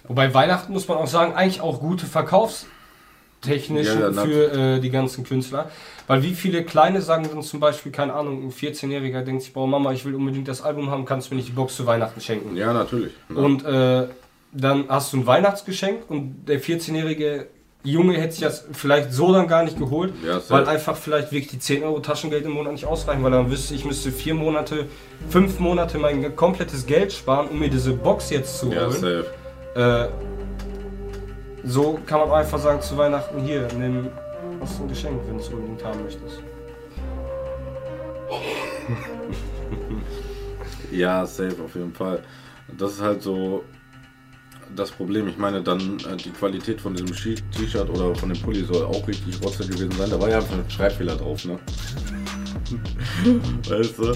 Wobei 0.05 0.35
Weihnachten 0.35 0.73
muss 0.73 0.89
man 0.89 0.99
auch 0.99 1.07
sagen, 1.07 1.35
eigentlich 1.35 1.61
auch 1.61 1.81
gute 1.81 2.07
Verkaufstechnisch 2.07 2.76
Ja, 3.47 4.11
ja, 4.11 4.23
für 4.23 4.53
äh, 4.53 4.81
die 4.81 4.91
ganzen 4.91 5.25
Künstler. 5.25 5.71
Weil 6.07 6.23
wie 6.23 6.35
viele 6.35 6.65
Kleine 6.65 7.03
sagen 7.03 7.29
dann 7.33 7.43
zum 7.43 7.61
Beispiel, 7.61 7.93
keine 7.93 8.15
Ahnung, 8.15 8.45
ein 8.45 8.53
14-Jähriger 8.53 9.23
denkt 9.23 9.43
sich, 9.43 9.53
boah 9.53 9.67
Mama, 9.67 9.93
ich 9.93 10.05
will 10.05 10.15
unbedingt 10.15 10.49
das 10.49 10.63
Album 10.63 10.91
haben, 10.91 11.05
kannst 11.05 11.31
du 11.31 11.35
mir 11.35 11.39
nicht 11.39 11.49
die 11.49 11.55
Box 11.55 11.77
zu 11.77 11.87
Weihnachten 11.87 12.21
schenken. 12.21 12.57
Ja, 12.57 12.73
natürlich. 12.73 13.13
Ne? 13.29 13.39
Und 13.39 13.65
äh, 13.65 14.07
dann 14.53 14.85
hast 14.89 15.13
du 15.13 15.19
ein 15.19 15.27
Weihnachtsgeschenk 15.27 16.09
und 16.09 16.47
der 16.47 16.61
14-jährige 16.63 17.49
Junge 17.87 18.15
hätte 18.15 18.33
sich 18.33 18.43
das 18.43 18.67
vielleicht 18.73 19.13
so 19.13 19.33
dann 19.33 19.47
gar 19.47 19.63
nicht 19.63 19.79
geholt, 19.79 20.13
Ja, 20.27 20.41
weil 20.49 20.67
einfach 20.67 20.97
vielleicht 20.97 21.31
wirklich 21.31 21.51
die 21.51 21.59
10 21.59 21.85
Euro 21.85 22.01
Taschengeld 22.01 22.45
im 22.45 22.53
Monat 22.53 22.73
nicht 22.73 22.85
ausreichen, 22.85 23.23
weil 23.23 23.31
dann 23.31 23.51
wüsste, 23.51 23.75
ich 23.75 23.85
müsste 23.85 24.11
vier 24.11 24.35
Monate, 24.35 24.87
fünf 25.29 25.61
Monate 25.61 25.99
mein 25.99 26.35
komplettes 26.35 26.87
Geld 26.87 27.13
sparen, 27.13 27.49
um 27.49 27.61
mir 27.61 27.71
diese 27.71 27.93
Box 27.93 28.31
jetzt 28.31 28.59
zu 28.59 28.73
ja, 28.73 28.87
holen. 28.87 28.93
safe. 28.93 29.27
Äh, 29.77 30.09
so 31.67 31.99
kann 32.07 32.21
man 32.21 32.31
einfach 32.31 32.59
sagen 32.59 32.81
zu 32.81 32.97
Weihnachten, 32.97 33.39
hier, 33.41 33.69
nimm 33.79 34.09
was 34.61 34.81
ein 34.81 34.89
Geschenk, 34.89 35.21
wenn 35.27 35.37
du 35.37 35.43
es 35.43 35.49
unbedingt 35.49 35.85
haben 35.85 36.03
möchtest. 36.03 36.43
Ja, 40.93 41.27
safe 41.27 41.57
auf 41.65 41.75
jeden 41.75 41.93
Fall. 41.93 42.23
Das 42.79 42.93
ist 42.93 43.03
halt 43.03 43.21
so 43.21 43.65
das 44.75 44.91
Problem. 44.91 45.27
Ich 45.29 45.37
meine, 45.37 45.61
dann 45.63 45.99
äh, 46.01 46.17
die 46.17 46.31
Qualität 46.31 46.81
von 46.81 46.95
diesem 46.95 47.13
Shi- 47.13 47.35
T-Shirt 47.51 47.91
oder 47.91 48.15
von 48.15 48.33
dem 48.33 48.41
Pulli 48.41 48.65
soll 48.65 48.85
auch 48.87 49.07
richtig 49.07 49.43
rotze 49.45 49.67
gewesen 49.67 49.91
sein. 49.93 50.09
Da 50.11 50.19
war 50.21 50.31
ja 50.31 50.37
einfach 50.39 50.55
ein 50.55 50.71
Schreibfehler 50.71 51.17
drauf, 51.17 51.45
ne? 51.45 51.59
weißt 53.69 53.99
du? 53.99 54.13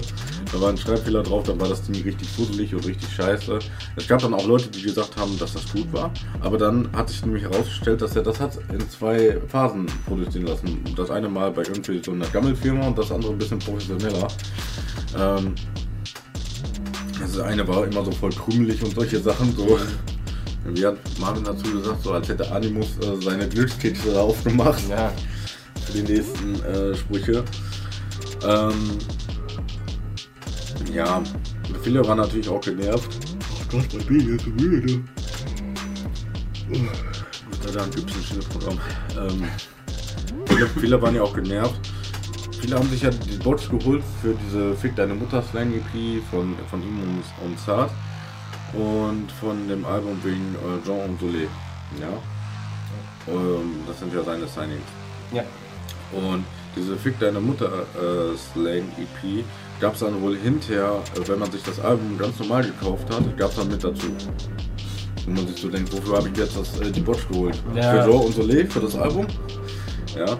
Da 0.51 0.59
war 0.59 0.69
ein 0.69 0.77
Schreibfehler 0.77 1.23
drauf, 1.23 1.43
dann 1.43 1.59
war 1.59 1.69
das 1.69 1.81
Ding 1.83 2.03
richtig 2.03 2.27
fusselig 2.27 2.75
und 2.75 2.85
richtig 2.85 3.09
scheiße. 3.13 3.59
Es 3.95 4.07
gab 4.07 4.21
dann 4.21 4.33
auch 4.33 4.45
Leute, 4.45 4.69
die 4.69 4.81
gesagt 4.81 5.15
haben, 5.15 5.37
dass 5.39 5.53
das 5.53 5.71
gut 5.71 5.91
war. 5.93 6.11
Aber 6.41 6.57
dann 6.57 6.89
hat 6.93 7.09
sich 7.09 7.25
nämlich 7.25 7.43
herausgestellt, 7.43 8.01
dass 8.01 8.15
er 8.15 8.23
das 8.23 8.39
hat 8.39 8.57
in 8.71 8.89
zwei 8.89 9.39
Phasen 9.47 9.85
produzieren 10.05 10.47
lassen. 10.47 10.83
Das 10.97 11.09
eine 11.09 11.29
Mal 11.29 11.51
bei 11.51 11.61
irgendwie 11.61 12.01
so 12.03 12.11
einer 12.11 12.27
Gammelfirma 12.27 12.87
und 12.87 12.97
das 12.97 13.11
andere 13.11 13.31
ein 13.31 13.37
bisschen 13.37 13.59
professioneller. 13.59 14.27
Ähm, 15.17 15.55
das 17.19 17.39
eine 17.39 17.65
war 17.67 17.85
immer 17.85 18.03
so 18.03 18.11
voll 18.11 18.31
krümelig 18.31 18.83
und 18.83 18.93
solche 18.93 19.19
Sachen. 19.21 19.55
So. 19.55 19.79
Wie 20.65 20.85
hat 20.85 20.97
Marvin 21.19 21.43
dazu 21.43 21.71
gesagt, 21.71 22.03
so 22.03 22.11
als 22.11 22.27
hätte 22.27 22.51
Animus 22.51 22.97
äh, 22.99 23.21
seine 23.23 23.47
Glückskekse 23.47 24.19
aufgemacht 24.19 24.83
Ja, 24.89 25.11
für 25.85 25.93
die 25.93 26.03
nächsten 26.03 26.55
äh, 26.63 26.95
Sprüche. 26.95 27.43
Ähm, 28.45 28.97
ja, 30.89 31.21
viele 31.83 32.05
waren 32.07 32.17
natürlich 32.17 32.49
auch 32.49 32.61
genervt. 32.61 33.09
Oh 33.51 33.77
Gott, 33.77 33.87
mein 33.93 34.05
Baby 34.05 34.35
ist 34.35 34.45
so 34.45 34.49
müde. 34.51 35.03
Gott 36.69 37.63
sei 37.63 37.71
Dank 37.71 37.95
gibt 37.95 38.09
es 38.09 38.15
ein 38.17 38.23
Schnittprogramm. 38.23 38.79
Ähm, 39.17 39.43
viele, 40.45 40.67
viele 40.67 41.01
waren 41.01 41.15
ja 41.15 41.23
auch 41.23 41.33
genervt. 41.33 41.79
Viele 42.59 42.75
haben 42.75 42.89
sich 42.89 43.01
ja 43.01 43.09
die 43.09 43.37
Bots 43.37 43.69
geholt 43.69 44.03
für 44.21 44.35
diese 44.45 44.75
Fick 44.75 44.95
deine 44.95 45.15
Mutter 45.15 45.41
Slang 45.41 45.73
EP 45.73 46.23
von, 46.29 46.55
von 46.69 46.81
ihm 46.81 47.01
und, 47.01 47.23
und 47.45 47.59
Zart 47.59 47.91
und 48.73 49.31
von 49.31 49.67
dem 49.67 49.83
Album 49.85 50.19
wegen 50.23 50.55
äh, 50.55 50.85
Jean 50.85 51.09
und 51.09 51.19
Soleil. 51.19 51.47
Ja. 51.99 52.07
Ähm, 53.27 53.81
das 53.87 53.99
sind 53.99 54.13
ja 54.13 54.23
seine 54.23 54.47
Signings. 54.47 54.83
ja. 55.31 55.43
Und 56.11 56.45
diese 56.75 56.97
Fick 56.97 57.19
deine 57.19 57.39
Mutter 57.39 57.85
äh, 57.95 58.37
Slang 58.37 58.83
EP 58.97 59.43
gab 59.81 59.95
es 59.95 59.99
dann 59.99 60.21
wohl 60.21 60.37
hinterher, 60.37 61.01
äh, 61.15 61.27
wenn 61.27 61.39
man 61.39 61.51
sich 61.51 61.63
das 61.63 61.79
Album 61.79 62.17
ganz 62.17 62.39
normal 62.39 62.63
gekauft 62.63 63.09
hat, 63.13 63.37
gab 63.37 63.49
es 63.49 63.55
dann 63.57 63.67
mit 63.67 63.83
dazu. 63.83 64.07
Wenn 65.25 65.35
man 65.35 65.47
sich 65.47 65.59
so 65.59 65.69
denkt, 65.69 65.91
wofür 65.91 66.17
habe 66.17 66.29
ich 66.29 66.37
jetzt 66.37 66.55
das, 66.55 66.79
äh, 66.79 66.91
die 66.91 67.01
Botch 67.01 67.27
geholt? 67.27 67.61
Ja. 67.75 67.91
Für 68.03 68.09
Joe 68.09 68.21
und 68.21 68.33
Soleil, 68.35 68.67
für 68.69 68.79
das 68.79 68.95
Album? 68.95 69.25
Ja. 70.15 70.37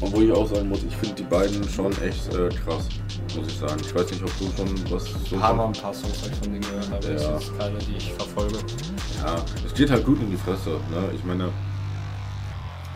Und 0.00 0.12
wo 0.12 0.20
ich 0.20 0.32
auch 0.32 0.48
sagen 0.48 0.68
muss, 0.68 0.80
ich 0.82 0.96
finde 0.96 1.14
die 1.16 1.22
beiden 1.22 1.62
schon 1.68 1.92
echt 2.02 2.34
äh, 2.34 2.48
krass, 2.48 2.88
muss 3.36 3.46
ich 3.46 3.58
sagen. 3.58 3.80
Ich 3.84 3.94
weiß 3.94 4.10
nicht, 4.10 4.22
ob 4.22 4.30
du 4.38 4.44
schon 4.56 4.92
was 4.92 5.04
so 5.04 5.36
Ein 5.36 5.40
paar 5.40 5.54
Mal 5.54 5.66
ein 5.66 5.72
paar 5.72 5.94
Songs 5.94 6.14
ich 6.26 6.34
von 6.38 6.52
denen 6.52 6.60
gehört, 6.60 6.86
aber 6.92 7.08
Ja. 7.08 7.32
das 7.32 7.44
ist 7.44 7.58
keine, 7.58 7.78
die 7.78 7.96
ich 7.96 8.12
verfolge. 8.14 8.56
Ja, 9.24 9.36
es 9.64 9.74
geht 9.74 9.90
halt 9.90 10.04
gut 10.04 10.20
in 10.20 10.30
die 10.30 10.36
Fresse. 10.36 10.70
Ne? 10.70 11.10
Ich 11.14 11.24
meine, 11.24 11.50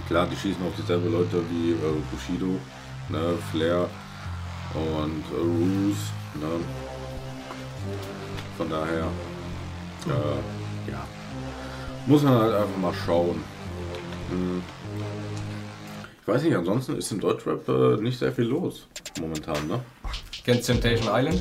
klar, 0.09 0.27
die 0.31 0.35
schießen 0.37 0.63
auf 0.67 0.73
dieselbe 0.77 1.09
Leute 1.09 1.43
wie 1.51 1.73
äh, 1.73 1.77
Bushido, 2.11 2.59
ne? 3.09 3.35
Flair 3.53 3.89
und 4.77 5.25
äh, 5.33 5.41
Roos. 5.41 5.97
Ne? 6.35 6.65
Von 8.57 8.71
daher, 8.71 9.09
äh, 10.07 10.91
ja, 10.91 11.07
muss 12.07 12.23
man 12.23 12.35
halt 12.35 12.55
einfach 12.55 12.79
mal 12.79 12.95
schauen. 12.95 13.43
Hm. 14.31 14.63
Ich 16.21 16.29
weiß 16.29 16.43
nicht, 16.43 16.57
ansonsten 16.57 16.97
ist 16.97 17.13
im 17.13 17.21
Deutschrap 17.21 17.69
äh, 17.69 18.03
nicht 18.03 18.19
sehr 18.19 18.33
viel 18.33 18.47
los 18.47 18.89
momentan, 19.21 19.69
ne? 19.69 19.81
Kennst 20.45 20.67
Temptation 20.67 21.09
Island? 21.13 21.41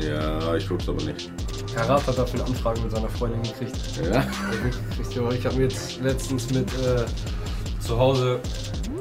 Ja, 0.00 0.54
ich 0.54 0.68
guck's 0.68 0.88
aber 0.88 1.02
nicht. 1.02 1.30
Karat 1.74 2.06
hat 2.06 2.18
dafür 2.18 2.40
eine 2.40 2.48
Anfrage 2.48 2.80
mit 2.80 2.90
seiner 2.90 3.08
Freundin 3.08 3.42
gekriegt. 3.42 3.76
Ja? 4.04 4.26
Ich 5.32 5.44
habe 5.44 5.56
mir 5.56 5.62
jetzt 5.64 6.00
letztens 6.00 6.50
mit 6.50 6.68
äh, 6.74 7.04
zu 7.80 7.98
Hause 7.98 8.40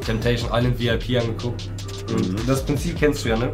Temptation 0.08 0.49
Island 0.51 0.80
VIP 0.80 1.22
angeguckt. 1.22 1.70
Und 2.10 2.36
das 2.47 2.64
Prinzip 2.66 2.97
kennst 2.97 3.24
du 3.26 3.30
ja, 3.30 3.38
ne? 3.38 3.51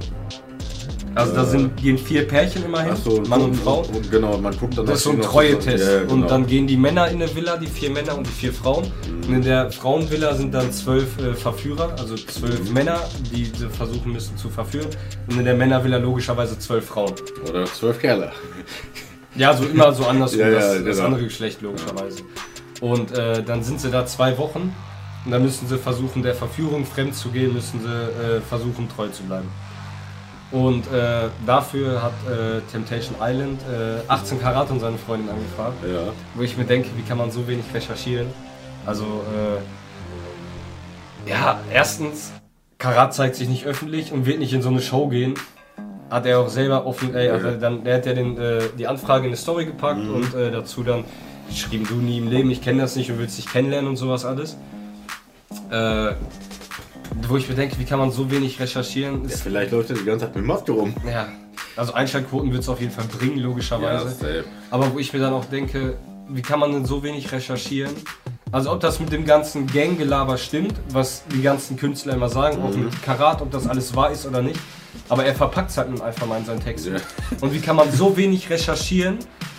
Also 1.16 1.34
da 1.36 1.44
Äh. 1.44 1.46
sind, 1.48 1.78
gehen 1.78 1.98
vier 1.98 2.28
Pärchen 2.28 2.66
immerhin, 2.66 2.96
so, 2.96 3.22
Mann 3.28 3.42
und 3.42 3.56
Frau. 3.56 3.82
Und 3.82 4.10
genau, 4.10 4.36
man 4.38 4.56
guckt 4.58 4.78
dann 4.78 4.86
Das 4.88 4.98
ist 5.00 5.04
so 5.04 5.12
ein 5.12 5.22
Treue-Test. 5.22 5.84
Ja, 5.88 6.00
genau. 6.00 6.14
Und 6.14 6.32
dann 6.32 6.48
gehen 6.48 6.66
die 6.66 6.76
Männer 6.78 7.08
in 7.10 7.22
eine 7.22 7.36
Villa, 7.36 7.58
die 7.58 7.68
vier 7.68 7.92
Männer 7.92 8.18
und 8.18 8.26
die 8.26 8.32
vier 8.32 8.52
Frauen. 8.54 8.86
Mhm. 9.08 9.28
Und 9.28 9.34
in 9.36 9.42
der 9.44 9.72
Frauenvilla 9.72 10.34
sind 10.34 10.54
dann 10.56 10.72
zwölf 10.72 11.20
äh, 11.20 11.34
Verführer, 11.36 11.96
also 12.00 12.16
zwölf 12.16 12.68
Mhm. 12.68 12.74
Männer, 12.74 13.00
die 13.32 13.46
versuchen 13.46 14.12
müssen 14.12 14.38
zu 14.38 14.50
verführen. 14.50 14.88
Und 15.30 15.38
in 15.38 15.46
der 15.46 15.54
Männervilla 15.56 15.98
logischerweise 15.98 16.58
zwölf 16.58 16.86
Frauen. 16.86 17.14
Oder 17.50 17.66
zwölf 17.66 18.00
Kerle. 18.00 18.32
Ja, 19.36 19.52
so 19.58 19.66
immer 19.66 19.92
so 19.94 20.06
andersrum, 20.06 20.42
Ja, 20.42 20.50
ja, 20.50 20.60
das, 20.60 20.74
das 20.86 20.96
genau. 20.98 21.06
andere 21.08 21.24
Geschlecht 21.24 21.64
logischerweise. 21.64 22.22
Und 22.82 23.18
äh, 23.18 23.42
dann 23.42 23.64
sind 23.64 23.82
sie 23.82 23.90
da 23.90 24.06
zwei 24.06 24.38
Wochen 24.38 24.76
und 25.26 25.32
dann 25.32 25.44
müssen 25.44 25.68
sie 25.68 25.78
versuchen, 25.78 26.24
der 26.24 26.36
Verführung 26.36 26.86
fremd 26.86 27.16
zu 27.16 27.30
gehen, 27.30 27.54
müssen 27.54 27.80
sie 27.82 27.88
äh, 27.88 28.42
versuchen, 28.42 28.90
treu 28.94 29.08
zu 29.08 29.24
bleiben. 29.24 29.48
Und 30.52 30.86
äh, 30.92 31.30
dafür 31.48 32.04
hat 32.04 32.12
äh, 32.30 32.62
Temptation 32.72 33.16
Island 33.20 33.60
äh, 33.64 34.08
18 34.08 34.40
Karat 34.40 34.70
und 34.70 34.80
seine 34.80 34.98
Freundin 35.00 35.30
angefragt, 35.30 35.78
Ja. 35.84 36.12
wo 36.36 36.44
ich 36.44 36.58
mir 36.58 36.66
denke, 36.66 36.90
wie 36.96 37.02
kann 37.02 37.18
man 37.18 37.32
so 37.32 37.48
wenig 37.48 37.66
recherchieren? 37.74 38.28
Also, 38.86 39.06
äh, 39.06 39.58
ja, 41.30 41.60
erstens, 41.72 42.32
Karat 42.78 43.14
zeigt 43.16 43.36
sich 43.36 43.48
nicht 43.48 43.66
öffentlich 43.66 44.12
und 44.12 44.26
wird 44.26 44.40
nicht 44.40 44.54
in 44.54 44.62
so 44.62 44.70
eine 44.70 44.82
Show 44.82 45.08
gehen. 45.08 45.36
Hat 46.12 46.26
er 46.26 46.40
auch 46.40 46.50
selber 46.50 46.86
offen, 46.86 47.16
äh, 47.16 47.30
also 47.30 47.52
dann, 47.52 47.84
der 47.84 47.96
hat 47.96 48.06
ja 48.06 48.14
den, 48.14 48.38
äh, 48.38 48.60
die 48.78 48.88
Anfrage 48.88 49.24
in 49.24 49.30
eine 49.30 49.38
Story 49.38 49.66
gepackt 49.66 50.02
und 50.08 50.36
äh, 50.36 50.52
dazu 50.52 50.84
dann 50.84 51.06
geschrieben, 51.50 51.86
du 51.88 51.96
nie 51.96 52.18
im 52.20 52.30
Leben, 52.30 52.52
ich 52.52 52.62
kenne 52.62 52.82
das 52.82 52.96
nicht 52.96 53.10
und 53.10 53.20
willst 53.20 53.38
dich 53.38 53.48
kennenlernen 53.48 53.90
und 53.90 53.96
sowas 53.96 54.26
alles. 54.26 54.58
Äh, 55.72 56.14
wo 57.28 57.38
ich 57.38 57.48
mir 57.48 57.56
denke, 57.56 57.78
wie 57.80 57.86
kann 57.86 58.00
man 58.00 58.12
so 58.12 58.30
wenig 58.32 58.60
recherchieren? 58.60 59.26
Ist, 59.26 59.42
Vielleicht 59.44 59.72
läuft 59.72 59.90
er 59.92 59.98
die 59.98 60.06
ganze 60.06 60.26
Zeit 60.26 60.36
mit 60.36 60.46
Maske 60.46 60.72
rum. 60.72 60.94
ja, 61.06 61.28
also 61.76 61.94
Einschaltquoten 61.94 62.52
wird 62.52 62.64
es 62.64 62.70
auf 62.70 62.80
jeden 62.80 62.92
Fall 62.92 63.06
bringen, 63.06 63.38
logischerweise. 63.40 64.10
safe. 64.10 64.44
Aber 64.72 64.94
wo 64.94 65.00
ich 65.00 65.14
mir 65.14 65.20
dann 65.20 65.34
auch 65.34 65.46
denke, 65.46 65.98
wie 66.30 66.42
kann 66.42 66.60
man 66.60 66.72
denn 66.72 66.86
so 66.86 67.04
wenig 67.04 67.32
recherchieren? 67.32 67.94
Also 68.52 68.72
ob 68.72 68.80
das 68.82 69.00
mit 69.00 69.12
dem 69.12 69.26
ganzen 69.26 69.66
Ganggelaber 69.68 70.38
stimmt, 70.38 70.74
was 70.90 71.24
die 71.34 71.42
ganzen 71.42 71.76
Künstler 71.78 72.14
immer 72.14 72.30
sagen, 72.30 72.62
auch 72.62 72.76
mit 72.76 73.02
Karat, 73.02 73.42
ob 73.42 73.52
das 73.52 73.68
alles 73.68 73.96
wahr 73.96 74.12
ist 74.12 74.28
oder 74.28 74.42
nicht. 74.42 74.60
Aber 75.10 75.26
er 75.26 75.34
verpackt 75.34 75.72
es 75.72 75.78
halt 75.78 75.90
nun 75.90 76.02
einfach 76.02 76.28
mal 76.28 76.38
in 76.38 76.46
seinen 76.46 76.64
Texten. 76.64 76.96
Ja. 76.96 77.02
Und 77.42 77.54
wie 77.54 77.60
kann 77.60 77.76
man 77.76 77.92
so 77.92 78.16
wenig 78.16 78.50
recherchieren 78.50 79.18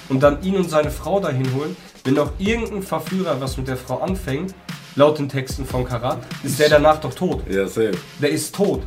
und 0.09 0.23
dann 0.23 0.43
ihn 0.43 0.57
und 0.57 0.71
seine 0.71 0.91
Frau 0.93 1.19
dahin 1.19 1.53
holen, 1.55 1.77
wenn 2.05 2.15
doch 2.15 2.33
irgendein 2.39 2.83
Verführer 2.83 3.41
was 3.41 3.57
mit 3.57 3.67
der 3.67 3.77
Frau 3.77 3.99
anfängt, 3.99 4.55
laut 4.97 5.19
den 5.19 5.29
Texten 5.29 5.65
von 5.67 5.85
Karat, 5.85 6.19
ist 6.43 6.59
der 6.59 6.69
danach 6.69 7.01
doch 7.01 7.15
tot. 7.15 7.43
Ja, 7.51 7.67
safe. 7.67 7.93
Der 8.21 8.31
ist 8.31 8.55
tot. 8.55 8.83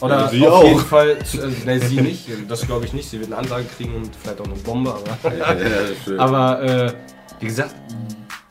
Oder 0.00 0.20
Ja, 0.20 0.28
sie 0.28 0.46
auf 0.46 0.54
auch. 0.54 0.64
jeden 0.64 0.80
Fall, 0.80 1.10
äh, 1.10 1.64
ne, 1.66 1.80
sie 1.80 2.00
nicht, 2.00 2.28
das 2.48 2.66
glaube 2.66 2.84
ich 2.86 2.92
nicht. 2.92 3.10
Sie 3.10 3.18
wird 3.18 3.32
eine 3.32 3.38
Ansage 3.40 3.64
kriegen 3.76 3.96
und 3.96 4.10
vielleicht 4.14 4.40
auch 4.40 4.44
eine 4.46 4.54
Bombe, 4.54 4.94
aber. 4.94 5.36
Ja, 5.36 5.52
ja. 5.54 6.18
Aber 6.18 6.62
äh, 6.62 6.92
wie 7.40 7.46
gesagt, 7.46 7.74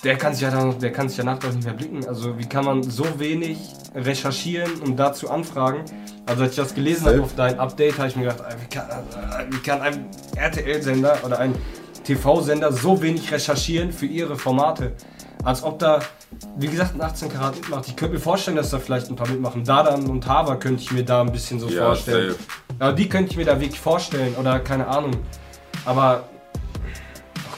der 0.03 0.17
kann 0.17 0.33
sich 0.33 0.41
ja 0.43 0.51
dann, 0.51 0.77
der 0.79 0.91
kann 0.91 1.07
sich 1.09 1.17
ja 1.17 1.23
nachher 1.23 1.49
nicht 1.51 1.63
mehr 1.63 1.73
blicken. 1.73 2.05
Also 2.07 2.37
wie 2.37 2.45
kann 2.47 2.65
man 2.65 2.83
so 2.83 3.05
wenig 3.17 3.57
recherchieren 3.95 4.81
und 4.81 4.97
dazu 4.97 5.29
anfragen? 5.29 5.83
Also 6.25 6.43
als 6.43 6.51
ich 6.51 6.57
das 6.57 6.75
gelesen 6.75 7.07
habe 7.07 7.21
auf 7.21 7.35
dein 7.35 7.57
Update, 7.59 7.97
habe 7.97 8.09
ich 8.09 8.15
mir 8.17 8.23
gedacht, 8.23 8.41
äh, 8.41 8.55
wie 8.61 8.67
kann, 8.75 8.89
äh, 8.89 9.45
wie 9.53 9.59
kann 9.59 9.81
ein 9.81 10.05
RTL-Sender 10.35 11.19
oder 11.25 11.39
ein 11.39 11.55
TV-Sender 12.03 12.71
so 12.73 13.01
wenig 13.01 13.31
recherchieren 13.31 13.91
für 13.93 14.05
ihre 14.05 14.37
Formate? 14.37 14.91
Als 15.43 15.63
ob 15.63 15.79
da, 15.79 15.99
wie 16.57 16.67
gesagt, 16.67 16.95
ein 16.95 17.01
18 17.01 17.29
Karat 17.29 17.55
mitmacht. 17.55 17.87
Ich 17.87 17.95
könnte 17.95 18.15
mir 18.15 18.19
vorstellen, 18.19 18.57
dass 18.57 18.69
da 18.69 18.79
vielleicht 18.79 19.09
ein 19.09 19.15
paar 19.15 19.27
mitmachen. 19.27 19.63
Dadan 19.63 20.07
und 20.07 20.27
Haber 20.27 20.57
könnte 20.57 20.81
ich 20.83 20.91
mir 20.91 21.03
da 21.03 21.21
ein 21.21 21.31
bisschen 21.31 21.59
so 21.59 21.67
Ja, 21.69 21.85
vorstellen. 21.85 22.31
safe. 22.31 22.43
Ja, 22.79 22.91
die 22.91 23.09
könnte 23.09 23.31
ich 23.31 23.37
mir 23.37 23.45
da 23.45 23.59
wirklich 23.59 23.79
vorstellen 23.79 24.35
oder 24.35 24.59
keine 24.59 24.87
Ahnung. 24.87 25.11
Aber 25.85 26.23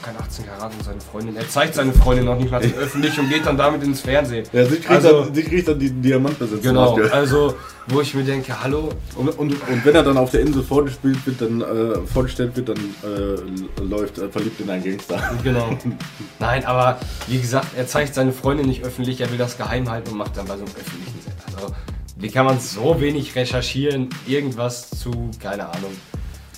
doch 0.00 0.06
kein 0.06 0.16
18 0.16 0.46
Karat 0.46 0.72
und 0.72 0.84
seine 0.84 1.00
Freundin. 1.00 1.36
Er 1.36 1.48
zeigt 1.48 1.74
seine 1.74 1.92
Freundin 1.92 2.24
noch 2.26 2.36
nicht 2.38 2.50
mal 2.50 2.60
öffentlich 2.78 3.18
und 3.18 3.28
geht 3.28 3.46
dann 3.46 3.56
damit 3.56 3.82
ins 3.82 4.00
Fernsehen. 4.00 4.46
Ja, 4.52 4.64
sie 4.64 4.76
kriegt, 4.76 4.90
Also- 4.90 5.24
dann, 5.24 5.34
sie 5.34 5.42
kriegt 5.42 5.68
dann 5.68 5.78
die 5.78 5.90
Diamantbesitzer. 5.90 6.62
Genau, 6.62 6.96
also 7.10 7.54
wo 7.88 8.00
ich 8.00 8.14
mir 8.14 8.22
denke, 8.24 8.62
hallo, 8.62 8.90
Und, 9.16 9.28
und, 9.38 9.52
und 9.68 9.84
wenn 9.84 9.94
er 9.94 10.02
dann 10.02 10.16
auf 10.16 10.30
der 10.30 10.40
Insel 10.42 10.62
vorgespielt 10.62 11.24
wird, 11.26 11.40
dann 11.40 11.60
äh, 11.60 12.06
vorgestellt 12.06 12.54
wird, 12.56 12.68
dann 12.68 12.76
äh, 12.78 13.82
läuft 13.82 14.18
äh, 14.18 14.28
verliebt 14.28 14.60
in 14.60 14.70
einen 14.70 14.84
Gangster. 14.84 15.20
genau. 15.42 15.76
Nein, 16.38 16.64
aber 16.66 17.00
wie 17.26 17.40
gesagt, 17.40 17.68
er 17.76 17.86
zeigt 17.86 18.14
seine 18.14 18.32
Freundin 18.32 18.66
nicht 18.66 18.84
öffentlich, 18.84 19.20
er 19.20 19.30
will 19.30 19.38
das 19.38 19.56
geheim 19.56 19.90
halten 19.90 20.10
und 20.10 20.18
macht 20.18 20.36
dann 20.36 20.46
bei 20.46 20.56
so 20.56 20.64
einem 20.64 20.74
öffentlichen 20.74 21.20
Sender. 21.22 21.62
Also, 21.62 21.74
wie 22.16 22.28
kann 22.30 22.44
man 22.46 22.60
so 22.60 23.00
wenig 23.00 23.34
recherchieren, 23.34 24.10
irgendwas 24.26 24.90
zu, 24.90 25.30
keine 25.42 25.66
Ahnung, 25.66 25.92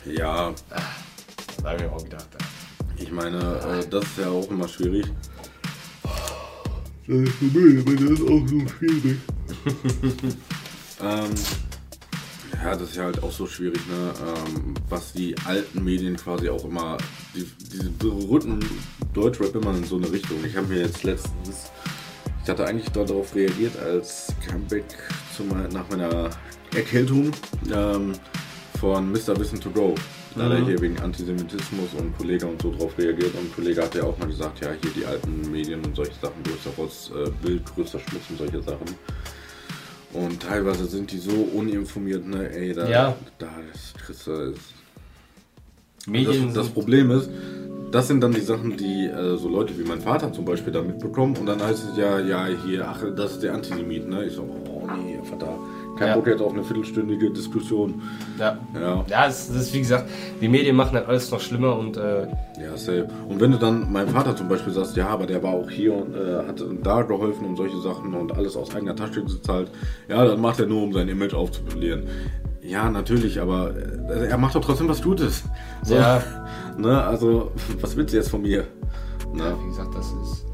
Ja, 0.04 0.50
da 1.62 1.68
habe 1.70 1.76
ich 1.76 1.82
mir 1.84 1.92
auch 1.92 2.02
gedacht. 2.02 2.26
Ich 3.02 3.12
meine, 3.12 3.38
äh, 3.38 3.88
das 3.88 4.04
ist 4.04 4.18
ja 4.18 4.28
auch 4.28 4.48
immer 4.50 4.68
schwierig. 4.68 5.06
Das 7.06 7.16
ist 7.16 7.32
für 7.32 7.44
mich, 7.46 7.80
aber 7.80 7.96
das 7.96 8.10
ist 8.10 8.22
auch 8.22 8.48
so 8.48 8.68
schwierig. 8.68 9.18
ähm, 11.02 11.30
ja, 12.62 12.76
das 12.76 12.90
ist 12.90 12.96
ja 12.96 13.04
halt 13.04 13.22
auch 13.22 13.32
so 13.32 13.46
schwierig, 13.46 13.80
ne? 13.88 14.14
Ähm, 14.24 14.74
was 14.88 15.12
die 15.12 15.34
alten 15.44 15.82
Medien 15.82 16.16
quasi 16.16 16.48
auch 16.48 16.64
immer, 16.64 16.96
die, 17.34 17.46
diese 17.72 17.90
berührten 17.90 18.60
Deutschrap 19.14 19.54
immer 19.56 19.74
in 19.74 19.84
so 19.84 19.96
eine 19.96 20.10
Richtung. 20.10 20.44
Ich 20.44 20.56
habe 20.56 20.68
mir 20.68 20.78
jetzt 20.78 21.02
letztens, 21.02 21.70
ich 22.42 22.48
hatte 22.48 22.64
eigentlich 22.64 22.88
darauf 22.90 23.34
reagiert 23.34 23.76
als 23.78 24.32
Comeback 24.48 24.84
zu 25.36 25.42
nach 25.44 25.88
meiner 25.90 26.30
Erkältung 26.74 27.32
ähm, 27.72 28.12
von 28.78 29.10
Mr. 29.10 29.36
Wissen 29.38 29.60
to 29.60 29.70
Go. 29.70 29.94
Da 30.34 30.44
hat 30.44 30.52
er 30.52 30.64
hier 30.64 30.80
wegen 30.80 30.98
Antisemitismus 31.00 31.88
und 31.98 32.16
Kollege 32.16 32.46
und 32.46 32.60
so 32.62 32.72
drauf 32.72 32.96
reagiert 32.98 33.34
und 33.34 33.54
Kollege 33.54 33.82
hat 33.82 33.94
ja 33.94 34.04
auch 34.04 34.16
mal 34.18 34.26
gesagt, 34.26 34.60
ja 34.60 34.70
hier 34.80 34.90
die 34.96 35.04
alten 35.04 35.50
Medien 35.50 35.84
und 35.84 35.94
solche 35.94 36.14
Sachen, 36.14 36.42
größter 36.42 36.70
Rotz, 36.78 37.10
äh, 37.14 37.30
Bild, 37.44 37.62
größter 37.74 37.98
Schmutz 38.00 38.22
und 38.30 38.38
solche 38.38 38.62
Sachen. 38.62 38.86
Und 40.12 40.42
teilweise 40.42 40.86
sind 40.86 41.10
die 41.10 41.18
so 41.18 41.32
uninformiert, 41.32 42.26
ne, 42.26 42.50
ey, 42.50 42.72
da, 42.74 42.88
Ja. 42.88 43.16
da 43.38 43.50
ist 43.72 43.94
Christa 43.98 44.44
ist. 44.44 44.60
Medien 46.06 46.46
Das, 46.46 46.54
das 46.64 46.68
Problem 46.68 47.10
ist, 47.10 47.30
das 47.92 48.08
sind 48.08 48.20
dann 48.22 48.32
die 48.32 48.40
Sachen, 48.40 48.76
die 48.76 49.06
äh, 49.06 49.36
so 49.36 49.48
Leute 49.48 49.78
wie 49.78 49.84
mein 49.84 50.00
Vater 50.00 50.32
zum 50.32 50.44
Beispiel 50.44 50.72
da 50.72 50.82
mitbekommen 50.82 51.36
und 51.36 51.46
dann 51.46 51.62
heißt 51.62 51.90
es 51.90 51.96
ja, 51.96 52.18
ja, 52.18 52.46
hier, 52.64 52.88
ach, 52.88 53.02
das 53.16 53.32
ist 53.32 53.42
der 53.42 53.54
Antisemit, 53.54 54.08
ne? 54.08 54.24
Ich 54.24 54.32
so, 54.34 54.42
oh 54.42 54.86
nee, 55.04 55.18
Vater, 55.22 55.54
kein 55.98 56.08
Ja. 56.08 56.14
Bock 56.14 56.26
jetzt 56.26 56.40
auf 56.40 56.52
eine 56.52 56.64
viertelstündige 56.64 57.30
Diskussion. 57.30 58.00
Ja. 58.38 58.56
Ja, 58.74 59.04
Ja, 59.08 59.26
es 59.26 59.48
das 59.48 59.56
ist 59.56 59.74
wie 59.74 59.80
gesagt, 59.80 60.08
die 60.40 60.48
Medien 60.48 60.74
machen 60.74 60.96
halt 60.96 61.06
alles 61.06 61.30
noch 61.30 61.40
schlimmer 61.40 61.78
und 61.78 61.96
äh, 61.98 62.22
ja, 62.62 62.76
safe. 62.76 63.08
Und 63.28 63.40
wenn 63.40 63.52
du 63.52 63.58
dann 63.58 63.92
meinem 63.92 64.08
Vater 64.08 64.34
zum 64.34 64.48
Beispiel 64.48 64.72
sagst, 64.72 64.96
ja, 64.96 65.08
aber 65.08 65.26
der 65.26 65.42
war 65.42 65.52
auch 65.52 65.68
hier 65.70 65.92
und 65.94 66.14
äh, 66.14 66.46
hat 66.46 66.64
da 66.82 67.02
geholfen 67.02 67.46
und 67.46 67.56
solche 67.56 67.78
Sachen 67.80 68.14
und 68.14 68.32
alles 68.32 68.56
aus 68.56 68.74
eigener 68.74 68.96
Tasche 68.96 69.22
gezahlt, 69.22 69.70
ja, 70.08 70.24
dann 70.24 70.40
macht 70.40 70.58
er 70.60 70.66
nur, 70.66 70.82
um 70.82 70.92
sein 70.92 71.08
Image 71.08 71.34
aufzupolieren. 71.34 72.04
Ja, 72.62 72.88
natürlich, 72.88 73.40
aber 73.40 73.72
äh, 74.08 74.28
er 74.28 74.38
macht 74.38 74.54
doch 74.54 74.64
trotzdem 74.64 74.88
was 74.88 75.02
Gutes. 75.02 75.42
So, 75.82 75.94
Ja. 75.96 76.22
Ne, 76.78 77.02
also, 77.02 77.52
was 77.80 77.96
willst 77.96 78.12
du 78.12 78.18
jetzt 78.18 78.30
von 78.30 78.42
mir? 78.42 78.66
Ne? 79.32 79.44
ja, 79.44 79.60
wie 79.62 79.66
gesagt, 79.68 79.94
das 79.94 80.06
ist. 80.12 80.46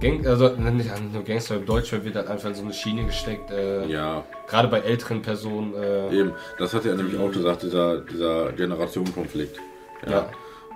Gang, 0.00 0.24
also 0.26 0.48
nicht 0.50 1.12
nur 1.12 1.24
Gangster, 1.24 1.58
Deutschrap 1.58 2.04
wird 2.04 2.14
halt 2.14 2.28
einfach 2.28 2.48
in 2.50 2.54
so 2.54 2.62
eine 2.62 2.72
Schiene 2.72 3.04
gesteckt. 3.04 3.50
Äh, 3.50 3.86
Ja, 3.86 4.24
Gerade 4.46 4.68
bei 4.68 4.78
älteren 4.78 5.22
Personen. 5.22 5.74
Äh, 5.74 6.14
Eben, 6.20 6.32
das 6.58 6.72
hat 6.72 6.86
er 6.86 6.94
nämlich 6.94 7.18
auch 7.18 7.32
gesagt, 7.32 7.64
dieser, 7.64 8.00
dieser 8.02 8.52
Generationenkonflikt. 8.52 9.58
Ja. 10.06 10.10
Ja. 10.12 10.28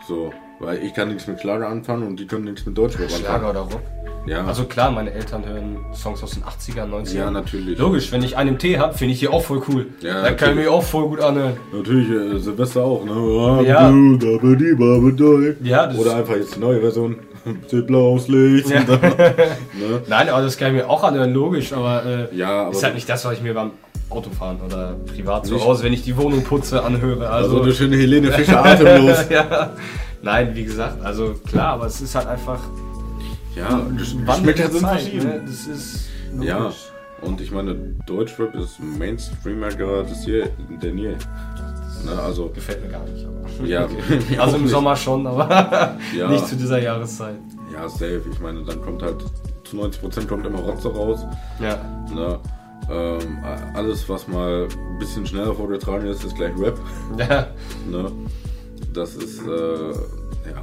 So, 0.09 0.33
weil 0.59 0.83
ich 0.83 0.93
kann 0.93 1.09
nichts 1.09 1.29
mit 1.29 1.41
Schlager 1.41 1.68
anfangen 1.68 2.05
und 2.09 2.18
die 2.18 2.27
können 2.27 2.45
nichts 2.45 2.66
mit 2.66 2.77
Deutschrap 2.77 3.09
Schlager 3.11 3.47
anfangen. 3.51 3.51
oder 3.51 3.61
Rock. 3.61 4.12
Ja, 4.27 4.45
Also 4.47 4.64
klar, 4.64 4.91
meine 4.93 5.12
Eltern 5.12 5.45
hören 5.45 5.79
Songs 5.95 6.23
aus 6.23 6.31
den 6.33 6.45
80ern, 6.45 6.89
90ern. 6.91 7.14
ja, 7.16 7.31
natürlich. 7.31 7.77
Logisch, 7.79 8.12
wenn 8.12 8.23
ich 8.23 8.37
einen 8.37 8.57
Tee 8.59 8.79
habe, 8.79 8.97
finde 8.97 9.14
ich 9.14 9.20
die 9.20 9.27
auch 9.29 9.43
voll 9.43 9.62
cool. 9.68 9.87
Ja, 10.01 10.23
da 10.23 10.31
kann 10.33 10.51
ich 10.51 10.57
mir 10.64 10.70
auch 10.70 10.83
voll 10.83 11.09
gut 11.09 11.20
anhören. 11.20 11.55
Natürlich, 11.73 12.09
äh, 12.09 12.39
Silvester 12.39 12.83
auch, 12.85 13.05
ne? 13.05 13.12
Ah, 13.12 13.62
Ja. 13.62 13.89
Ja, 15.62 15.87
das 15.89 15.99
Oder 15.99 16.16
einfach 16.16 16.37
jetzt 16.37 16.55
die 16.57 16.61
neue 16.61 16.81
Version. 16.81 17.16
Blaues 17.89 18.29
Licht. 18.29 18.70
Ja. 18.70 18.83
Dann, 18.85 19.01
ne? 19.16 20.03
Nein, 20.07 20.29
aber 20.29 20.43
das 20.43 20.57
kann 20.57 20.68
ich 20.68 20.75
mir 20.83 20.89
auch 20.89 21.03
anhören, 21.03 21.33
logisch, 21.35 21.73
aber 21.73 22.05
äh, 22.33 22.37
Ja, 22.37 22.62
aber 22.62 22.70
ist 22.73 22.83
halt 22.85 22.95
nicht 22.95 23.09
das, 23.09 23.25
was 23.25 23.33
ich 23.35 23.43
mir 23.43 23.55
beim 23.55 23.73
Autofahren 24.09 24.59
oder 24.64 24.95
privat 25.12 25.47
zu 25.47 25.59
Hause, 25.64 25.83
wenn 25.85 25.93
ich 25.93 26.03
die 26.03 26.16
Wohnung 26.16 26.45
putze, 26.45 26.85
anhöre. 26.85 27.29
also 27.29 27.51
Also, 27.57 27.62
eine 27.62 27.73
schöne 27.73 27.97
Helene 27.97 28.31
Fischer 28.31 28.64
atemlos. 28.64 29.16
ja. 29.31 29.70
Nein, 30.23 30.51
wie 30.55 30.62
gesagt, 30.64 31.03
also 31.05 31.35
klar, 31.51 31.73
aber 31.75 31.87
es 31.87 32.01
ist 32.01 32.14
halt 32.14 32.29
einfach 32.29 32.61
ja, 33.57 33.86
Geschmäcker 33.96 34.53
der 34.55 34.70
sind 34.70 34.80
Zeit, 34.80 35.00
verschieden. 35.03 35.28
ne? 35.28 35.42
Das 35.46 35.66
ist 35.66 36.09
logisch. 36.32 36.48
Ja, 36.48 36.72
und 37.22 37.40
ich 37.40 37.50
meine, 37.53 37.74
Deutschrap 38.07 38.55
ist 38.55 38.78
Mainstreamer 38.80 39.68
gerade 39.68 40.09
des 40.09 40.26
je, 40.26 40.44
denn 40.82 40.98
je. 40.98 41.14
Ne, 42.05 42.20
also, 42.20 42.48
Gefällt 42.48 42.82
mir 42.82 42.88
gar 42.90 43.05
nicht, 43.05 43.24
aber. 43.24 43.66
ja, 43.66 43.86
mir 44.30 44.40
Also 44.42 44.57
im 44.57 44.62
nicht. 44.62 44.72
Sommer 44.72 44.96
schon, 44.96 45.26
aber 45.26 45.96
Ja. 46.16 46.28
nicht 46.28 46.46
zu 46.48 46.57
dieser 46.57 46.80
Jahreszeit. 46.80 47.36
Ja, 47.72 47.88
safe. 47.88 48.22
Ich 48.32 48.40
meine, 48.40 48.62
dann 48.64 48.82
kommt 48.82 49.03
halt 49.03 49.22
zu 49.64 49.76
90% 49.76 50.26
kommt 50.26 50.44
immer 50.44 50.59
Rotze 50.59 50.88
raus. 50.88 51.20
Ja. 51.61 51.76
Ne? 52.12 52.40
Ähm, 52.90 53.38
alles, 53.74 54.09
was 54.09 54.26
mal 54.26 54.66
ein 54.68 54.98
bisschen 54.98 55.24
schneller 55.24 55.55
vorgetragen 55.55 56.07
ist, 56.09 56.24
ist 56.24 56.34
gleich 56.34 56.53
Rap. 56.59 56.76
Ja. 57.16 57.46
Ne? 57.88 58.11
Das 58.92 59.14
ist, 59.14 59.40
äh, 59.46 59.90
ja, 60.50 60.62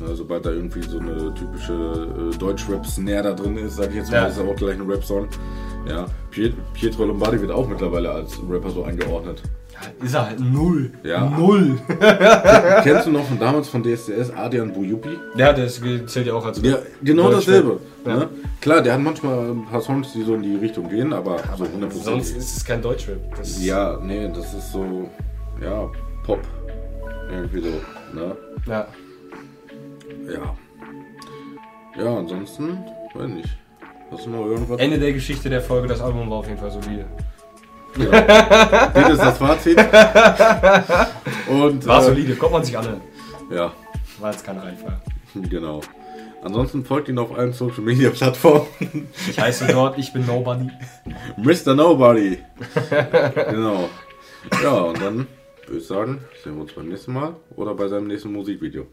ne, 0.00 0.14
sobald 0.14 0.44
da 0.46 0.50
irgendwie 0.50 0.82
so 0.82 0.98
eine 0.98 1.32
typische 1.34 2.32
äh, 2.32 2.36
Deutsch-Rap-Snare 2.38 3.22
da 3.22 3.32
drin 3.32 3.56
ist, 3.58 3.76
sag 3.76 3.90
ich 3.90 3.96
jetzt 3.96 4.10
mal, 4.10 4.16
Ja. 4.22 4.26
ist 4.26 4.38
er 4.38 4.44
auch 4.48 4.56
gleich 4.56 4.78
ein 4.80 4.88
Rap-Song. 4.90 5.28
Ja, 5.88 6.06
Piet 6.30 6.54
Pietro 6.72 7.04
Lombardi 7.04 7.40
wird 7.40 7.50
auch 7.50 7.68
mittlerweile 7.68 8.10
als 8.10 8.38
Rapper 8.48 8.70
so 8.70 8.84
eingeordnet. 8.84 9.42
ja. 9.74 10.04
Ist 10.04 10.14
er 10.14 10.26
halt 10.28 10.40
null. 10.40 10.90
Ja. 11.02 11.28
Null. 11.28 11.78
Kennst 12.82 13.06
du 13.06 13.10
noch 13.10 13.24
von 13.26 13.38
damals 13.38 13.68
von 13.68 13.82
DSDS 13.82 14.30
Adrian 14.34 14.72
Bujupi? 14.72 15.10
Ja, 15.36 15.52
das 15.52 15.80
zählt 16.06 16.26
ja 16.26 16.32
auch 16.32 16.46
als. 16.46 16.62
Ja, 16.62 16.78
genau 17.02 17.30
dasselbe. 17.30 17.80
Ja. 18.06 18.16
Ne? 18.16 18.28
Klar, 18.62 18.80
der 18.80 18.94
hat 18.94 19.00
manchmal 19.02 19.50
ein 19.50 19.66
paar 19.66 19.82
Songs, 19.82 20.12
die 20.14 20.22
so 20.22 20.34
in 20.36 20.42
die 20.42 20.56
Richtung 20.56 20.88
gehen, 20.88 21.12
aber 21.12 21.36
so 21.58 21.64
100%. 21.64 21.90
Sonst 21.90 22.30
ist 22.34 22.56
es 22.56 22.64
kein 22.64 22.80
Deutschrap. 22.80 23.18
Ja, 23.60 23.98
nee, 24.02 24.26
das 24.34 24.54
ist 24.54 24.72
so, 24.72 25.10
ja, 25.62 25.90
Pop. 26.24 26.40
Irgendwie 27.30 27.60
so, 27.60 27.68
ne? 28.18 28.36
Ja. 28.66 28.86
Ja. 30.32 30.56
Ja, 31.96 32.16
ansonsten, 32.18 32.78
weiß 33.14 33.28
nicht. 33.30 33.48
Hast 34.10 34.26
du 34.26 34.30
noch 34.30 34.46
irgendwas? 34.46 34.80
Ende 34.80 34.98
der 34.98 35.12
Geschichte 35.12 35.48
der 35.48 35.60
Folge, 35.60 35.88
das 35.88 36.00
Album 36.00 36.28
war 36.30 36.38
auf 36.38 36.46
jeden 36.46 36.58
Fall 36.58 36.70
solide. 36.70 37.06
Genau. 37.94 38.10
Das 38.10 39.10
ist 39.12 39.22
das 39.22 39.38
Fazit. 39.38 39.78
Und, 41.48 41.86
War 41.86 42.00
äh, 42.00 42.04
solide, 42.04 42.34
kommt 42.36 42.52
man 42.52 42.64
sich 42.64 42.76
an. 42.76 43.00
Ja, 43.50 43.72
War 44.18 44.32
jetzt 44.32 44.44
kein 44.44 44.58
Reinfall. 44.58 45.00
genau. 45.48 45.80
Ansonsten 46.42 46.84
folgt 46.84 47.08
ihn 47.08 47.18
auf 47.18 47.36
allen 47.36 47.52
Social 47.52 47.82
Media 47.82 48.10
Plattformen. 48.10 48.66
Ich 49.30 49.38
heiße 49.38 49.66
dort, 49.68 49.96
ich 49.98 50.12
bin 50.12 50.26
Nobody. 50.26 50.68
Mr. 51.38 51.74
Nobody. 51.74 52.38
genau. 53.50 53.88
Ja, 54.62 54.72
und 54.74 55.00
dann 55.00 55.26
würde 55.66 55.78
ich 55.80 55.86
sagen, 55.86 56.20
sehen 56.42 56.56
wir 56.56 56.62
uns 56.62 56.72
beim 56.74 56.88
nächsten 56.88 57.12
Mal 57.14 57.34
oder 57.56 57.74
bei 57.74 57.88
seinem 57.88 58.08
nächsten 58.08 58.30
Musikvideo. 58.32 58.86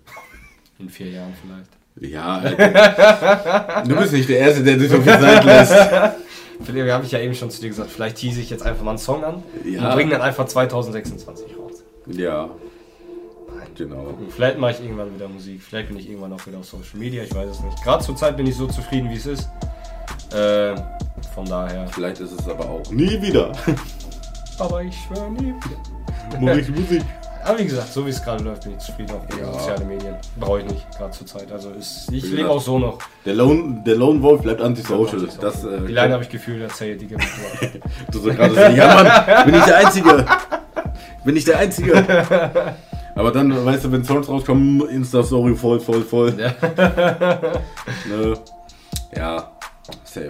In 0.82 0.90
vier 0.90 1.10
Jahren 1.10 1.34
vielleicht. 1.42 2.14
Ja, 2.14 2.38
Alter. 2.38 3.84
Du 3.88 3.96
bist 3.98 4.14
nicht 4.14 4.30
der 4.30 4.40
Erste, 4.40 4.64
der 4.64 4.80
sich 4.80 4.90
so 4.90 5.02
viel 5.02 5.12
Zeit 5.12 5.44
lässt. 5.44 5.74
Vielleicht 6.64 6.92
habe 6.92 7.06
ich 7.06 7.12
ja 7.12 7.20
eben 7.20 7.34
schon 7.34 7.50
zu 7.50 7.60
dir 7.60 7.70
gesagt, 7.70 7.90
vielleicht 7.90 8.18
tease 8.18 8.40
ich 8.40 8.52
jetzt 8.52 8.62
einfach 8.64 8.84
mal 8.84 8.92
einen 8.92 9.00
Song 9.00 9.24
an 9.24 9.42
Ja. 9.66 9.90
und 9.90 9.96
bringe 9.96 10.12
dann 10.12 10.22
einfach 10.22 10.46
2026 10.46 11.58
raus. 11.58 11.84
Ja, 12.06 12.52
genau. 13.76 14.14
Vielleicht 14.30 14.60
mache 14.60 14.74
ich 14.74 14.84
irgendwann 14.84 15.14
wieder 15.16 15.28
Musik, 15.28 15.60
vielleicht 15.64 15.88
bin 15.88 15.98
ich 15.98 16.08
irgendwann 16.08 16.32
auch 16.34 16.46
wieder 16.46 16.60
auf 16.60 16.66
Social 16.66 17.00
Media, 17.00 17.24
ich 17.24 17.34
weiß 17.34 17.50
es 17.50 17.60
nicht. 17.62 17.84
Gerade 17.84 18.04
zur 18.04 18.16
Zeit 18.16 18.38
bin 18.38 18.46
ich 18.46 18.56
so 18.56 18.68
zufrieden, 18.68 19.10
wie 19.10 19.16
es 19.16 19.26
ist. 19.26 19.50
Äh, 20.34 20.76
von 21.34 21.46
daher. 21.48 21.88
Vielleicht 21.88 22.20
ist 22.22 22.32
es 22.40 22.48
aber 22.48 22.70
auch 22.70 22.92
nie 22.92 23.20
wieder. 23.20 23.52
aber 24.60 24.84
ich 24.84 24.96
schwöre 24.96 25.32
nie. 25.32 25.56
Mach 26.40 26.56
ich 26.56 26.70
Musik. 26.70 27.02
Aber 27.44 27.58
wie 27.60 27.66
gesagt, 27.66 27.92
so 27.92 28.06
wie 28.06 28.10
es 28.12 28.24
gerade 28.24 28.44
läuft, 28.44 28.64
bin 28.64 28.74
ich 28.74 28.80
zufrieden 28.80 29.12
auf 29.16 29.40
Ja. 29.40 29.52
soziale 29.54 29.86
Medien. 29.86 30.16
Brauche 30.40 30.60
ich 30.60 30.66
nicht, 30.66 30.86
gerade 30.98 31.12
zur 31.12 31.26
Zeit. 31.28 31.52
Also 31.52 31.72
ist, 31.72 32.12
ich 32.12 32.24
lebe 32.32 32.50
auch 32.50 32.62
so 32.62 32.78
noch. 32.80 33.00
Der 33.26 33.34
Lone, 33.34 33.82
der 33.86 33.96
Lone 33.96 34.22
Wolf 34.22 34.42
bleibt 34.42 34.62
antisocial. 34.62 35.28
Das, 35.40 35.64
äh, 35.64 35.82
Die 35.82 35.94
Line 35.94 36.14
habe 36.14 36.24
ich 36.24 36.30
gefühlt, 36.30 36.62
erzähle 36.62 36.98
die 36.98 37.08
gibt 37.08 37.24
Du 38.12 38.20
so 38.20 38.30
gerade 38.32 38.54
so, 38.54 38.60
ja 38.60 38.94
Mann, 38.96 39.46
bin 39.46 39.56
ich 39.56 39.64
der 39.66 39.78
Einzige. 39.78 40.26
Bin 41.24 41.36
ich 41.36 41.46
der 41.46 41.58
Einzige. 41.60 42.76
Aber 43.16 43.32
dann, 43.32 43.66
weißt 43.66 43.86
du, 43.86 43.92
wenn 43.92 44.04
Songs 44.04 44.30
rauskommen, 44.30 44.88
Insta-Story 44.90 45.56
voll, 45.56 45.80
voll, 45.80 46.02
voll. 46.04 46.34
Ja. 46.40 46.54
ne? 48.08 48.34
Ja, 49.16 49.52
safe. 50.04 50.30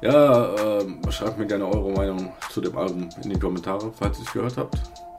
Ja, 0.00 0.54
ähm, 0.80 1.00
schreibt 1.10 1.38
mir 1.38 1.46
gerne 1.46 1.66
eure 1.66 1.90
Meinung 1.92 2.32
zu 2.50 2.60
dem 2.60 2.76
Album 2.76 3.08
in 3.22 3.30
die 3.30 3.38
Kommentare, 3.38 3.92
falls 3.98 4.18
ihr 4.18 4.24
es 4.24 4.32
gehört 4.32 4.56
habt. 4.56 4.76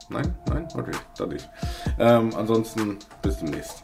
Nein? 0.08 0.34
Nein? 0.48 0.68
Okay, 0.74 0.92
dann 1.16 1.28
nicht. 1.28 1.48
Ähm, 1.98 2.34
ansonsten, 2.36 2.98
bis 3.22 3.38
demnächst. 3.38 3.83